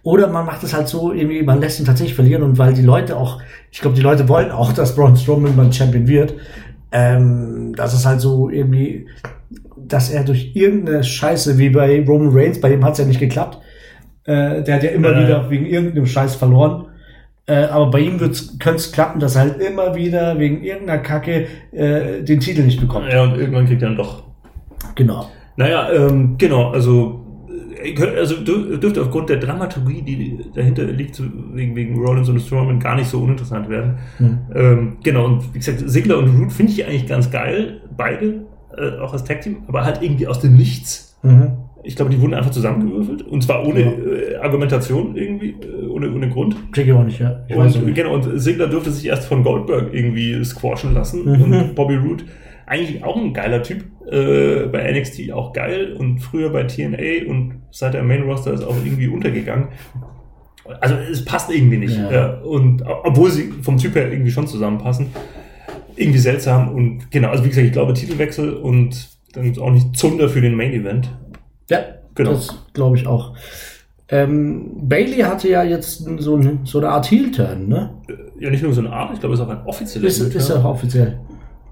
Oder 0.03 0.29
man 0.29 0.45
macht 0.45 0.63
es 0.65 0.75
halt 0.75 0.89
so, 0.89 1.13
irgendwie, 1.13 1.43
man 1.43 1.61
lässt 1.61 1.81
ihn 1.81 1.87
tatsächlich 1.87 2.15
verlieren 2.15 2.43
und 2.43 2.59
weil 2.59 2.75
die 2.75 2.83
Leute 2.83 3.17
auch, 3.17 3.41
ich 3.71 3.81
glaube, 3.81 3.97
die 3.97 4.03
Leute 4.03 4.29
wollen 4.29 4.51
auch, 4.51 4.73
dass 4.73 4.95
Braun 4.95 5.17
Strowman 5.17 5.57
mal 5.57 5.73
Champion 5.73 6.07
wird, 6.07 6.35
ähm, 6.93 7.73
dass 7.75 7.95
es 7.95 8.05
halt 8.07 8.21
so 8.21 8.51
irgendwie, 8.51 9.07
dass 9.79 10.11
er 10.11 10.25
durch 10.25 10.53
irgendeine 10.55 11.05
Scheiße, 11.05 11.57
wie 11.59 11.71
bei 11.71 12.05
Roman 12.07 12.31
Reigns, 12.37 12.61
bei 12.61 12.69
dem 12.69 12.85
hat 12.85 12.93
es 12.93 12.99
ja 12.99 13.05
nicht 13.07 13.21
geklappt, 13.21 13.59
äh, 14.25 14.63
der 14.63 14.75
hat 14.75 14.83
ja 14.83 14.91
immer 14.91 15.13
Ja. 15.13 15.23
wieder 15.23 15.51
wegen 15.51 15.65
irgendeinem 15.67 16.07
Scheiß 16.07 16.35
verloren. 16.37 16.87
Äh, 17.49 17.65
aber 17.67 17.91
bei 17.93 18.01
ihm 18.01 18.19
könnte 18.19 18.77
es 18.77 18.91
klappen, 18.93 19.21
dass 19.21 19.37
er 19.37 19.43
halt 19.43 19.61
immer 19.61 19.95
wieder 19.95 20.39
wegen 20.39 20.63
irgendeiner 20.65 21.01
Kacke 21.01 21.47
äh, 21.73 22.23
den 22.23 22.41
Titel 22.41 22.63
nicht 22.63 22.81
bekommt. 22.81 23.07
Ja, 23.13 23.23
und 23.23 23.39
irgendwann 23.39 23.67
kriegt 23.67 23.83
er 23.83 23.89
dann 23.89 23.97
doch. 23.97 24.25
Genau. 24.97 25.31
Naja, 25.57 25.91
ähm, 25.93 26.35
genau, 26.39 26.71
also, 26.71 27.25
äh, 27.83 27.95
also 28.19 28.35
dür- 28.37 28.77
dürfte 28.79 29.01
aufgrund 29.01 29.31
der 29.31 29.37
Dramaturgie, 29.37 30.03
die 30.03 30.39
dahinter 30.55 30.85
liegt, 30.85 31.23
wegen, 31.55 31.77
wegen 31.77 32.05
Rollins 32.05 32.29
und 32.29 32.41
Strowman, 32.41 32.81
gar 32.81 32.97
nicht 32.97 33.09
so 33.09 33.21
uninteressant 33.21 33.69
werden. 33.69 33.99
Hm. 34.19 34.39
Ähm, 34.55 34.97
genau, 35.05 35.27
und 35.27 35.55
wie 35.55 35.59
gesagt, 35.59 35.83
Sigler 35.89 36.19
und 36.19 36.29
Root 36.39 36.53
finde 36.53 36.73
ich 36.73 36.85
eigentlich 36.85 37.07
ganz 37.07 37.31
geil, 37.31 37.81
beide, 37.97 38.43
äh, 38.77 38.99
auch 39.01 39.13
als 39.13 39.23
Tag-Team, 39.25 39.59
aber 39.69 39.85
halt 39.85 40.03
irgendwie 40.03 40.27
aus 40.27 40.41
dem 40.41 40.57
Nichts. 40.57 41.17
Mhm. 41.23 41.53
Ich 41.83 41.95
glaube, 41.95 42.11
die 42.11 42.21
wurden 42.21 42.35
einfach 42.35 42.51
zusammengewürfelt 42.51 43.23
und 43.23 43.43
zwar 43.45 43.65
ohne 43.65 43.81
Ja. 43.81 43.89
äh, 43.91 44.37
Argumentation 44.43 45.17
irgendwie, 45.17 45.51
äh, 45.51 45.57
ohne, 45.97 46.13
ohne 46.13 46.29
Grund. 46.29 46.57
Check 46.73 46.87
ich 46.87 46.93
auch 46.93 47.05
nicht, 47.05 47.19
ja. 47.19 47.45
Ich 47.49 47.57
Und, 47.57 47.95
genau, 47.95 48.15
und 48.15 48.39
Sigler 48.39 48.69
durfte 48.69 48.91
sich 48.91 49.07
erst 49.07 49.27
von 49.27 49.43
Goldberg 49.43 49.93
irgendwie 49.93 50.45
squashen 50.45 50.95
lassen. 50.95 51.25
Mhm. 51.25 51.43
Und 51.43 51.75
Bobby 51.75 51.97
Roode, 51.97 52.25
eigentlich 52.67 53.03
auch 53.03 53.17
ein 53.17 53.33
geiler 53.33 53.63
Typ. 53.63 53.85
Äh, 54.11 54.67
bei 54.67 54.89
NXT 54.93 55.33
auch 55.33 55.53
geil 55.53 55.95
und 55.99 56.21
früher 56.21 56.51
bei 56.51 56.63
TNA 56.63 57.29
und 57.29 57.63
seit 57.73 57.95
der 57.95 58.05
Main 58.05 58.23
Roster 58.23 58.53
ist 58.53 58.63
auch 58.63 58.77
irgendwie 58.85 59.09
untergegangen. 59.09 59.69
Also 60.81 60.95
es 60.95 61.25
passt 61.25 61.51
irgendwie 61.51 61.79
nicht. 61.79 61.97
Ja. 61.97 62.13
Ja. 62.13 62.35
Und 62.43 62.85
obwohl 62.87 63.33
sie 63.33 63.51
vom 63.63 63.79
Typ 63.79 63.97
her 63.97 64.13
irgendwie 64.13 64.31
schon 64.31 64.47
zusammenpassen. 64.47 65.09
Irgendwie 65.97 66.19
seltsam 66.19 66.69
und 66.69 67.11
genau, 67.11 67.31
also 67.31 67.43
wie 67.45 67.49
gesagt, 67.49 67.67
ich 67.67 67.73
glaube 67.73 67.95
Titelwechsel 67.95 68.53
und 68.53 69.09
dann 69.33 69.51
ist 69.51 69.59
auch 69.59 69.73
nicht 69.73 69.97
Zunder 69.97 70.29
für 70.29 70.41
den 70.41 70.55
Main 70.55 70.73
Event. 70.73 71.11
Ja, 71.69 71.81
Genau. 72.17 72.33
das 72.33 72.55
glaube 72.73 72.97
ich 72.97 73.07
auch. 73.07 73.35
Ähm, 74.09 74.89
Bailey 74.89 75.19
hatte 75.21 75.49
ja 75.49 75.63
jetzt 75.65 76.05
so, 76.19 76.37
ein, 76.37 76.61
so 76.65 76.79
eine 76.79 76.89
Art 76.91 77.11
Heel-Turn, 77.11 77.69
ne? 77.69 77.91
Ja, 78.39 78.51
nicht 78.51 78.63
nur 78.63 78.73
so 78.73 78.81
eine 78.81 78.93
Art, 78.93 79.11
ich 79.15 79.21
glaube, 79.21 79.35
es 79.35 79.41
ist 79.41 79.47
auch 79.47 79.51
ein 79.51 79.67
offizieller 79.67 80.07
Ist, 80.07 80.21
ist 80.21 80.49
ja 80.49 80.57
auch 80.57 80.65
offiziell. 80.65 81.19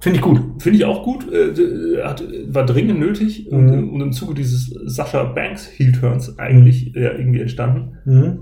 Finde 0.00 0.18
ich 0.18 0.22
gut. 0.22 0.40
Finde 0.58 0.78
ich 0.78 0.84
auch 0.84 1.02
gut. 1.02 1.32
Äh, 1.32 2.02
hat, 2.02 2.22
war 2.48 2.66
dringend 2.66 2.98
nötig 3.00 3.50
und, 3.50 3.66
Mhm. 3.66 3.94
und 3.94 4.00
im 4.00 4.12
Zuge 4.12 4.34
dieses 4.34 4.68
Sascha 4.84 5.22
Banks 5.24 5.70
Heel 5.76 5.92
Turns 5.92 6.38
eigentlich 6.38 6.94
äh, 6.94 7.16
irgendwie 7.16 7.40
entstanden. 7.40 7.98
Mhm. 8.04 8.38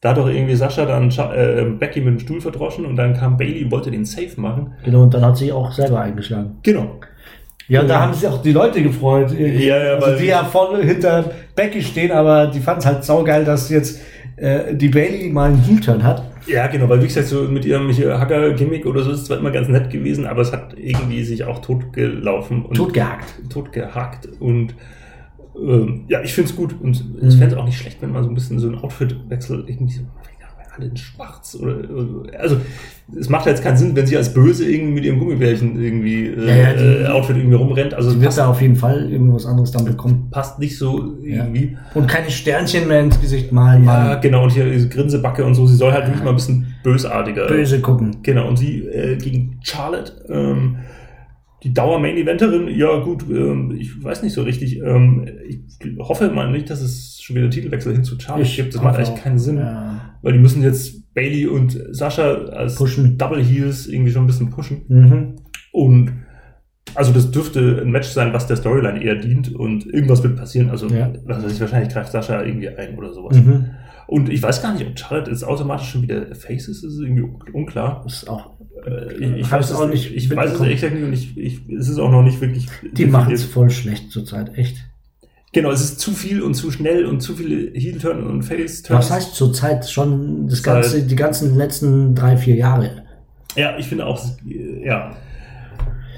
Da 0.00 0.10
hat 0.10 0.16
doch 0.16 0.28
irgendwie 0.28 0.54
Sascha 0.54 0.84
dann 0.86 1.10
äh, 1.10 1.64
Becky 1.78 2.00
mit 2.00 2.14
dem 2.14 2.18
Stuhl 2.18 2.40
verdroschen 2.40 2.86
und 2.86 2.96
dann 2.96 3.12
kam 3.14 3.36
Bailey 3.36 3.64
und 3.64 3.70
wollte 3.72 3.90
den 3.90 4.04
Safe 4.04 4.40
machen. 4.40 4.72
Genau, 4.84 5.02
und 5.02 5.12
dann 5.14 5.24
hat 5.24 5.36
sie 5.36 5.52
auch 5.52 5.70
selber 5.72 6.00
eingeschlagen. 6.00 6.56
Genau. 6.62 6.98
Ja, 7.68 7.80
und 7.82 7.88
da 7.88 8.00
haben 8.00 8.12
sich 8.14 8.26
auch 8.28 8.42
die 8.42 8.52
Leute 8.52 8.82
gefreut. 8.82 9.32
Ja, 9.38 9.46
ja, 9.46 9.94
also 9.94 10.18
die 10.18 10.26
ja 10.26 10.44
voll 10.44 10.82
hinter 10.84 11.30
Becky 11.54 11.82
stehen, 11.82 12.10
aber 12.12 12.48
die 12.48 12.60
fanden 12.60 12.80
es 12.80 12.86
halt 12.86 13.04
saugeil, 13.04 13.44
dass 13.44 13.70
jetzt 13.70 14.00
äh, 14.36 14.74
die 14.74 14.88
Bailey 14.88 15.30
mal 15.30 15.50
einen 15.50 15.62
Heel-Turn 15.62 16.02
hat. 16.02 16.22
Ja, 16.46 16.66
genau, 16.66 16.88
weil 16.88 17.00
wie 17.00 17.06
gesagt, 17.06 17.28
so 17.28 17.42
mit 17.42 17.64
ihrem 17.64 17.88
Hacker-Gimmick 17.92 18.84
oder 18.84 19.02
so 19.04 19.12
ist 19.12 19.26
zwar 19.26 19.38
immer 19.38 19.52
ganz 19.52 19.68
nett 19.68 19.90
gewesen, 19.90 20.26
aber 20.26 20.42
es 20.42 20.52
hat 20.52 20.74
irgendwie 20.76 21.22
sich 21.22 21.44
auch 21.44 21.60
totgelaufen 21.60 22.64
und 22.64 22.74
Totgehackt. 22.76 23.32
totgehackt 23.48 24.28
und 24.40 24.74
ähm, 25.56 26.04
ja, 26.08 26.20
ich 26.22 26.32
finde 26.32 26.50
es 26.50 26.56
gut 26.56 26.74
und 26.80 27.04
Mhm. 27.22 27.28
ich 27.28 27.36
fände 27.36 27.54
es 27.54 27.60
auch 27.60 27.64
nicht 27.64 27.78
schlecht, 27.78 27.98
wenn 28.02 28.10
man 28.10 28.24
so 28.24 28.30
ein 28.30 28.34
bisschen 28.34 28.58
so 28.58 28.68
ein 28.68 28.74
Outfit-Wechsel 28.76 29.64
irgendwie 29.68 29.92
so, 29.94 30.02
alle 30.76 30.86
in 30.86 30.96
schwarz 30.96 31.56
oder, 31.60 31.76
also 32.38 32.56
es 33.18 33.28
macht 33.28 33.46
jetzt 33.46 33.62
keinen 33.62 33.76
Sinn, 33.76 33.94
wenn 33.94 34.06
sie 34.06 34.16
als 34.16 34.32
Böse 34.32 34.64
irgendwie 34.70 34.94
mit 34.94 35.04
ihrem 35.04 35.18
Gummibärchen 35.18 35.78
irgendwie 35.82 36.28
äh, 36.28 36.48
Ja, 36.48 36.56
ja, 36.56 36.72
die- 36.72 37.02
äh, 37.04 37.06
Outfit 37.08 37.36
irgendwie 37.36 37.56
rumrennt, 37.56 37.92
also 37.94 38.18
wird 38.20 38.36
da 38.38 38.46
auf 38.48 38.62
jeden 38.62 38.76
Fall 38.76 39.10
irgendwas 39.12 39.44
anderes 39.44 39.70
dann 39.70 39.84
bekommen. 39.84 40.28
passt 40.30 40.58
nicht 40.58 40.78
so 40.78 41.14
irgendwie. 41.22 41.76
Und 41.94 42.06
keine 42.08 42.30
Sternchen 42.30 42.88
mehr 42.88 43.00
ins 43.00 43.20
Gesicht 43.20 43.52
malen, 43.52 43.84
Ja, 43.84 44.14
genau, 44.14 44.44
und 44.44 44.50
hier 44.52 44.64
diese 44.70 44.88
Grinsebacke 44.88 45.44
und 45.44 45.54
so, 45.54 45.66
sie 45.66 45.76
soll 45.76 45.92
halt 45.92 46.06
wirklich 46.06 46.22
mal 46.24 46.30
ein 46.30 46.36
bisschen 46.36 46.74
bösartiger 46.82 47.46
böse 47.48 47.80
gucken. 47.80 48.16
Genau, 48.22 48.48
und 48.48 48.56
sie 48.56 48.86
äh, 48.86 49.16
gegen 49.16 49.58
Charlotte, 49.62 50.12
ähm, 50.30 50.76
die 51.62 51.72
Dauer-Main-Eventerin, 51.72 52.68
ja 52.68 52.98
gut, 53.00 53.24
ähm, 53.30 53.76
ich 53.78 54.02
weiß 54.02 54.22
nicht 54.22 54.32
so 54.32 54.42
richtig. 54.42 54.80
Ähm, 54.80 55.26
ich 55.48 55.60
hoffe 56.00 56.30
mal 56.30 56.50
nicht, 56.50 56.70
dass 56.70 56.80
es 56.80 57.20
schon 57.22 57.36
wieder 57.36 57.50
Titelwechsel 57.50 57.92
hin 57.92 58.04
zu 58.04 58.18
Charlotte 58.18 58.48
Ich 58.48 58.56
gibt. 58.56 58.74
Das 58.74 58.82
macht 58.82 58.96
eigentlich 58.96 59.22
keinen 59.22 59.38
Sinn, 59.38 59.58
Ja. 59.58 60.16
weil 60.22 60.32
die 60.32 60.38
müssen 60.40 60.62
jetzt 60.62 61.12
Bailey 61.14 61.46
und 61.46 61.78
Sascha 61.90 62.32
als 62.46 62.74
Pushen. 62.76 63.16
Double 63.18 63.42
Heels 63.42 63.86
irgendwie 63.86 64.10
schon 64.10 64.24
ein 64.24 64.26
bisschen 64.26 64.50
pushen. 64.50 64.82
Mhm. 64.88 65.36
Und 65.72 66.12
also 66.94 67.12
das 67.12 67.30
dürfte 67.30 67.80
ein 67.82 67.90
Match 67.90 68.08
sein, 68.08 68.32
was 68.32 68.46
der 68.48 68.56
Storyline 68.56 69.02
eher 69.02 69.14
dient 69.16 69.54
und 69.54 69.86
irgendwas 69.86 70.22
wird 70.22 70.36
passieren. 70.36 70.68
Also 70.70 70.88
Ja. 70.88 71.12
was 71.24 71.44
weiß 71.44 71.52
ich, 71.52 71.60
wahrscheinlich 71.60 71.92
greift 71.92 72.10
Sascha 72.12 72.42
irgendwie 72.42 72.68
ein 72.70 72.98
oder 72.98 73.12
sowas. 73.12 73.36
Mhm. 73.40 73.66
Und 74.08 74.28
ich 74.28 74.42
weiß 74.42 74.60
gar 74.62 74.74
nicht, 74.74 74.86
ob 74.86 74.98
Charlotte 74.98 75.30
jetzt 75.30 75.44
automatisch 75.44 75.88
schon 75.90 76.02
wieder 76.02 76.34
Face 76.34 76.68
ist, 76.68 76.82
das 76.84 76.92
ist 76.94 77.00
irgendwie 77.00 77.22
un- 77.22 77.38
unklar. 77.52 78.00
Das 78.04 78.14
ist 78.24 78.28
auch. 78.28 78.50
Äh, 78.86 79.12
ich 79.14 79.36
ich 79.42 79.50
weiß 79.50 79.70
es 79.70 79.76
auch 79.76 79.88
nicht. 79.88 80.14
Ich 80.14 80.34
weiß 80.34 80.52
es 80.52 80.60
echt 80.60 80.82
nicht 80.92 81.02
und 81.04 81.12
ich, 81.12 81.36
ich, 81.36 81.60
es 81.70 81.88
ist 81.88 81.98
auch 81.98 82.10
noch 82.10 82.22
nicht 82.22 82.40
wirklich. 82.40 82.66
Die 82.92 83.06
machen 83.06 83.32
es 83.32 83.44
voll 83.44 83.70
schlecht 83.70 84.10
zurzeit, 84.10 84.56
echt. 84.56 84.76
Genau, 85.54 85.70
es 85.70 85.82
ist 85.82 86.00
zu 86.00 86.12
viel 86.12 86.40
und 86.42 86.54
zu 86.54 86.70
schnell 86.70 87.04
und 87.04 87.20
zu 87.20 87.34
viele 87.36 87.72
Heel-Turn 87.78 88.22
und 88.26 88.42
Face-Turns. 88.42 88.90
Was 88.90 89.10
heißt 89.10 89.34
zurzeit 89.34 89.88
schon 89.90 90.48
das 90.48 90.62
ganze, 90.62 91.02
die 91.02 91.14
ganzen 91.16 91.56
letzten 91.56 92.14
drei, 92.14 92.38
vier 92.38 92.54
Jahre? 92.56 93.02
Ja, 93.54 93.76
ich 93.76 93.86
finde 93.86 94.06
auch, 94.06 94.18
äh, 94.48 94.86
ja, 94.86 95.14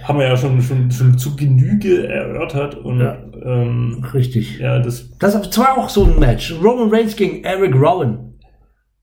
haben 0.05 0.19
wir 0.21 0.29
ja 0.29 0.37
schon, 0.37 0.63
schon, 0.63 0.89
schon 0.93 1.19
zu 1.19 1.35
Genüge 1.35 2.07
erörtert 2.07 2.77
und 2.77 3.01
Ja. 3.01 3.19
ähm, 3.45 4.05
Richtig. 4.15 4.59
ja, 4.59 4.79
das, 4.79 5.11
Das 5.19 5.35
war 5.59 5.79
auch 5.79 5.89
so 5.89 6.05
ein 6.05 6.19
Match. 6.21 6.55
Roman 6.63 6.91
Reigns 6.91 7.17
gegen 7.17 7.43
Eric 7.43 7.75
Rowan. 7.75 8.35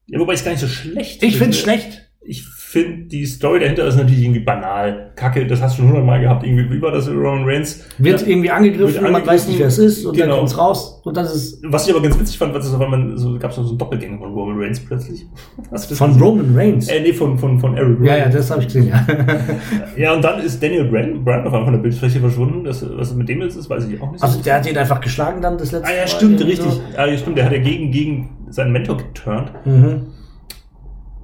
ja, 0.08 0.17
wobei 0.17 0.34
ich 0.34 0.39
es 0.39 0.45
gar 0.45 0.52
nicht 0.52 0.62
so 0.62 0.67
schlecht 0.67 1.21
Ich 1.24 1.38
finde 1.38 1.52
es 1.52 1.60
schlecht. 1.60 2.10
Ich 2.21 2.45
finde, 2.71 3.05
die 3.07 3.25
Story 3.25 3.60
dahinter 3.60 3.86
ist 3.86 3.97
natürlich 3.97 4.23
irgendwie 4.23 4.39
banal. 4.39 5.12
Kacke, 5.15 5.45
das 5.45 5.62
hast 5.62 5.77
du 5.77 5.81
schon 5.81 5.89
hundertmal 5.89 6.21
gehabt. 6.21 6.45
Irgendwie, 6.45 6.69
wie 6.71 6.81
war 6.81 6.91
das 6.91 7.07
Roman 7.10 7.43
Reigns? 7.43 7.84
Wird 7.97 8.21
Ja. 8.21 8.27
irgendwie 8.27 8.49
angegriffen, 8.49 9.01
Wird 9.01 9.12
man 9.12 9.25
weiß 9.27 9.47
nicht, 9.49 9.60
wer 9.60 9.67
es 9.67 9.77
ist 9.77 10.05
und 10.05 10.17
dann 10.17 10.27
Genau. 10.27 10.38
kommt's 10.39 10.57
raus 10.57 11.01
und 11.03 11.17
das 11.17 11.36
ist 11.36 11.62
Was 11.67 11.86
ich 11.88 11.93
aber 11.93 12.01
ganz 12.01 12.19
witzig 12.19 12.38
fand, 12.38 12.53
war, 12.53 12.60
das, 12.62 12.79
weil 12.79 12.88
man 12.88 13.17
so 13.17 13.38
gab 13.38 13.51
es 13.51 13.57
noch 13.57 13.63
so 13.65 13.69
einen 13.71 13.77
Doppelgänger 13.77 14.17
von 14.19 14.34
Roman 14.34 14.57
Reigns 14.60 14.79
plötzlich. 14.79 15.25
Von 15.69 16.10
gesehen? 16.10 16.21
Roman 16.23 16.55
Reigns. 16.55 16.88
Äh, 16.88 17.01
nee, 17.01 17.13
von, 17.13 17.38
von, 17.38 17.60
von 17.60 17.75
Eric 17.77 17.95
Rowan. 17.97 18.05
ja, 18.05 18.17
ja, 18.17 18.29
das 18.29 18.49
habe 18.49 18.62
ich 18.62 18.67
gesehen, 18.67 18.88
ja. 18.88 19.05
Ja, 19.97 20.13
und 20.13 20.23
dann 20.23 20.39
ist 20.41 20.63
Daniel 20.63 20.86
Bryan, 20.86 21.23
Bryan 21.23 21.41
auf 21.41 21.47
einmal 21.47 21.65
von 21.65 21.73
der 21.73 21.79
Bildfläche 21.81 22.19
verschwunden. 22.19 22.63
Das, 22.63 22.86
was 22.97 23.13
mit 23.13 23.27
dem 23.29 23.41
jetzt 23.41 23.55
ist, 23.57 23.69
weiß 23.69 23.88
ich 23.89 24.01
auch 24.01 24.12
nicht. 24.12 24.23
Also 24.23 24.41
der 24.41 24.55
hat 24.55 24.69
ihn 24.69 24.77
einfach 24.77 25.01
geschlagen 25.01 25.41
dann 25.41 25.57
das 25.57 25.71
letzte 25.71 25.88
ah 25.89 25.91
ja, 25.93 26.01
Mal 26.01 26.07
stimmt, 26.07 26.39
irgendwie 26.39 26.51
richtig. 26.62 26.71
so. 26.71 26.81
Ah, 26.97 27.05
ja, 27.05 27.17
stimmt, 27.17 27.38
der 27.38 27.45
hat 27.45 27.51
ja 27.51 27.60
gegen, 27.60 27.91
gegen 27.91 28.29
seinen 28.49 28.71
Mentor 28.71 28.97
geturnt. 28.97 29.51
Mhm. 29.65 30.03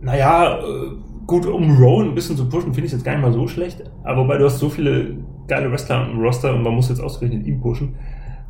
Naja, 0.01 0.59
äh, 0.59 0.63
gut, 1.27 1.45
um 1.45 1.77
Rowan 1.77 2.09
ein 2.09 2.15
bisschen 2.15 2.37
zu 2.37 2.47
pushen, 2.49 2.73
finde 2.73 2.87
ich 2.87 2.93
jetzt 2.93 3.03
gar 3.03 3.11
nicht 3.13 3.21
mal 3.21 3.33
so 3.33 3.47
schlecht. 3.47 3.83
Aber 4.03 4.23
wobei 4.23 4.37
du 4.37 4.45
hast 4.45 4.59
so 4.59 4.69
viele 4.69 5.17
geile 5.47 5.71
Wrestler 5.71 6.09
im 6.09 6.19
Roster 6.19 6.55
und 6.55 6.63
man 6.63 6.73
muss 6.73 6.89
jetzt 6.89 6.99
ausgerechnet 7.01 7.45
ihn 7.45 7.61
pushen. 7.61 7.95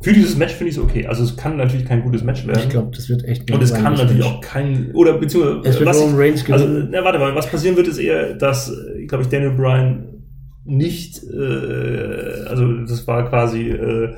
Für 0.00 0.12
dieses 0.12 0.36
Match 0.36 0.54
finde 0.54 0.70
ich 0.70 0.76
es 0.76 0.82
okay. 0.82 1.06
Also 1.08 1.24
es 1.24 1.36
kann 1.36 1.56
natürlich 1.56 1.84
kein 1.84 2.02
gutes 2.02 2.22
Match 2.22 2.46
werden. 2.46 2.60
Ich 2.62 2.68
glaube, 2.68 2.90
das 2.94 3.08
wird 3.08 3.24
echt 3.24 3.50
Und 3.50 3.60
es 3.60 3.74
kann 3.74 3.94
natürlich 3.94 4.18
Match. 4.18 4.26
auch 4.28 4.40
kein, 4.40 4.92
oder 4.94 5.18
beziehungsweise, 5.18 5.68
Es 5.68 5.78
wird 5.80 5.88
was 5.88 6.00
Roman 6.00 6.16
Reigns 6.16 6.50
also, 6.50 6.66
gewinnen. 6.66 6.88
na, 6.92 7.04
warte 7.04 7.18
mal, 7.18 7.34
was 7.34 7.50
passieren 7.50 7.76
wird, 7.76 7.88
ist 7.88 7.98
eher, 7.98 8.34
dass, 8.34 8.70
äh, 8.70 9.06
glaube 9.06 9.24
ich, 9.24 9.28
Daniel 9.28 9.50
Bryan 9.50 10.22
nicht, 10.64 11.20
äh, 11.24 12.48
also 12.48 12.72
das 12.84 13.08
war 13.08 13.28
quasi, 13.28 13.70
äh, 13.70 14.14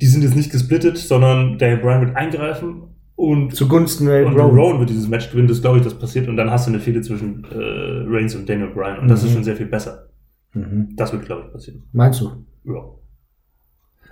die 0.00 0.06
sind 0.06 0.22
jetzt 0.22 0.36
nicht 0.36 0.50
gesplittet, 0.50 0.96
sondern 0.96 1.58
Daniel 1.58 1.78
Bryan 1.78 2.06
wird 2.06 2.16
eingreifen 2.16 2.84
und, 3.18 3.54
Zugunsten 3.54 4.06
Eric 4.06 4.28
und 4.28 4.34
Rowan. 4.36 4.56
Rowan 4.56 4.78
wird 4.78 4.90
dieses 4.90 5.08
Match 5.08 5.30
gewinnen, 5.30 5.48
das 5.48 5.60
glaube 5.60 5.78
ich, 5.78 5.84
das 5.84 5.94
passiert 5.98 6.28
und 6.28 6.36
dann 6.36 6.50
hast 6.50 6.66
du 6.66 6.70
eine 6.70 6.78
Fehde 6.80 7.00
zwischen 7.02 7.44
äh, 7.50 8.04
Reigns 8.06 8.34
und 8.36 8.48
Daniel 8.48 8.68
Bryan 8.68 9.00
und 9.00 9.08
das 9.08 9.22
Mhm. 9.22 9.26
ist 9.28 9.34
schon 9.34 9.44
sehr 9.44 9.56
viel 9.56 9.66
besser. 9.66 10.08
Mhm. 10.54 10.90
Das 10.96 11.12
wird, 11.12 11.24
glaube 11.26 11.42
ich, 11.46 11.52
passieren. 11.52 11.82
Meinst 11.92 12.20
du? 12.20 12.30
Ja, 12.64 12.84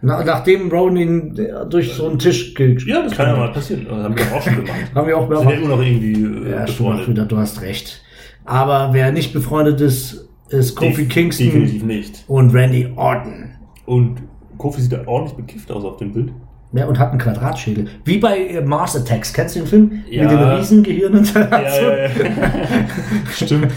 Na, 0.02 0.24
nachdem 0.24 0.70
Rowan 0.70 0.96
ihn 0.96 1.38
durch 1.70 1.92
so 1.94 2.08
einen 2.08 2.18
Tisch 2.18 2.54
ge 2.54 2.76
ja 2.86 3.02
das 3.02 3.14
kann 3.16 3.28
ja 3.28 3.36
mal 3.36 3.52
passieren. 3.52 3.86
Das 3.88 4.02
haben 4.02 4.16
wir 4.16 4.24
auch 4.34 4.42
schon 4.42 4.56
gemacht. 4.56 4.74
Haben 4.94 5.06
wir 5.06 5.16
auch 5.18 5.30
Wir 5.30 5.36
sind 5.38 5.50
immer 5.52 5.68
noch 5.68 5.80
irgendwie 5.82 6.48
äh, 6.48 6.50
Ja, 6.50 6.64
befreundet. 6.64 7.08
wieder, 7.08 7.24
du 7.26 7.36
hast 7.38 7.62
recht. 7.62 8.02
Aber 8.44 8.92
wer 8.92 9.10
nicht 9.12 9.32
befreundet 9.32 9.80
ist, 9.80 10.28
ist 10.50 10.74
Kofi 10.76 11.02
Def- 11.04 11.08
Kingston 11.08 11.46
Definitiv 11.46 11.84
nicht. 11.84 12.24
und 12.28 12.52
Randy 12.54 12.92
Orton. 12.96 13.52
Und 13.86 14.22
Kofi 14.58 14.80
sieht 14.82 14.92
da 14.92 15.06
ordentlich 15.06 15.36
bekifft 15.36 15.70
aus 15.70 15.84
auf 15.84 15.96
dem 15.96 16.12
Bild. 16.12 16.32
Ja, 16.76 16.86
und 16.86 16.98
hat 16.98 17.10
einen 17.10 17.18
Quadratschädel. 17.18 17.86
Wie 18.04 18.18
bei 18.18 18.38
äh, 18.48 18.60
Mars 18.62 18.96
Attacks. 18.96 19.32
Kennst 19.32 19.56
du 19.56 19.60
den 19.60 19.66
Film? 19.68 20.04
Ja. 20.10 20.22
Mit 20.22 20.32
den 20.32 20.38
Riesengehirnen? 20.38 21.24
Ja, 21.34 21.48
ja, 21.50 21.96
ja. 22.04 22.10
Stimmt. 23.32 23.72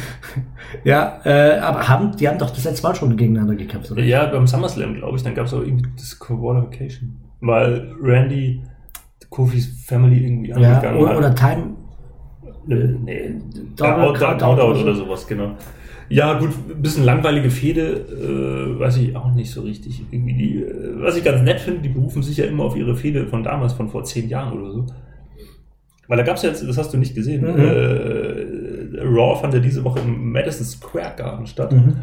ja 0.84 1.20
äh, 1.24 1.60
aber 1.60 1.88
haben, 1.88 2.16
die 2.18 2.28
haben 2.28 2.38
doch 2.38 2.50
das 2.50 2.64
letzte 2.64 2.84
Mal 2.88 2.96
schon 2.96 3.16
gegeneinander 3.18 3.56
gekämpft, 3.56 3.92
oder? 3.92 4.04
Ja, 4.04 4.26
beim 4.28 4.48
SummerSlam, 4.48 4.96
glaube 4.96 5.18
ich, 5.18 5.24
dann 5.24 5.36
gab 5.36 5.46
es 5.46 5.54
auch 5.54 5.62
irgendwie 5.62 5.88
das 5.98 6.20
Qualification. 6.20 7.16
Weil 7.42 7.96
Randy 8.02 8.62
Kofis 9.30 9.84
Family 9.86 10.26
irgendwie 10.26 10.50
Ja, 10.50 10.56
angegangen 10.56 11.00
oder, 11.02 11.10
hat. 11.12 11.18
oder 11.18 11.36
Time. 11.36 11.64
Äh, 12.70 12.76
nee, 13.04 13.36
Double 13.76 13.94
Out, 14.10 14.20
Countout 14.20 14.46
oder 14.46 14.76
so. 14.76 14.84
oder 14.84 14.96
sowas, 14.96 15.26
genau. 15.28 15.52
Ja, 16.10 16.39
gut, 16.39 16.50
ein 16.69 16.82
bisschen 16.82 17.04
langweilige 17.06 17.52
Fehde, 17.52 17.84
äh, 17.91 18.80
weiß 18.80 18.98
ich 18.98 19.15
auch 19.15 19.32
nicht 19.34 19.52
so 19.52 19.62
richtig. 19.62 20.02
Irgendwie 20.12 20.34
die, 20.34 20.63
äh, 20.63 20.93
was 21.02 21.15
ich 21.15 21.24
ganz 21.24 21.41
nett 21.43 21.60
finde, 21.60 21.82
die 21.82 21.89
berufen 21.89 22.24
sich 22.24 22.38
ja 22.38 22.45
immer 22.45 22.63
auf 22.63 22.76
ihre 22.76 22.95
Fehde 22.95 23.28
von 23.28 23.43
damals, 23.43 23.74
von 23.74 23.89
vor 23.89 24.04
zehn 24.04 24.28
Jahren 24.28 24.60
oder 24.60 24.72
so. 24.72 24.86
Weil 26.08 26.17
da 26.17 26.24
gab 26.24 26.38
es 26.38 26.41
ja 26.41 26.50
jetzt, 26.50 26.67
das 26.67 26.78
hast 26.80 26.91
du 26.93 26.98
nicht 26.98 27.13
gesehen, 27.13 27.41
Mhm. 27.41 27.60
äh, 27.60 29.02
Raw 29.02 29.39
fand 29.39 29.54
ja 29.54 29.60
diese 29.60 29.84
Woche 29.84 30.00
im 30.00 30.32
Madison 30.32 30.65
Square 30.65 31.13
Garden 31.15 31.45
statt. 31.45 31.72
Mhm. 31.72 31.95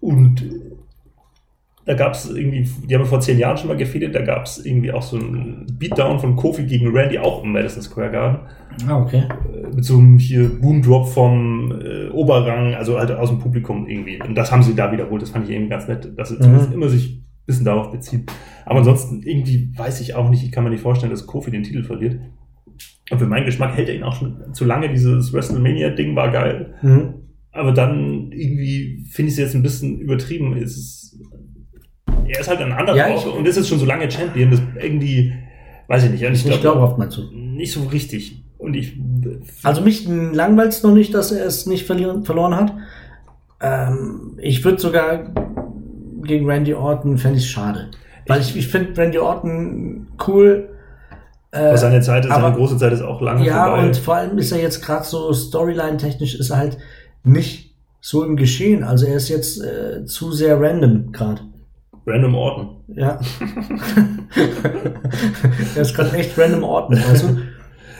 Und 0.00 0.42
da 1.84 1.94
gab 1.94 2.14
es 2.14 2.30
irgendwie, 2.30 2.68
die 2.88 2.94
haben 2.94 3.04
vor 3.04 3.20
zehn 3.20 3.38
Jahren 3.38 3.56
schon 3.56 3.68
mal 3.68 3.76
gefädelt, 3.76 4.14
da 4.14 4.22
gab 4.22 4.44
es 4.46 4.64
irgendwie 4.64 4.92
auch 4.92 5.02
so 5.02 5.16
einen 5.16 5.66
Beatdown 5.78 6.18
von 6.20 6.36
Kofi 6.36 6.64
gegen 6.64 6.88
Randy 6.94 7.18
auch 7.18 7.42
im 7.42 7.52
Madison 7.52 7.82
Square 7.82 8.10
Garden 8.10 8.38
Ah, 8.88 9.00
okay. 9.00 9.24
mit 9.74 9.84
so 9.84 9.98
einem 9.98 10.18
hier 10.18 10.48
Boom-Drop 10.60 11.08
vom 11.08 11.72
äh, 11.72 12.08
Oberrang, 12.10 12.74
also 12.74 12.98
halt 12.98 13.10
aus 13.10 13.28
dem 13.30 13.38
Publikum 13.40 13.86
irgendwie. 13.88 14.20
Und 14.22 14.34
das 14.36 14.50
haben 14.52 14.62
sie 14.62 14.74
da 14.74 14.90
wiederholt. 14.92 15.20
Das 15.22 15.30
fand 15.30 15.48
ich 15.48 15.54
eben 15.54 15.68
ganz 15.68 15.88
nett, 15.88 16.10
dass 16.16 16.28
sie 16.30 16.36
Mhm. 16.36 16.40
zumindest 16.42 16.72
immer 16.72 16.88
sich 16.88 17.16
ein 17.16 17.24
bisschen 17.46 17.64
darauf 17.64 17.90
bezieht. 17.90 18.30
Aber 18.64 18.78
ansonsten 18.78 19.20
irgendwie 19.24 19.72
weiß 19.76 20.00
ich 20.00 20.14
auch 20.14 20.30
nicht, 20.30 20.44
ich 20.44 20.52
kann 20.52 20.64
mir 20.64 20.70
nicht 20.70 20.82
vorstellen, 20.82 21.10
dass 21.10 21.26
Kofi 21.26 21.50
den 21.50 21.64
Titel 21.64 21.82
verliert. 21.82 22.18
Und 23.10 23.18
für 23.18 23.26
meinen 23.26 23.44
Geschmack 23.44 23.76
hält 23.76 23.88
er 23.88 23.96
ihn 23.96 24.04
auch 24.04 24.14
schon 24.14 24.36
zu 24.54 24.64
lange. 24.64 24.88
Dieses 24.88 25.32
WrestleMania-Ding 25.32 26.14
war 26.16 26.30
geil. 26.30 26.74
Mhm. 26.80 27.14
Aber 27.50 27.72
dann 27.72 28.30
irgendwie 28.32 29.04
finde 29.10 29.28
ich 29.28 29.34
es 29.34 29.38
jetzt 29.38 29.54
ein 29.54 29.62
bisschen 29.62 29.98
übertrieben. 29.98 30.56
Es 30.56 30.76
ist, 30.78 31.20
er 32.26 32.40
ist 32.40 32.48
halt 32.48 32.60
ein 32.60 32.72
anderer 32.72 32.96
Ja, 32.96 33.08
ich- 33.14 33.26
und 33.26 33.46
ist 33.46 33.56
jetzt 33.56 33.68
schon 33.68 33.78
so 33.78 33.86
lange 33.86 34.10
Champion. 34.10 34.50
Das 34.50 34.60
irgendwie, 34.80 35.32
weiß 35.88 36.04
ich 36.04 36.10
nicht. 36.10 36.24
Und 36.26 36.32
Ich 36.34 36.60
glaube 36.60 36.80
oft 36.80 36.98
mal 36.98 37.08
zu. 37.08 37.30
nicht 37.32 37.72
so 37.72 37.84
richtig. 37.84 38.42
Und 38.58 38.74
ich 38.74 38.96
Also 39.64 39.80
mich 39.82 40.06
langweilt 40.08 40.70
es 40.72 40.82
noch 40.82 40.94
nicht, 40.94 41.12
dass 41.14 41.32
er 41.32 41.44
es 41.46 41.66
nicht 41.66 41.84
verlieren, 41.86 42.24
verloren 42.24 42.54
hat. 42.54 42.72
Ähm, 43.60 44.38
ich 44.38 44.64
würde 44.64 44.80
sogar 44.80 45.32
gegen 46.24 46.48
Randy 46.48 46.74
Orton, 46.74 47.18
fände 47.18 47.38
ich 47.38 47.50
schade. 47.50 47.88
Weil 48.28 48.40
ich, 48.40 48.56
ich 48.56 48.68
finde 48.68 48.96
Randy 49.00 49.18
Orton 49.18 50.06
cool. 50.26 50.68
Äh, 51.50 51.76
seine 51.76 52.00
Zeit 52.00 52.24
ist, 52.24 52.30
aber- 52.30 52.42
seine 52.44 52.56
große 52.56 52.76
Zeit 52.78 52.92
ist 52.92 53.02
auch 53.02 53.20
lange 53.20 53.44
ja, 53.44 53.66
vorbei. 53.66 53.86
und 53.86 53.96
vor 53.96 54.14
allem 54.14 54.38
ist 54.38 54.52
er 54.52 54.60
jetzt 54.62 54.80
gerade 54.84 55.04
so 55.04 55.32
Storyline-technisch 55.32 56.34
ist 56.36 56.50
er 56.50 56.56
halt 56.58 56.78
nicht 57.24 57.74
so 58.00 58.24
im 58.24 58.36
Geschehen. 58.36 58.84
Also 58.84 59.06
er 59.06 59.16
ist 59.16 59.28
jetzt 59.28 59.62
äh, 59.62 60.04
zu 60.06 60.32
sehr 60.32 60.60
random 60.60 61.12
gerade. 61.12 61.42
Random 62.06 62.34
Orton. 62.34 62.68
Ja. 62.88 63.20
er 65.74 65.82
ist 65.82 65.94
gerade 65.94 66.16
echt 66.16 66.36
random 66.38 66.64
Orten, 66.64 66.94
weißt 66.94 67.24
du? 67.24 67.38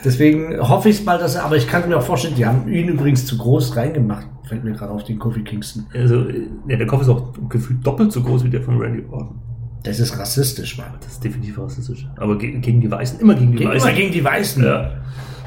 Deswegen 0.03 0.59
hoffe 0.59 0.89
ich 0.89 1.05
mal, 1.05 1.17
dass 1.17 1.35
er, 1.35 1.45
aber 1.45 1.55
ich 1.55 1.67
kann 1.67 1.87
mir 1.87 1.97
auch 1.97 2.03
vorstellen, 2.03 2.35
die 2.35 2.45
haben 2.45 2.67
ihn 2.67 2.89
übrigens 2.89 3.25
zu 3.25 3.37
groß 3.37 3.77
reingemacht. 3.77 4.27
Fällt 4.43 4.65
mir 4.65 4.73
gerade 4.73 4.91
auf 4.91 5.05
den 5.05 5.17
Kofi 5.17 5.43
Kingston. 5.43 5.85
Also, 5.93 6.25
ja, 6.67 6.75
der 6.75 6.87
Kopf 6.87 7.03
ist 7.03 7.09
auch 7.09 7.31
gefühlt 7.47 7.85
doppelt 7.87 8.11
so 8.11 8.21
groß 8.21 8.43
wie 8.43 8.49
der 8.49 8.61
von 8.61 8.77
Randy 8.77 9.05
Orton. 9.09 9.39
Das 9.83 9.99
ist 9.99 10.17
rassistisch, 10.17 10.77
Mann. 10.77 10.93
Das 11.01 11.13
ist 11.13 11.23
definitiv 11.23 11.59
rassistisch. 11.59 12.07
Aber 12.15 12.37
ge 12.37 12.57
gegen 12.59 12.79
die 12.81 12.89
Weißen, 12.89 13.19
immer 13.19 13.35
gegen 13.35 13.51
die 13.51 13.57
Gegen, 13.57 13.69
Weißen. 13.69 13.89
immer 13.89 13.97
gegen 13.97 14.13
die 14.13 14.23
Weißen. 14.23 14.63
Ja. 14.63 14.91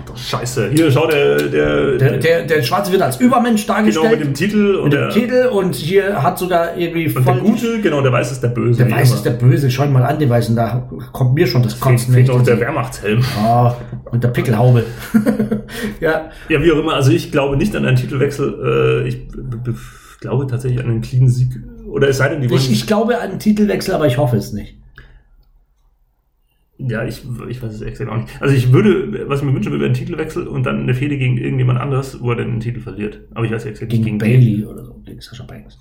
Doch, 0.05 0.17
scheiße. 0.17 0.71
Hier, 0.71 0.91
schau, 0.93 1.07
der, 1.09 1.37
der, 1.49 1.97
Der, 1.99 2.19
der, 2.19 2.43
der 2.47 2.63
Schwarze 2.63 2.93
wird 2.93 3.03
als 3.03 3.19
Übermensch 3.19 3.63
genau 3.67 3.79
dargestellt. 3.79 4.11
mit 4.19 4.21
dem 4.29 4.35
Titel 4.35 4.75
und 4.77 4.85
mit 4.85 4.93
dem 4.93 5.01
der, 5.01 5.09
Titel 5.11 5.47
und 5.51 5.75
hier 5.75 6.23
hat 6.23 6.39
sogar 6.39 6.77
irgendwie 6.77 7.07
und 7.13 7.27
der 7.27 7.35
Gute, 7.37 7.81
genau, 7.81 8.03
der 8.03 8.13
Weiße 8.13 8.33
ist 8.35 8.43
der 8.43 8.49
Böse. 8.49 8.79
Der 8.79 8.89
wie 8.89 8.93
Weiß 8.93 9.09
immer. 9.09 9.17
ist 9.17 9.23
der 9.25 9.31
Böse. 9.33 9.71
Schau 9.71 9.87
mal 9.87 10.05
an, 10.05 10.19
die 10.19 10.29
Weißen. 10.29 10.55
Da 10.55 10.89
kommt 11.13 11.35
mir 11.35 11.47
schon 11.47 11.63
das 11.63 11.81
Kotzen. 11.81 12.13
noch 12.13 12.39
ich 12.39 12.45
der. 12.45 12.61
Wehrmachtshelm. 12.61 13.25
Ah, 13.39 13.75
und 14.13 14.23
der 14.23 14.29
Pickelhaube. 14.29 14.85
ja, 16.01 16.31
Ja, 16.49 16.63
wie 16.63 16.71
auch 16.73 16.79
immer, 16.79 16.95
also 16.95 17.11
ich 17.11 17.33
glaube 17.33 17.57
nicht 17.57 17.75
an 17.75 17.85
einen 17.87 17.97
Titelwechsel. 17.97 19.03
Äh, 19.05 19.09
ich 19.09 19.27
glaube 20.21 20.47
tatsächlich 20.47 20.81
an 20.81 20.91
einen 20.91 21.01
cleanen 21.01 21.29
Sieg. 21.29 21.59
Oder 21.87 22.09
es 22.09 22.19
sei 22.19 22.29
denn, 22.29 22.41
die 22.41 22.51
wollen. 22.51 22.61
ich, 22.61 22.71
ich 22.71 22.87
glaube 22.87 23.19
an 23.19 23.31
einen 23.31 23.39
Titelwechsel, 23.39 23.95
aber 23.95 24.07
ich 24.07 24.19
hoffe 24.19 24.37
es 24.37 24.53
nicht. 24.53 24.77
ja, 26.79 27.05
ich, 27.05 27.23
ich 27.49 27.63
weiß 27.63 27.73
es 27.73 27.81
exakt 27.81 28.11
auch 28.11 28.17
nicht. 28.17 28.29
Also 28.41 28.55
ich 28.55 28.73
würde, 28.73 29.29
was 29.29 29.41
ich 29.41 29.47
mir 29.47 29.55
wünschen 29.55 29.73
würde, 29.73 29.83
wäre 29.85 29.91
ein 29.93 29.95
Titelwechsel 29.95 30.47
und 30.47 30.65
dann 30.65 30.81
eine 30.83 30.95
Fehde 30.95 31.17
gegen 31.17 31.39
irgendjemand 31.39 31.81
anderes, 31.81 32.21
wo 32.21 32.31
er 32.31 32.37
dann 32.37 32.51
den 32.51 32.61
Titel 32.61 32.81
verliert. 32.81 33.21
Aber 33.35 33.47
ich 33.47 33.53
weiß 33.53 33.65
exakt 33.65 33.93
nicht 33.93 34.05
Gegen, 34.05 34.19
gegen. 34.19 34.41
Bailey 34.41 34.65
oder 34.67 34.85
so, 34.85 34.95
gegen 35.05 35.21
Sascha 35.21 35.45
Banks. 35.45 35.79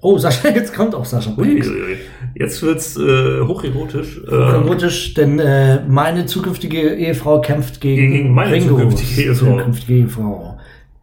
Oh, 0.00 0.16
Sascha, 0.18 0.48
jetzt 0.54 0.74
kommt 0.74 0.94
auch 0.94 1.04
Sascha 1.04 1.30
Banks. 1.30 1.68
Uiuiui. 1.68 1.96
Jetzt 2.34 2.62
wird's 2.62 2.96
äh, 2.96 3.40
hocherotisch. 3.40 4.20
Äh, 4.28 4.34
Erotisch, 4.34 5.14
denn 5.14 5.38
äh, 5.38 5.84
meine 5.86 6.26
zukünftige 6.26 6.94
Ehefrau 6.94 7.40
kämpft 7.40 7.80
gegen, 7.80 8.12
Gegen 8.12 8.34
meine 8.34 8.60
zukünftige 8.60 9.22
Ehefrau. 9.22 9.58
Zukünftige 9.58 9.94
Ehefrau. 9.94 10.47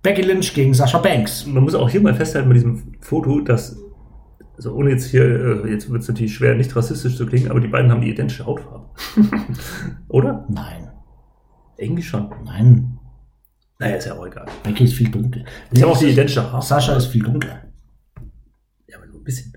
Becky 0.05 0.21
Lynch 0.21 0.53
gegen 0.53 0.75
Sascha 0.75 0.99
Banks. 0.99 1.47
man 1.47 1.63
muss 1.63 1.73
auch 1.73 1.89
hier 1.89 1.99
mal 1.99 2.13
festhalten 2.13 2.47
bei 2.47 2.53
diesem 2.53 2.93
Foto, 3.01 3.41
dass, 3.41 3.75
also 4.55 4.75
ohne 4.75 4.91
jetzt 4.91 5.05
hier, 5.05 5.23
äh, 5.65 5.71
jetzt 5.71 5.89
wird 5.89 6.03
es 6.03 6.07
natürlich 6.07 6.35
schwer, 6.35 6.53
nicht 6.53 6.75
rassistisch 6.75 7.17
zu 7.17 7.25
klingen, 7.25 7.49
aber 7.49 7.59
die 7.59 7.67
beiden 7.67 7.89
haben 7.91 8.01
die 8.01 8.11
identische 8.11 8.45
Hautfarbe. 8.45 8.85
Oder? 10.07 10.45
Nein, 10.47 10.91
Irgendwie 11.79 12.03
schon. 12.03 12.29
nein. 12.45 12.99
Naja, 13.79 13.95
ist 13.95 14.05
ja 14.05 14.13
auch 14.13 14.27
egal. 14.27 14.45
Becky 14.61 14.83
ist 14.83 14.93
viel 14.93 15.09
dunkel. 15.09 15.43
Die 15.71 15.81
haben 15.81 15.89
auch 15.89 15.97
die 15.97 16.05
identische 16.11 16.43
Haarfarbe. 16.43 16.65
Sascha 16.65 16.95
ist 16.95 17.07
viel 17.07 17.23
dunkler. 17.23 17.63
Ja, 18.87 18.97
aber 18.97 19.07
nur 19.07 19.17
ein 19.21 19.23
bisschen. 19.23 19.53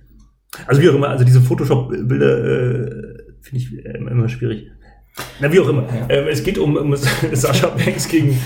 Also 0.66 0.80
wie 0.80 0.88
auch 0.88 0.94
immer, 0.94 1.10
also 1.10 1.24
diese 1.24 1.42
Photoshop-Bilder 1.42 2.44
äh, 2.44 2.90
finde 3.42 3.58
ich 3.62 3.84
äh, 3.84 3.98
immer 3.98 4.28
schwierig. 4.30 4.66
Na, 5.40 5.52
wie 5.52 5.60
auch 5.60 5.68
immer. 5.68 5.84
Ähm, 6.08 6.26
es 6.28 6.42
geht 6.42 6.58
um, 6.58 6.76
um 6.76 6.96
Sascha 7.32 7.68
Banks 7.68 8.08
gegen 8.08 8.38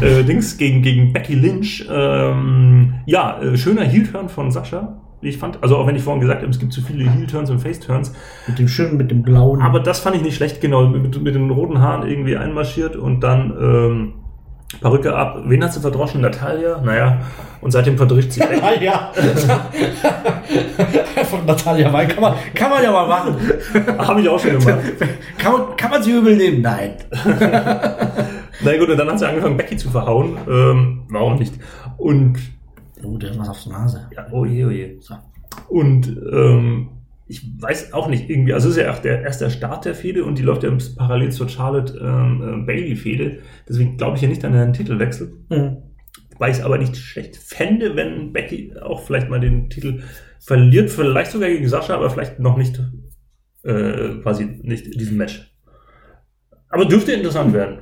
äh, 0.00 0.22
Dings, 0.24 0.56
gegen, 0.58 0.82
gegen 0.82 1.12
Becky 1.12 1.34
Lynch. 1.34 1.86
Ähm, 1.90 2.94
ja, 3.06 3.40
äh, 3.40 3.56
schöner 3.56 3.84
Heel-Turn 3.84 4.28
von 4.28 4.50
Sascha, 4.50 5.00
wie 5.20 5.28
ich 5.28 5.38
fand. 5.38 5.62
Also 5.62 5.76
auch 5.76 5.86
wenn 5.86 5.96
ich 5.96 6.02
vorhin 6.02 6.20
gesagt 6.20 6.42
habe, 6.42 6.50
es 6.50 6.58
gibt 6.58 6.72
zu 6.72 6.82
viele 6.82 7.10
Heel-Turns 7.10 7.50
und 7.50 7.60
Face-Turns. 7.60 8.12
Mit 8.48 8.58
dem 8.58 8.68
schönen, 8.68 8.96
mit 8.96 9.10
dem 9.10 9.22
blauen. 9.22 9.62
Aber 9.62 9.80
das 9.80 10.00
fand 10.00 10.16
ich 10.16 10.22
nicht 10.22 10.36
schlecht, 10.36 10.60
genau. 10.60 10.86
Mit, 10.88 11.22
mit 11.22 11.34
den 11.34 11.50
roten 11.50 11.80
Haaren 11.80 12.08
irgendwie 12.08 12.36
einmarschiert 12.36 12.96
und 12.96 13.20
dann 13.20 13.52
ähm, 13.60 14.12
Perücke 14.80 15.14
ab. 15.14 15.42
Wen 15.46 15.64
hat 15.64 15.72
sie 15.72 15.80
verdroschen? 15.80 16.20
Natalia? 16.20 16.80
Naja. 16.80 17.18
Und 17.60 17.72
seitdem 17.72 17.96
verdrischt 17.96 18.32
sie 18.32 18.40
ja. 18.80 19.12
Von 21.24 21.44
Natalia 21.44 21.90
May 21.90 22.06
kann 22.08 22.22
man, 22.22 22.34
kann 22.54 22.70
man 22.70 22.82
ja 22.82 22.90
mal 22.90 23.06
machen. 23.06 23.36
Habe 23.98 24.20
ich 24.20 24.28
auch 24.28 24.38
schon 24.38 24.58
gemacht. 24.58 24.78
Kann 25.38 25.52
man, 25.52 25.76
kann 25.76 25.90
man 25.90 26.02
sie 26.02 26.12
übel 26.12 26.36
nehmen? 26.36 26.62
Nein. 26.62 26.94
Na 28.62 28.76
gut, 28.78 28.88
und 28.90 28.96
dann 28.96 29.10
hat 29.10 29.18
sie 29.18 29.28
angefangen, 29.28 29.56
Becky 29.56 29.76
zu 29.76 29.90
verhauen. 29.90 30.36
Ähm, 30.48 31.02
warum 31.10 31.36
nicht? 31.36 31.54
Und, 31.96 32.38
Oh, 33.02 33.16
der 33.16 33.30
hat 33.30 33.38
was 33.38 33.48
auf 33.48 33.62
der 33.64 33.72
Nase. 33.72 34.06
ja, 34.14 34.26
oh 34.30 34.44
je, 34.44 34.64
oh 34.66 34.70
je. 34.70 34.98
So. 35.00 35.14
Und, 35.68 36.06
ähm, 36.32 36.88
ich 37.30 37.46
weiß 37.62 37.92
auch 37.92 38.08
nicht, 38.08 38.28
irgendwie, 38.28 38.52
also 38.52 38.68
es 38.68 38.76
ist 38.76 38.82
ja 38.82 38.92
auch 38.92 38.98
der 38.98 39.22
erste 39.22 39.48
Start 39.50 39.84
der 39.84 39.94
Fehde 39.94 40.24
und 40.24 40.36
die 40.36 40.42
läuft 40.42 40.64
ja 40.64 40.76
parallel 40.96 41.30
zur 41.30 41.48
Charlotte 41.48 41.96
ähm, 41.96 42.42
äh, 42.42 42.66
Bailey-Fehde. 42.66 43.38
Deswegen 43.68 43.96
glaube 43.96 44.16
ich 44.16 44.22
ja 44.22 44.28
nicht 44.28 44.44
an 44.44 44.52
einen 44.52 44.72
Titelwechsel. 44.72 45.32
Mhm. 45.48 45.76
Wobei 46.32 46.50
ich 46.50 46.56
es 46.56 46.62
aber 46.64 46.76
nicht 46.76 46.96
schlecht 46.96 47.36
fände, 47.36 47.94
wenn 47.94 48.32
Becky 48.32 48.74
auch 48.82 49.04
vielleicht 49.04 49.28
mal 49.28 49.38
den 49.38 49.70
Titel 49.70 50.02
verliert, 50.40 50.90
vielleicht 50.90 51.30
sogar 51.30 51.48
gegen 51.48 51.68
Sascha, 51.68 51.94
aber 51.94 52.10
vielleicht 52.10 52.40
noch 52.40 52.56
nicht 52.56 52.82
äh, 53.62 54.08
quasi 54.22 54.46
nicht 54.62 54.86
in 54.86 54.98
diesem 54.98 55.16
Match. 55.16 55.54
Aber 56.68 56.84
dürfte 56.84 57.12
interessant 57.12 57.54
werden. 57.54 57.78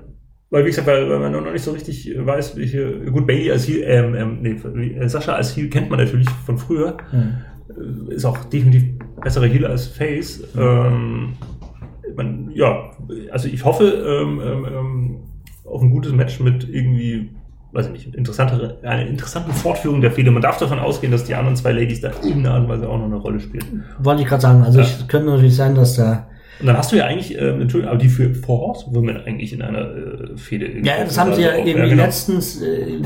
Weil, 0.50 0.64
wie 0.64 0.68
gesagt, 0.68 0.86
weil, 0.86 1.08
weil 1.08 1.20
man 1.20 1.32
noch 1.32 1.52
nicht 1.52 1.64
so 1.64 1.72
richtig 1.72 2.14
weiß, 2.18 2.56
welche. 2.56 3.00
Gut, 3.10 3.26
Bailey 3.26 3.50
als 3.50 3.66
Heel, 3.66 3.82
ähm, 3.82 4.14
ähm, 4.14 4.38
nee, 4.42 4.92
äh, 4.92 5.08
Sascha 5.08 5.34
als 5.34 5.56
Heel 5.56 5.70
kennt 5.70 5.88
man 5.88 6.00
natürlich 6.00 6.28
von 6.44 6.58
früher. 6.58 6.98
Mhm. 7.12 7.38
Ist 8.08 8.24
auch 8.24 8.44
definitiv 8.44 8.84
besserer 9.22 9.46
Heel 9.46 9.66
als 9.66 9.86
Face. 9.88 10.42
Ähm, 10.56 11.34
man, 12.16 12.50
ja, 12.54 12.90
also 13.30 13.48
ich 13.48 13.64
hoffe 13.64 13.84
ähm, 13.84 14.40
ähm, 14.44 14.64
ähm, 14.66 15.16
auf 15.64 15.82
ein 15.82 15.90
gutes 15.90 16.12
Match 16.12 16.40
mit 16.40 16.66
irgendwie, 16.68 17.30
weiß 17.72 17.86
ich 17.86 17.92
nicht, 17.92 18.14
interessantere, 18.14 18.78
einer 18.82 19.06
interessanten 19.06 19.52
Fortführung 19.52 20.00
der 20.00 20.10
Fehde. 20.12 20.30
Man 20.30 20.40
darf 20.42 20.58
davon 20.58 20.78
ausgehen, 20.78 21.12
dass 21.12 21.24
die 21.24 21.34
anderen 21.34 21.56
zwei 21.56 21.72
Ladies 21.72 22.00
da 22.00 22.10
in 22.26 22.46
Art 22.46 22.62
und 22.64 22.68
Weise 22.70 22.88
auch 22.88 22.96
noch 22.98 23.04
eine 23.04 23.16
Rolle 23.16 23.38
spielen. 23.40 23.84
Wollte 23.98 24.22
ich 24.22 24.28
gerade 24.28 24.40
sagen. 24.42 24.62
Also 24.62 24.78
Ja. 24.78 24.84
es 24.86 25.06
könnte 25.06 25.28
natürlich 25.30 25.54
sein, 25.56 25.74
dass 25.74 25.94
da. 25.96 26.26
Und 26.60 26.66
dann 26.66 26.76
hast 26.76 26.90
du 26.90 26.96
ja 26.96 27.04
eigentlich, 27.04 27.36
äh, 27.38 27.50
Entschuldigung, 27.50 27.90
aber 27.94 27.98
die 28.02 28.08
für 28.08 28.34
Four 28.34 28.58
Horsewomen 28.60 29.16
eigentlich 29.18 29.52
in 29.52 29.62
einer 29.62 29.78
äh, 29.94 30.36
Fehde. 30.36 30.66
Ja, 30.82 31.04
das 31.04 31.16
haben 31.16 31.32
sie 31.34 31.42
ja 31.42 31.50
also 31.50 31.62
auch- 31.62 31.66
irgendwie 31.66 31.90
genau. 31.90 32.02
letztens, 32.02 32.60
äh, 32.62 32.96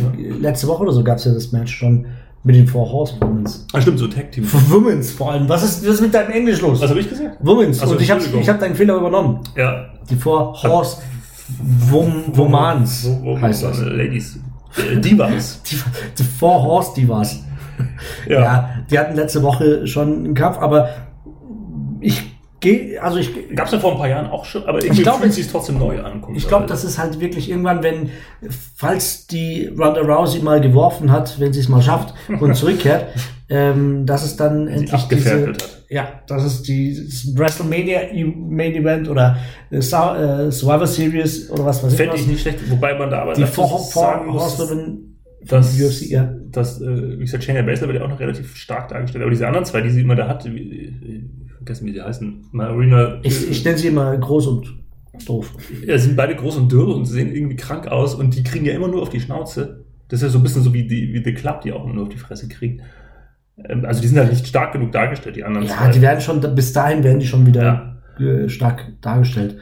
letzte 0.40 0.68
Woche 0.68 0.82
oder 0.84 0.92
so 0.92 1.04
gab 1.04 1.18
es 1.18 1.24
ja 1.26 1.34
das 1.34 1.52
Match 1.52 1.74
schon 1.74 2.06
mit 2.45 2.57
den 2.57 2.66
Four 2.66 2.90
Horsewomen's. 2.90 3.66
Ah, 3.72 3.80
stimmt, 3.80 3.99
so 3.99 4.09
Tag 4.09 4.32
Team. 4.32 4.47
Women's 4.68 5.12
vor 5.12 5.32
allem. 5.32 5.49
Was 5.49 5.62
ist, 5.62 5.86
was 5.86 5.95
ist 5.95 6.01
mit 6.01 6.12
deinem 6.12 6.30
Englisch 6.30 6.61
los? 6.61 6.80
Was 6.80 6.90
habe 6.90 7.01
ich 7.01 7.09
gesagt? 7.09 7.36
Women's. 7.40 7.80
Ach 7.80 7.86
so, 7.86 7.95
Und 7.95 8.01
ich 8.01 8.11
habe 8.11 8.20
ich 8.22 8.49
hab 8.49 8.59
deinen 8.59 8.74
Fehler 8.74 8.97
übernommen. 8.97 9.40
Ja. 9.57 9.86
Die 10.11 10.16
Four 10.16 10.61
Horse 10.62 10.99
Wom 11.90 12.24
Womans 12.28 13.09
Wo, 13.22 13.36
wo, 13.36 13.40
heißt 13.40 13.62
das. 13.64 13.80
Ladies. 13.80 14.38
Äh, 14.76 14.99
Divas. 14.99 15.61
Die, 15.70 15.76
die 16.18 16.24
Four 16.24 16.62
Horse 16.62 16.93
Divas. 16.97 17.45
Ja. 18.28 18.40
Ja. 18.40 18.70
die 18.90 18.99
hatten 18.99 19.16
letzte 19.16 19.43
Woche 19.43 19.86
schon 19.86 20.24
einen 20.24 20.34
Kampf, 20.34 20.59
aber 20.59 20.88
ich 22.01 22.31
gehe, 22.62 23.02
also 23.02 23.18
ich, 23.18 23.30
Gab 23.54 23.66
es 23.66 23.72
ja 23.72 23.78
vor 23.78 23.92
ein 23.92 23.98
paar 23.98 24.08
Jahren 24.08 24.30
auch 24.30 24.46
schon, 24.46 24.64
aber 24.64 24.82
irgendwie 24.82 25.02
glaub, 25.02 25.20
fühlt 25.20 25.34
sich 25.34 25.48
trotzdem 25.48 25.78
neu 25.78 26.00
an. 26.00 26.24
ich 26.34 26.48
glaube, 26.48 26.66
das 26.66 26.84
ist 26.84 26.96
halt 26.96 27.20
wirklich 27.20 27.50
irgendwann, 27.50 27.82
wenn, 27.82 28.08
falls 28.74 29.26
die 29.26 29.66
Ronda 29.66 30.00
Rousey 30.00 30.40
mal 30.40 30.60
geworfen 30.62 31.12
hat, 31.12 31.38
wenn 31.38 31.52
sie 31.52 31.60
es 31.60 31.68
mal 31.68 31.82
schafft 31.82 32.14
und 32.40 32.54
zurückkehrt, 32.56 33.06
ähm, 33.50 34.06
dass 34.06 34.24
es 34.24 34.36
dann 34.36 34.68
endlich 34.68 34.94
abgefertigt 34.94 35.62
hat. 35.62 35.82
ja, 35.90 36.08
das 36.26 36.44
ist 36.44 36.68
die 36.68 36.94
das 37.04 37.36
WrestleMania 37.36 38.00
Main 38.34 38.74
Event 38.74 39.10
oder 39.10 39.36
äh, 39.70 39.76
äh, 39.76 39.80
Survivor 39.82 40.86
Series 40.86 41.50
oder 41.50 41.66
was 41.66 41.84
weiß 41.84 41.92
ich 41.92 41.98
Fände 41.98 42.16
ich 42.16 42.26
nicht 42.26 42.40
schlecht, 42.40 42.58
wobei 42.70 42.96
man 42.98 43.10
da 43.10 43.22
aber 43.22 43.34
Die 43.34 43.44
sagen 43.44 44.26
muss, 44.26 44.42
Horsewomen 44.42 45.18
dass, 45.44 45.80
UFC, 45.80 46.02
ja. 46.02 46.32
dass 46.50 46.80
äh, 46.80 47.18
wie 47.18 47.24
gesagt, 47.24 47.44
Shayna 47.44 47.62
Baszler 47.62 47.88
wird 47.88 47.98
ja 47.98 48.04
auch 48.04 48.08
noch 48.08 48.20
relativ 48.20 48.56
stark 48.56 48.88
dargestellt, 48.88 49.22
aber 49.22 49.30
diese 49.30 49.46
anderen 49.46 49.66
zwei, 49.66 49.80
die 49.80 49.90
sie 49.90 50.02
immer 50.02 50.14
da 50.14 50.28
hat, 50.28 50.44
wie, 50.44 50.60
äh, 50.60 51.22
vergessen 51.64 51.86
wie 51.86 51.92
sie 51.92 52.02
heißen, 52.02 52.46
Marina, 52.52 53.18
Ich, 53.22 53.50
ich 53.50 53.64
nenne 53.64 53.78
sie 53.78 53.88
immer 53.88 54.16
groß 54.16 54.46
und 54.48 54.74
doof. 55.26 55.50
ja, 55.86 55.98
sind 55.98 56.16
beide 56.16 56.34
groß 56.34 56.56
und 56.56 56.72
dürr 56.72 56.94
und 56.94 57.04
sehen 57.06 57.34
irgendwie 57.34 57.56
krank 57.56 57.86
aus 57.88 58.14
und 58.14 58.36
die 58.36 58.42
kriegen 58.42 58.64
ja 58.64 58.74
immer 58.74 58.88
nur 58.88 59.02
auf 59.02 59.10
die 59.10 59.20
Schnauze. 59.20 59.84
Das 60.08 60.20
ist 60.20 60.24
ja 60.24 60.28
so 60.30 60.38
ein 60.38 60.42
bisschen 60.42 60.62
so 60.62 60.72
wie 60.74 60.86
die 60.86 61.12
wie 61.14 61.22
The 61.24 61.34
Club, 61.34 61.60
die 61.62 61.72
auch 61.72 61.84
immer 61.84 61.94
nur 61.94 62.04
auf 62.04 62.08
die 62.10 62.18
Fresse 62.18 62.48
kriegen. 62.48 62.80
Ähm, 63.68 63.84
Also 63.84 64.00
die 64.02 64.08
sind 64.08 64.18
halt 64.18 64.30
nicht 64.30 64.46
stark 64.46 64.72
genug 64.72 64.92
dargestellt, 64.92 65.36
die 65.36 65.44
anderen 65.44 65.66
Ja, 65.66 65.90
die 65.90 66.00
werden 66.00 66.20
schon, 66.20 66.40
bis 66.54 66.72
dahin 66.72 67.04
werden 67.04 67.20
die 67.20 67.26
schon 67.26 67.46
wieder 67.46 68.00
Ja. 68.18 68.26
äh, 68.26 68.48
stark 68.48 68.92
dargestellt. 69.00 69.56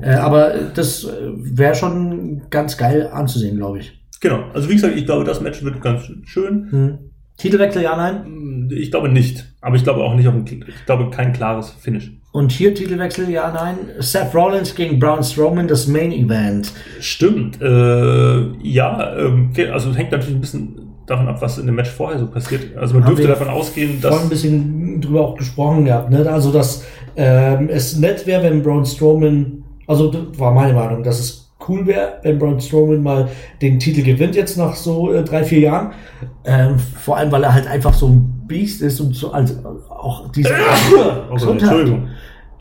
Äh, 0.00 0.14
aber 0.14 0.54
das 0.74 1.06
wäre 1.36 1.74
schon 1.76 2.42
ganz 2.50 2.76
geil 2.76 3.08
anzusehen, 3.12 3.56
glaube 3.56 3.78
ich. 3.78 4.00
Genau, 4.20 4.44
also 4.54 4.68
wie 4.68 4.74
gesagt, 4.74 4.96
ich 4.96 5.04
glaube, 5.06 5.24
das 5.24 5.40
Match 5.40 5.62
wird 5.62 5.80
ganz 5.80 6.02
schön. 6.24 6.68
Hm. 6.70 6.98
Titelwechsel, 7.36 7.82
ja, 7.82 7.96
nein. 7.96 8.53
Ich 8.70 8.90
glaube 8.90 9.08
nicht, 9.08 9.44
aber 9.60 9.76
ich 9.76 9.84
glaube 9.84 10.02
auch 10.02 10.14
nicht 10.14 10.28
auf 10.28 10.34
ein, 10.34 10.44
ich 10.46 10.86
glaube 10.86 11.10
kein 11.10 11.32
klares 11.32 11.70
Finish. 11.70 12.12
Und 12.32 12.50
hier 12.50 12.74
Titelwechsel, 12.74 13.30
ja, 13.30 13.52
nein. 13.52 13.76
Seth 14.00 14.34
Rollins 14.34 14.74
gegen 14.74 14.98
Braun 14.98 15.22
Strowman, 15.22 15.68
das 15.68 15.86
Main 15.86 16.10
Event. 16.10 16.72
Stimmt, 16.98 17.62
äh, 17.62 18.52
ja, 18.62 19.14
okay, 19.50 19.68
also 19.68 19.94
hängt 19.94 20.10
natürlich 20.10 20.34
ein 20.34 20.40
bisschen 20.40 20.84
davon 21.06 21.28
ab, 21.28 21.40
was 21.40 21.58
in 21.58 21.66
dem 21.66 21.74
Match 21.74 21.90
vorher 21.90 22.18
so 22.18 22.26
passiert. 22.26 22.76
Also 22.76 22.94
man 22.94 23.04
Haben 23.04 23.16
dürfte 23.16 23.28
davon 23.28 23.48
ausgehen, 23.48 24.00
Vorhin 24.00 24.18
ein 24.18 24.22
dass 24.22 24.28
bisschen 24.28 25.00
drüber 25.00 25.28
auch 25.28 25.36
gesprochen 25.36 25.84
gehabt, 25.84 26.10
ne? 26.10 26.28
Also, 26.30 26.50
dass 26.50 26.84
ähm, 27.16 27.68
es 27.68 27.96
nett 27.98 28.26
wäre, 28.26 28.42
wenn 28.42 28.62
Braun 28.62 28.84
Strowman, 28.84 29.64
also 29.86 30.10
das 30.10 30.38
war 30.38 30.52
meine 30.52 30.72
Meinung, 30.72 31.02
dass 31.02 31.20
es 31.20 31.52
cool 31.68 31.86
wäre, 31.86 32.18
wenn 32.22 32.38
Braun 32.38 32.60
Strowman 32.60 33.02
mal 33.02 33.28
den 33.62 33.78
Titel 33.78 34.02
gewinnt 34.02 34.34
jetzt 34.34 34.56
nach 34.56 34.74
so 34.74 35.12
äh, 35.12 35.22
drei, 35.22 35.44
vier 35.44 35.60
Jahren. 35.60 35.92
Ähm, 36.44 36.78
vor 36.78 37.16
allem, 37.16 37.30
weil 37.32 37.44
er 37.44 37.54
halt 37.54 37.66
einfach 37.66 37.94
so 37.94 38.08
ein 38.08 38.33
Biest 38.46 38.82
ist 38.82 39.00
und 39.00 39.14
so 39.14 39.32
als 39.32 39.54
auch 39.64 40.30
diese 40.32 40.50
Oh 41.30 41.34
Gesundheit. 41.34 41.62
Entschuldigung. 41.62 42.08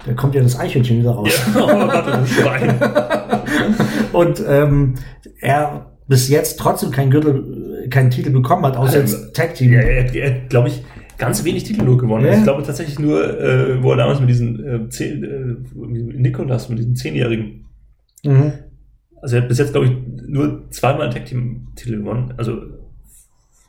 Da 0.05 0.13
kommt 0.13 0.36
ja 0.36 0.41
das 0.43 0.59
Eichhörnchen 0.59 0.99
wieder 0.99 1.11
raus. 1.11 1.31
Oh 1.55 1.67
das 1.67 2.29
Schwein. 2.29 2.75
Und 4.13 4.43
ähm, 4.47 4.95
er 5.39 5.91
bis 6.07 6.27
jetzt 6.29 6.59
trotzdem 6.59 6.91
keinen 6.91 7.09
Gürtel, 7.11 7.88
keinen 7.89 8.09
Titel 8.09 8.29
bekommen 8.31 8.65
hat, 8.65 8.75
außer 8.75 8.99
Also, 8.99 9.17
jetzt 9.17 9.36
Tag 9.36 9.55
Team. 9.55 9.71
Ja, 9.73 9.79
er 9.79 10.03
hat, 10.07 10.15
er 10.15 10.31
glaube 10.47 10.67
ich, 10.67 10.84
ganz 11.17 11.43
wenig 11.45 11.63
Titel 11.63 11.86
nur 11.86 11.97
gewonnen. 11.97 12.25
Ja. 12.25 12.34
Ich 12.38 12.43
glaube 12.43 12.63
tatsächlich 12.63 12.99
nur, 12.99 13.39
äh, 13.39 13.81
wo 13.81 13.91
er 13.91 13.97
damals 13.97 14.19
mit 14.19 14.29
diesen 14.29 14.63
äh, 14.65 14.89
zehn, 14.89 15.23
äh, 15.23 15.77
mit 15.86 16.19
Nikolas, 16.19 16.67
mit 16.69 16.79
diesen 16.79 16.95
Zehnjährigen, 16.95 17.65
Mhm. 18.25 18.53
also 19.21 19.36
er 19.36 19.41
hat 19.41 19.49
bis 19.49 19.57
jetzt, 19.57 19.71
glaube 19.73 19.88
ich, 19.88 19.93
nur 20.27 20.69
zweimal 20.71 21.09
Tag 21.09 21.25
Team-Titel 21.25 21.97
gewonnen. 21.97 22.34
Also 22.38 22.61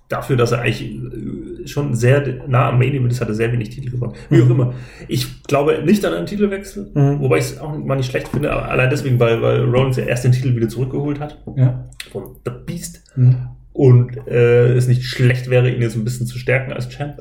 dafür, 0.09 0.37
dass 0.37 0.53
er 0.53 0.61
eigentlich 0.61 0.83
äh, 0.95 1.54
schon 1.67 1.95
sehr 1.95 2.23
nah 2.49 2.69
am 2.71 2.79
Main 2.79 2.95
Event 2.95 3.13
ist, 3.13 3.21
hat 3.21 3.29
er 3.29 3.35
sehr 3.35 3.53
wenig 3.53 3.71
Titel 3.71 3.91
gewonnen. 3.91 4.15
Wie 4.31 4.43
auch 4.43 4.51
immer. 4.51 4.75
Ich 5.09 5.43
glaube 5.45 5.83
nicht 5.85 6.05
an 6.05 6.15
einen 6.15 6.27
Titelwechsel, 6.27 6.91
Mhm. 6.95 7.21
wobei 7.21 7.39
ich 7.39 7.45
es 7.45 7.59
auch 7.61 7.77
mal 7.77 7.97
nicht 7.97 8.11
schlecht 8.11 8.29
finde, 8.29 8.53
aber 8.53 8.69
allein 8.71 8.91
deswegen, 8.91 9.19
weil, 9.21 9.41
weil 9.43 9.63
Rollins 9.65 9.97
ja 9.97 10.05
erst 10.05 10.25
den 10.25 10.33
Titel 10.33 10.55
wieder 10.57 10.69
zurückgeholt 10.69 11.21
hat 11.21 11.43
Ja. 11.57 11.85
von 12.13 12.37
The 12.45 12.53
Beast. 12.67 13.03
Mhm. 13.17 13.37
und 13.73 14.17
äh, 14.29 14.75
es 14.75 14.87
nicht 14.87 15.03
schlecht 15.05 15.51
wäre, 15.51 15.69
ihn 15.69 15.83
jetzt 15.83 15.97
ein 15.97 16.05
bisschen 16.05 16.27
zu 16.29 16.39
stärken 16.39 16.73
als 16.73 16.89
Champ. 16.91 17.19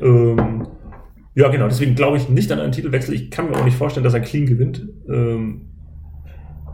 Ähm, 0.00 0.68
ja, 1.34 1.48
genau, 1.48 1.66
deswegen 1.66 1.96
glaube 1.96 2.16
ich 2.16 2.28
nicht 2.28 2.50
an 2.52 2.60
einen 2.60 2.70
Titelwechsel. 2.72 3.12
Ich 3.12 3.30
kann 3.30 3.50
mir 3.50 3.56
auch 3.56 3.64
nicht 3.64 3.76
vorstellen, 3.76 4.04
dass 4.04 4.14
er 4.14 4.20
clean 4.20 4.46
gewinnt. 4.46 4.86
Ähm, 5.08 5.62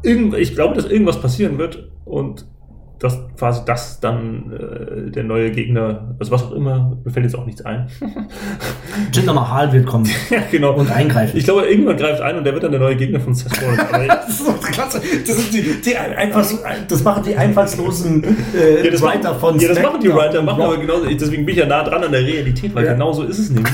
irgend, 0.03 0.35
ich 0.35 0.55
glaube, 0.55 0.75
dass 0.75 0.85
irgendwas 0.91 1.21
passieren 1.21 1.57
wird 1.59 1.91
und 2.05 2.47
dass 3.03 3.19
quasi 3.37 3.63
das 3.67 3.99
dann 3.99 4.53
äh, 4.53 5.11
der 5.11 5.25
neue 5.25 5.51
Gegner, 5.51 6.15
also 6.21 6.31
was 6.31 6.45
auch 6.45 6.53
immer, 6.53 6.97
mir 7.05 7.11
fällt 7.11 7.25
jetzt 7.27 7.35
auch 7.35 7.45
nichts 7.45 7.65
ein. 7.65 7.89
Jinder 9.13 9.35
Mahal 9.35 9.73
wird 9.73 9.87
kommen 9.87 10.09
ja, 10.31 10.39
genau. 10.51 10.75
und 10.75 10.89
eingreifen. 10.89 11.37
Ich 11.37 11.45
glaube, 11.45 11.63
irgendwann 11.63 11.97
greift 11.97 12.21
ein 12.21 12.39
und 12.39 12.45
der 12.45 12.53
wird 12.53 12.63
dann 12.63 12.71
der 12.71 12.81
neue 12.81 12.95
Gegner 12.95 13.19
von 13.19 13.35
Seth 13.35 13.61
Rollins. 13.61 13.83
Das 14.23 14.29
ist 14.29 14.47
so 14.47 14.53
klasse. 14.53 15.03
Das, 15.27 15.37
sind 15.37 15.53
die, 15.53 15.81
die 15.81 15.97
einfach 15.97 16.47
das 16.89 17.03
machen 17.03 17.25
die 17.25 17.35
einfallslosen 17.35 18.23
äh, 18.55 18.85
Ja, 18.85 18.91
das 18.91 19.03
Writer 19.03 19.31
machen, 19.31 19.41
von 19.41 19.59
ja, 19.59 19.69
das 19.69 19.83
machen 19.83 20.01
die. 20.01 20.15
Writer, 20.15 20.43
machen 20.43 20.63
aber 20.63 20.79
genauso. 20.79 21.07
Deswegen 21.07 21.45
bin 21.45 21.55
ich 21.55 21.61
ja 21.61 21.67
nah 21.67 21.83
dran 21.83 22.05
an 22.05 22.13
der 22.13 22.23
Realität, 22.23 22.73
weil 22.75 22.85
Ja. 22.85 22.93
genau 22.93 23.13
so 23.13 23.25
ist 23.25 23.39
es 23.39 23.51
nämlich. 23.51 23.73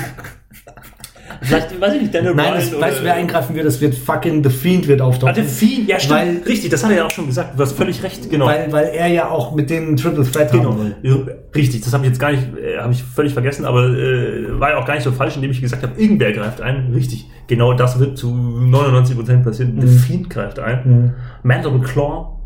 Vielleicht, 1.41 1.80
weiß 1.80 1.95
ich 1.95 2.03
nicht, 2.03 2.14
Daniel 2.14 2.34
Nein, 2.34 2.53
Bryan 2.55 2.70
das, 2.70 2.80
weißt 2.80 3.01
du, 3.01 3.05
wer 3.05 3.14
eingreifen 3.14 3.55
wird? 3.55 3.66
Das 3.66 3.80
wird 3.80 3.95
fucking 3.95 4.43
The 4.43 4.51
Fiend 4.51 4.89
wird 4.89 5.01
auftauchen. 5.01 5.28
Ah, 5.30 5.32
der 5.32 5.45
Fiend, 5.45 5.89
ja 5.89 5.99
stimmt. 6.01 6.20
Weil- 6.20 6.43
richtig, 6.47 6.70
das 6.70 6.82
hat 6.84 6.91
er 6.91 6.97
ja 6.99 7.07
auch 7.07 7.11
schon 7.11 7.26
gesagt. 7.26 7.59
Du 7.59 7.62
hast 7.62 7.72
völlig 7.72 8.03
recht, 8.03 8.28
genau. 8.30 8.47
Weil, 8.47 8.70
weil 8.72 8.86
er 8.89 9.07
ja 9.09 9.28
auch 9.28 9.55
mit 9.55 9.70
den 9.70 9.97
Triple 9.97 10.24
Threat 10.30 10.51
Genau, 10.53 10.72
haben 10.72 10.95
will. 11.03 11.36
Richtig, 11.55 11.82
das 11.82 11.93
habe 11.93 12.05
ich 12.05 12.11
jetzt 12.11 12.18
gar 12.20 12.32
nicht, 12.32 12.43
äh, 12.57 12.78
habe 12.78 12.93
ich 12.93 13.03
völlig 13.03 13.32
vergessen, 13.32 13.64
aber 13.64 13.86
äh, 13.89 14.59
war 14.61 14.70
ja 14.70 14.78
auch 14.78 14.84
gar 14.86 14.95
nicht 14.95 15.05
so 15.05 15.12
falsch, 15.12 15.36
indem 15.36 15.51
ich 15.51 15.61
gesagt 15.61 15.82
habe, 15.82 16.01
irgendwer 16.01 16.32
greift 16.32 16.61
ein. 16.61 16.93
Richtig, 16.95 17.26
genau 17.47 17.72
das 17.72 17.99
wird 17.99 18.18
zu 18.18 18.28
99% 18.28 19.43
passieren. 19.45 19.76
Mhm. 19.76 19.80
The 19.86 19.99
Fiend 19.99 20.30
greift 20.30 20.59
ein. 20.59 21.14
Mandible 21.43 21.80
Claw 21.80 22.39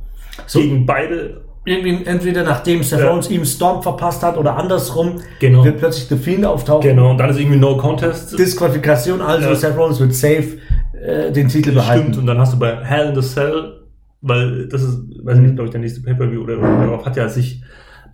gegen 0.53 0.87
beide. 0.87 1.43
Entweder 1.65 2.43
nachdem 2.43 2.83
Seth 2.83 2.99
Ja. 3.01 3.09
Rollins 3.09 3.31
ihm 3.31 3.45
Storm 3.45 3.83
verpasst 3.83 4.23
hat 4.25 4.37
oder 4.37 4.57
andersrum, 4.57 5.21
Genau. 5.39 5.65
wird 5.65 5.79
plötzlich 5.79 6.09
The 6.09 6.17
Fiend 6.17 6.45
auftauchen. 6.45 6.89
Genau, 6.89 7.11
und 7.13 7.19
dann 7.19 7.31
ist 7.31 7.39
irgendwie 7.39 7.59
No 7.59 7.77
Contest. 7.77 8.37
Disqualifikation, 8.39 9.21
also 9.21 9.49
Ja. 9.51 9.55
Seth 9.55 9.77
Rollins 9.77 10.01
wird 10.01 10.13
safe 10.15 10.59
äh, 11.01 11.31
den 11.31 11.47
Titel 11.49 11.73
behalten. 11.73 12.03
Stimmt, 12.05 12.19
und 12.19 12.27
dann 12.27 12.39
hast 12.39 12.53
du 12.55 12.59
bei 12.59 12.77
Hell 12.85 13.11
in 13.15 13.21
the 13.21 13.27
Cell, 13.27 13.81
weil 14.23 14.67
das 14.69 14.83
ist, 14.83 14.99
weiß 15.23 15.37
ich 15.37 15.43
nicht, 15.43 15.55
glaube 15.55 15.67
ich, 15.67 15.71
der 15.73 15.81
nächste 15.81 16.01
Pay-Per-View 16.03 16.43
oder 16.43 16.57
darauf 16.57 17.05
hat 17.07 17.17
ja 17.17 17.29
sich 17.29 17.63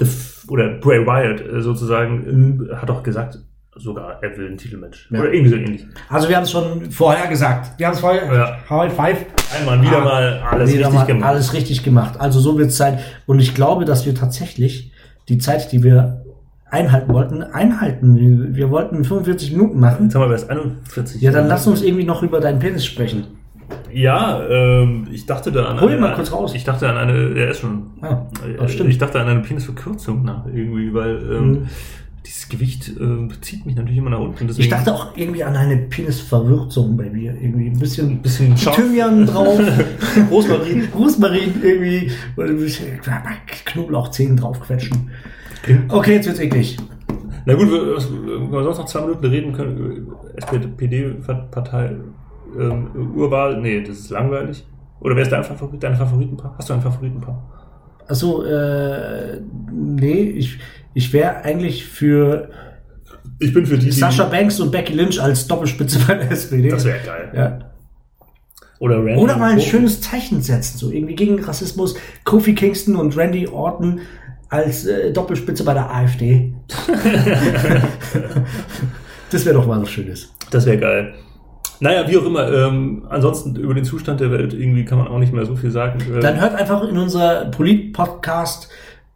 The 0.01 0.07
oder 0.49 0.69
Bray 0.81 1.07
Wyatt 1.07 1.41
äh, 1.41 1.61
sozusagen 1.63 2.69
äh, 2.71 2.75
hat 2.77 2.91
auch 2.91 3.03
gesagt, 3.03 3.39
sogar 3.77 4.23
er 4.23 4.37
will 4.37 4.49
ein 4.51 4.57
Titelmatch. 4.57 5.09
Ja. 5.11 5.21
Oder 5.21 5.33
irgendwie 5.33 5.51
so 5.51 5.57
ähnlich. 5.57 5.87
Also 6.09 6.29
wir 6.29 6.37
haben 6.37 6.45
es 6.45 6.51
schon 6.51 6.91
vorher 6.91 7.29
gesagt. 7.29 7.79
Wir 7.79 7.87
haben 7.87 7.95
es 7.95 8.01
vorher. 8.01 8.33
Ja. 8.33 8.57
High 8.71 8.93
Five. 8.93 9.27
Einmal 9.59 9.81
wieder 9.83 9.99
Ah, 10.03 10.05
mal 10.05 10.43
alles 10.51 10.73
wieder 10.73 10.87
richtig 10.87 10.99
mal 11.01 11.07
gemacht. 11.07 11.29
Alles 11.29 11.53
richtig 11.55 11.83
gemacht. 11.83 12.21
Also 12.21 12.41
so 12.41 12.59
wird 12.59 12.69
es 12.71 12.77
sein. 12.77 12.99
Und 13.27 13.39
ich 13.41 13.55
glaube, 13.55 13.85
dass 13.85 14.05
wir 14.05 14.15
tatsächlich 14.15 14.93
die 15.29 15.39
Zeit, 15.39 15.71
die 15.73 15.83
wir 15.83 16.25
einhalten 16.71 17.13
wollten, 17.13 17.43
einhalten. 17.43 18.55
Wir, 18.55 18.71
wollten 18.71 19.05
45 19.05 19.53
Minuten 19.53 19.81
machen. 19.81 20.05
Jetzt 20.05 20.15
haben 20.15 20.23
wir 20.23 20.33
erst 20.33 20.51
41. 20.51 21.23
Ja, 21.23 21.31
dann 21.33 21.47
lass 21.49 21.67
uns 21.67 21.83
irgendwie 21.83 22.05
noch 22.05 22.23
über 22.23 22.41
deinen 22.41 22.59
Penis 22.59 22.85
sprechen. 22.85 23.25
Ja, 23.93 24.43
ähm, 24.49 25.07
ich 25.11 25.25
dachte 25.27 25.53
da 25.53 25.67
an 25.67 25.81
Hol 25.81 25.93
ihn 25.93 26.01
mal 26.01 26.15
kurz 26.15 26.33
raus. 26.33 26.55
Ich 26.55 26.65
dachte 26.65 26.89
an 26.89 26.97
eine, 26.97 27.35
der 27.35 27.51
ist 27.51 27.61
schon. 27.61 27.87
Ah, 28.03 28.23
das 28.59 28.73
stimmt. 28.73 28.91
Ich 28.91 28.99
dachte 28.99 29.21
an 29.21 29.29
eine 29.29 29.41
Penisverkürzung 29.41 30.25
nach 30.25 30.47
irgendwie, 30.47 30.93
weil 30.93 31.17
ähm, 31.33 31.51
Mhm. 31.51 31.67
Dieses 32.29 32.49
Gewicht 32.51 32.93
ähm, 33.01 33.31
zieht 33.41 33.65
mich 33.65 33.75
natürlich 33.75 33.97
immer 33.97 34.11
nach 34.11 34.21
unten. 34.21 34.47
Deswegen 34.47 34.65
Ich 34.65 34.69
dachte 34.69 34.95
auch 34.95 35.17
irgendwie 35.17 35.43
an 35.43 35.57
eine 35.57 35.79
Penisverwürzung 35.79 36.95
bei 36.95 37.09
mir. 37.09 37.35
Irgendwie 37.41 37.69
ein 37.69 37.79
bisschen, 37.79 38.21
bisschen 38.21 38.55
scharf. 38.57 38.77
Thymian 38.77 39.25
drauf. 39.25 39.59
Rosmarin. 40.31 40.89
Rosmarin 40.95 41.55
irgendwie. 41.63 42.13
Und 42.37 42.51
ein 42.51 42.57
bisschen 42.59 43.01
Knoblauchzehen 43.65 44.37
draufquetschen. 44.37 45.11
Okay, 45.89 46.17
jetzt 46.17 46.27
wird's 46.27 46.41
eklig. 46.41 46.77
Na 47.47 47.55
gut, 47.55 47.71
wir, 47.71 47.97
was, 47.97 48.13
wenn 48.13 48.53
wir 48.53 48.63
sonst 48.63 48.79
noch 48.79 48.87
zwei 48.87 49.01
Minuten 49.01 49.27
reden 49.27 49.53
können. 49.55 50.09
SPD-Partei, 50.37 51.97
ähm, 52.59 53.15
Urwahl, 53.17 53.59
nee, 53.59 53.81
das 53.81 54.01
ist 54.01 54.11
langweilig. 54.11 54.67
Oder 55.01 55.17
wer 55.17 55.23
ist 55.23 55.33
dein 55.33 55.45
Favorit, 55.45 55.83
dein 55.83 55.97
Favoritenpaar? 55.97 56.55
Hast 56.59 56.69
du 56.69 56.75
ein 56.75 56.83
Favoritenpaar? 56.83 57.43
Achso, 58.07 58.43
äh, 58.43 59.41
nee, 59.71 60.23
ich, 60.23 60.59
ich 60.99 61.13
wäre 61.13 61.45
eigentlich 61.45 61.85
für 61.87 62.51
Ich 63.39 63.55
bin 63.55 63.67
für 63.67 63.79
die, 63.79 63.85
die 63.87 63.93
Sascha 63.93 64.25
Banks 64.25 64.59
und 64.59 64.73
Becky 64.73 64.95
Lynch 64.95 65.23
als 65.23 65.47
Doppelspitze 65.47 66.01
bei 66.05 66.15
der 66.15 66.29
SPD. 66.33 66.71
Das 66.71 66.85
wäre 66.85 66.99
geil. 67.07 67.33
ja. 67.37 67.59
Oder 68.81 68.97
Randy 68.97 69.21
Oder 69.21 69.37
mal 69.37 69.53
ein 69.53 69.61
schönes 69.61 70.01
Zeichen 70.01 70.43
setzen, 70.43 70.77
so 70.77 70.91
irgendwie 70.91 71.15
gegen 71.15 71.43
Rassismus. 71.43 71.95
Kofi 72.25 72.57
Kingston 72.57 72.97
und 72.97 73.17
Randy 73.17 73.47
Orton 73.47 74.01
als 74.49 74.87
äh, 74.87 75.13
Doppelspitze 75.13 75.63
bei 75.63 75.75
der 75.75 75.89
AfD. 75.89 76.53
das 79.31 79.45
wäre 79.45 79.55
doch 79.55 79.67
mal 79.69 79.81
was 79.81 79.91
Schönes. 79.91 80.33
Das 80.51 80.67
wäre 80.67 80.79
geil. 80.79 81.15
Naja, 81.79 82.09
wie 82.09 82.19
auch 82.19 82.25
immer. 82.25 82.53
Ähm, 82.53 83.07
ansonsten 83.09 83.55
über 83.55 83.75
den 83.75 83.85
Zustand 83.85 84.19
der 84.19 84.33
Welt 84.33 84.53
irgendwie 84.53 84.85
kann 84.85 84.99
man 84.99 85.07
auch 85.07 85.19
nicht 85.21 85.33
mehr 85.33 85.47
so 85.47 85.55
viel 85.55 85.71
sagen. 85.71 86.01
Ähm, 86.13 86.21
Dann 86.21 86.41
hört 86.41 86.57
einfach 86.57 86.83
in 86.89 86.99
unser 86.99 87.45
Polit-Podcast 87.47 88.69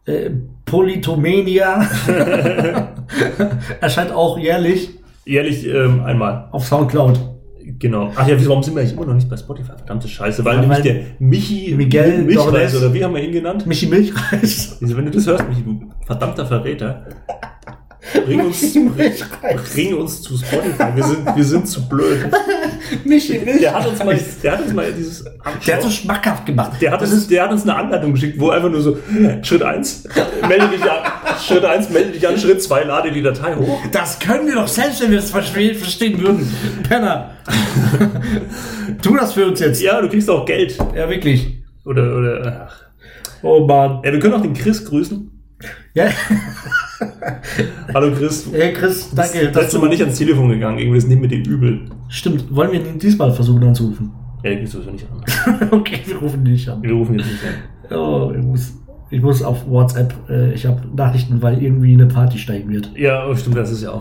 äh, 0.05 0.29
Politomania. 0.65 1.87
Erscheint 3.81 4.11
auch 4.11 4.37
jährlich 4.37 4.89
Jährlich 5.25 5.65
ähm, 5.65 6.03
einmal. 6.03 6.49
auf 6.51 6.65
Soundcloud. 6.65 7.17
Genau. 7.79 8.11
Ach 8.15 8.27
ja, 8.27 8.35
warum 8.45 8.61
sind 8.61 8.75
wir 8.75 8.81
eigentlich 8.81 8.93
immer 8.93 9.05
noch 9.05 9.13
nicht 9.13 9.29
bei 9.29 9.37
Spotify? 9.37 9.71
Verdammte 9.77 10.07
Scheiße. 10.07 10.43
Weil 10.43 10.55
Ja, 10.55 10.61
nämlich 10.61 10.79
der 10.81 10.95
Michi 11.19 11.73
Miguel 11.75 12.23
Milchreis, 12.23 12.75
oder 12.75 12.93
wie 12.93 13.03
haben 13.03 13.15
wir 13.15 13.23
ihn 13.23 13.31
genannt? 13.31 13.65
Michi 13.65 13.87
Milchreis. 13.87 14.77
Also, 14.81 14.97
wenn 14.97 15.05
du 15.05 15.11
das 15.11 15.25
hörst, 15.25 15.47
Michi, 15.47 15.63
du 15.63 15.79
verdammter 16.05 16.45
Verräter, 16.45 17.05
bring 18.25 18.41
uns, 18.41 18.73
bring 19.73 19.93
uns 19.95 20.21
zu 20.21 20.37
Spotify. 20.37 20.95
Wir 20.95 21.03
sind, 21.03 21.35
wir 21.35 21.43
sind 21.43 21.67
zu 21.67 21.87
blöd. 21.87 22.25
Michi 23.05 23.39
Milchreis. 23.39 23.59
Der 23.59 23.73
hat 23.73 23.87
uns 23.87 24.03
mal, 24.03 24.19
der 24.43 24.51
hat 24.51 24.61
uns 24.61 24.73
mal 24.73 24.93
dieses 24.93 25.25
Der 25.65 25.75
hat 25.75 25.83
so 25.83 25.89
schmackhaft 25.89 26.45
gemacht. 26.45 26.81
Der 26.81 26.91
hat, 26.91 27.01
das 27.01 27.11
uns, 27.11 27.27
der 27.27 27.43
hat 27.43 27.51
uns 27.51 27.63
eine 27.63 27.75
Anleitung 27.75 28.13
geschickt, 28.13 28.39
wo 28.39 28.49
einfach 28.49 28.69
nur 28.69 28.81
so, 28.81 28.97
Schritt 29.41 29.63
1, 29.63 30.03
melde 30.47 30.67
dich 30.69 30.83
an, 30.83 31.11
Schritt 31.41 31.63
1, 31.63 31.89
melde 31.89 32.11
dich 32.11 32.27
an, 32.27 32.37
Schritt 32.37 32.61
2, 32.61 32.83
lade 32.83 33.11
die 33.11 33.21
Datei 33.21 33.55
hoch. 33.55 33.79
Das 33.91 34.19
können 34.19 34.47
wir 34.47 34.55
doch 34.55 34.67
selbst, 34.67 35.01
wenn 35.01 35.11
wir 35.11 35.17
das 35.17 35.31
verstehen, 35.31 35.75
verstehen 35.75 36.21
würden. 36.21 36.53
Penner. 36.87 37.31
tu 39.01 39.15
das 39.15 39.33
für 39.33 39.47
uns 39.47 39.59
jetzt. 39.59 39.81
Ja, 39.81 40.01
du 40.01 40.09
kriegst 40.09 40.29
auch 40.29 40.45
Geld. 40.45 40.77
Ja, 40.95 41.09
wirklich. 41.09 41.63
Oder, 41.85 42.15
oder, 42.15 42.67
ach. 42.69 42.83
Oh 43.41 43.65
Mann. 43.65 44.01
Ja, 44.03 44.11
wir 44.11 44.19
können 44.19 44.33
auch 44.33 44.41
den 44.41 44.53
Chris 44.53 44.85
grüßen. 44.85 45.29
Ja, 45.93 46.09
Hallo 47.93 48.11
Chris. 48.15 48.47
hey 48.51 48.73
Chris, 48.73 49.09
danke. 49.13 49.47
Das 49.51 49.63
letzte 49.63 49.79
Mal 49.79 49.89
nicht 49.89 50.01
ans 50.01 50.17
Telefon 50.17 50.49
gegangen, 50.49 50.79
irgendwie, 50.79 50.97
das 50.99 51.07
nehmen 51.07 51.21
wir 51.23 51.29
dir 51.29 51.45
übel. 51.45 51.81
Stimmt, 52.09 52.53
wollen 52.53 52.71
wir 52.71 52.85
ihn 52.85 52.99
diesmal 52.99 53.31
versuchen 53.31 53.63
anzurufen? 53.63 54.11
Ja, 54.43 54.49
den 54.49 54.59
kriegst 54.59 54.73
du 54.73 54.79
sowieso 54.79 54.91
nicht 54.91 55.07
an. 55.09 55.69
okay, 55.71 56.01
wir 56.05 56.17
rufen 56.17 56.45
ihn 56.45 56.51
nicht 56.51 56.67
an. 56.69 56.83
Wir 56.83 56.93
rufen 56.93 57.17
jetzt 57.17 57.31
nicht 57.31 57.43
an. 57.45 57.97
Oh, 57.97 58.31
ich 58.35 58.43
muss, 58.43 58.73
ich 59.13 59.21
muss 59.21 59.43
auf 59.43 59.69
WhatsApp, 59.69 60.13
äh, 60.29 60.53
ich 60.53 60.65
habe 60.65 60.81
Nachrichten, 60.95 61.41
weil 61.41 61.61
irgendwie 61.61 61.93
eine 61.93 62.07
Party 62.07 62.37
steigen 62.37 62.71
wird. 62.71 62.89
Ja, 62.95 63.27
oh, 63.27 63.35
stimmt, 63.35 63.57
das 63.57 63.71
ist 63.71 63.83
ja 63.83 63.91
auch. 63.91 63.99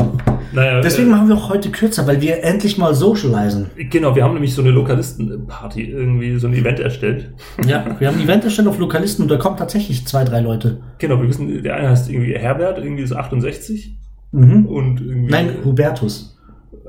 Naja, 0.52 0.80
Deswegen 0.80 1.08
äh, 1.08 1.12
machen 1.12 1.28
wir 1.28 1.36
auch 1.36 1.50
heute 1.50 1.70
kürzer, 1.70 2.06
weil 2.06 2.20
wir 2.20 2.42
endlich 2.42 2.78
mal 2.78 2.94
socialisen. 2.94 3.66
Genau, 3.90 4.16
wir 4.16 4.24
haben 4.24 4.34
nämlich 4.34 4.54
so 4.54 4.62
eine 4.62 4.70
Lokalistenparty, 4.70 5.82
irgendwie 5.82 6.38
so 6.38 6.46
ein 6.46 6.54
Event 6.54 6.80
erstellt. 6.80 7.30
Ja, 7.66 7.84
wir 7.98 8.08
haben 8.08 8.16
ein 8.18 8.24
Event 8.24 8.44
erstellt 8.44 8.68
auf 8.68 8.78
Lokalisten 8.78 9.22
und 9.24 9.30
da 9.30 9.36
kommen 9.36 9.56
tatsächlich 9.56 10.06
zwei, 10.06 10.24
drei 10.24 10.40
Leute. 10.40 10.78
Genau, 10.98 11.20
wir 11.20 11.28
wissen, 11.28 11.62
der 11.62 11.76
eine 11.76 11.90
heißt 11.90 12.10
irgendwie 12.10 12.34
Herbert, 12.34 12.78
irgendwie 12.78 13.02
ist 13.02 13.12
68 13.12 13.96
Mhm. 14.34 14.64
und 14.64 15.00
irgendwie 15.02 15.30
Nein, 15.30 15.50
Hubertus. 15.62 16.38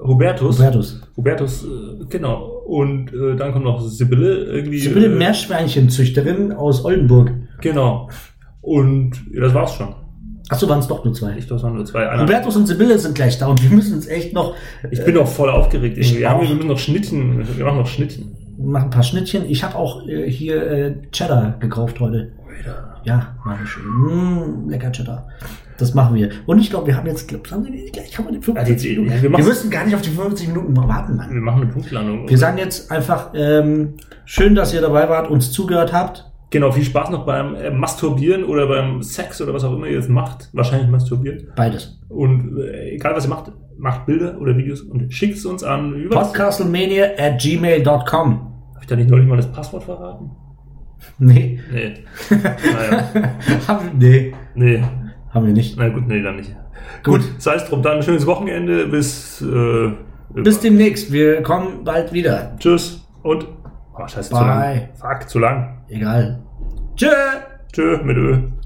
Hubertus. 0.01 0.57
Hubertus. 0.59 1.01
Hubertus, 1.17 1.63
äh, 1.65 2.05
genau. 2.09 2.61
Und 2.65 3.13
äh, 3.13 3.35
dann 3.35 3.51
kommt 3.51 3.65
noch 3.65 3.81
Sibylle 3.81 4.45
irgendwie. 4.45 4.79
Sibylle 4.79 5.07
äh, 5.07 5.09
Meerschweinchenzüchterin 5.17 6.51
aus 6.51 6.83
Oldenburg. 6.85 7.31
Genau. 7.63 8.09
Und 8.61 9.11
ja, 9.33 9.41
das 9.41 9.53
war's 9.53 9.73
schon. 9.75 9.95
Achso, 10.49 10.67
waren 10.69 10.79
es 10.79 10.87
doch 10.87 11.03
nur 11.03 11.13
zwei. 11.13 11.35
Ich 11.37 11.47
glaube, 11.47 11.57
es 11.57 11.63
waren 11.63 11.75
nur 11.75 11.85
zwei. 11.85 12.07
Einer. 12.09 12.23
Hubertus 12.23 12.55
und 12.55 12.67
Sibylle 12.67 12.99
sind 12.99 13.15
gleich 13.15 13.37
da 13.39 13.47
und 13.47 13.63
wir 13.63 13.69
müssen 13.75 13.95
uns 13.95 14.07
echt 14.07 14.33
noch 14.33 14.53
Ich 14.91 15.03
bin 15.03 15.17
auch 15.17 15.27
voll 15.27 15.49
aufgeregt. 15.49 15.97
Ich. 15.97 16.17
Wir, 16.19 16.29
haben, 16.29 16.47
wir 16.47 16.53
müssen 16.55 16.67
noch 16.67 16.77
Schnittchen. 16.79 17.45
Wir 17.57 17.65
machen 17.65 17.79
noch 17.79 17.87
Schnittchen. 17.87 18.35
machen 18.59 18.85
ein 18.85 18.89
paar 18.89 19.03
Schnittchen. 19.03 19.45
Ich 19.49 19.63
habe 19.63 19.75
auch 19.75 20.07
äh, 20.07 20.29
hier 20.29 20.61
äh, 20.69 20.95
Cheddar 21.11 21.57
gekauft 21.59 21.99
heute. 21.99 22.33
Ja, 23.03 23.35
mach 23.43 23.61
ich 23.61 23.69
schön. 23.69 23.83
Mm, 23.85 24.69
lecker 24.69 24.91
Cheddar. 24.91 25.27
Das 25.77 25.93
machen 25.93 26.15
wir. 26.15 26.29
Und 26.45 26.59
ich 26.59 26.69
glaube, 26.69 26.87
wir 26.87 26.95
haben 26.95 27.07
jetzt, 27.07 27.27
glaub, 27.27 27.49
haben 27.51 27.65
wir 27.65 27.91
gleich 27.91 28.17
haben 28.17 28.25
wir 28.25 28.33
die 28.39 28.41
50 28.45 28.55
Ja, 28.69 28.75
die- 28.75 28.89
Minuten. 28.99 29.15
ja, 29.15 29.21
wir 29.23 29.31
wir, 29.31 29.43
müssen 29.43 29.69
gar 29.71 29.83
nicht 29.85 29.95
auf 29.95 30.01
die 30.01 30.09
50 30.11 30.47
Minuten 30.49 30.77
warten, 30.77 31.15
Mann. 31.17 31.33
Wir 31.33 31.41
machen 31.41 31.63
eine 31.63 31.71
Punktlandung. 31.71 32.29
Wir 32.29 32.37
sagen 32.37 32.57
jetzt 32.59 32.91
einfach, 32.91 33.31
ähm, 33.33 33.95
schön, 34.25 34.55
dass 34.55 34.73
ihr 34.73 34.81
dabei 34.81 35.09
wart, 35.09 35.29
uns 35.29 35.51
zugehört 35.51 35.91
habt. 35.91 36.29
Genau, 36.53 36.71
viel 36.71 36.83
Spaß 36.83 37.09
noch 37.09 37.25
beim 37.25 37.55
äh, 37.55 37.71
Masturbieren 37.71 38.43
oder 38.43 38.67
beim 38.67 39.01
Sex 39.01 39.41
oder 39.41 39.55
was 39.55 39.63
auch 39.63 39.73
immer 39.73 39.87
ihr 39.87 39.95
jetzt 39.95 40.07
macht. 40.07 40.49
Wahrscheinlich 40.53 40.87
masturbieren. 40.87 41.47
Beides. 41.55 41.99
Und 42.09 42.59
äh, 42.59 42.91
egal 42.91 43.15
was 43.15 43.25
ihr 43.25 43.29
macht, 43.29 43.51
macht 43.75 44.05
Bilder 44.05 44.39
oder 44.39 44.55
Videos 44.55 44.81
und 44.81 45.11
schickt 45.11 45.37
es 45.37 45.47
uns 45.47 45.63
an. 45.63 45.95
Über 45.95 46.15
Podcastlemania 46.21 47.05
at 47.17 47.41
gmail.com. 47.41 48.05
Habe 48.05 48.79
ich 48.81 48.85
da 48.85 48.95
nicht 48.95 49.09
neulich 49.09 49.27
mal 49.27 49.37
das 49.37 49.51
Passwort 49.51 49.83
verraten? 49.83 50.29
Nee. 51.17 51.59
Nee. 51.71 51.93
naja. 52.29 53.31
haben, 53.67 53.97
nee. 53.97 54.35
Nee. 54.53 54.83
Haben 55.31 55.47
wir 55.47 55.53
nicht. 55.53 55.75
Na 55.75 55.89
gut, 55.89 56.07
nee, 56.07 56.21
dann 56.21 56.35
nicht. 56.35 56.55
Gut. 57.03 57.21
Gut, 57.21 57.41
sei 57.41 57.55
es 57.55 57.65
drum. 57.65 57.81
Dann 57.81 57.97
ein 57.97 58.03
schönes 58.03 58.27
Wochenende. 58.27 58.85
Bis. 58.89 59.41
Äh, 59.41 59.93
Bis 60.35 60.59
demnächst. 60.59 61.11
Wir 61.11 61.41
kommen 61.41 61.83
bald 61.83 62.13
wieder. 62.13 62.55
Tschüss 62.59 63.03
und. 63.23 63.47
Oh, 63.95 64.07
scheiße, 64.07 64.29
zu 64.29 64.35
Bye. 64.35 64.45
lang. 64.45 64.89
Fuck, 64.93 65.29
zu 65.29 65.39
lang. 65.39 65.81
Egal. 65.87 66.42
Tschö. 66.95 67.41
Tschö 67.71 67.97
mit 68.03 68.17
Ö. 68.17 68.62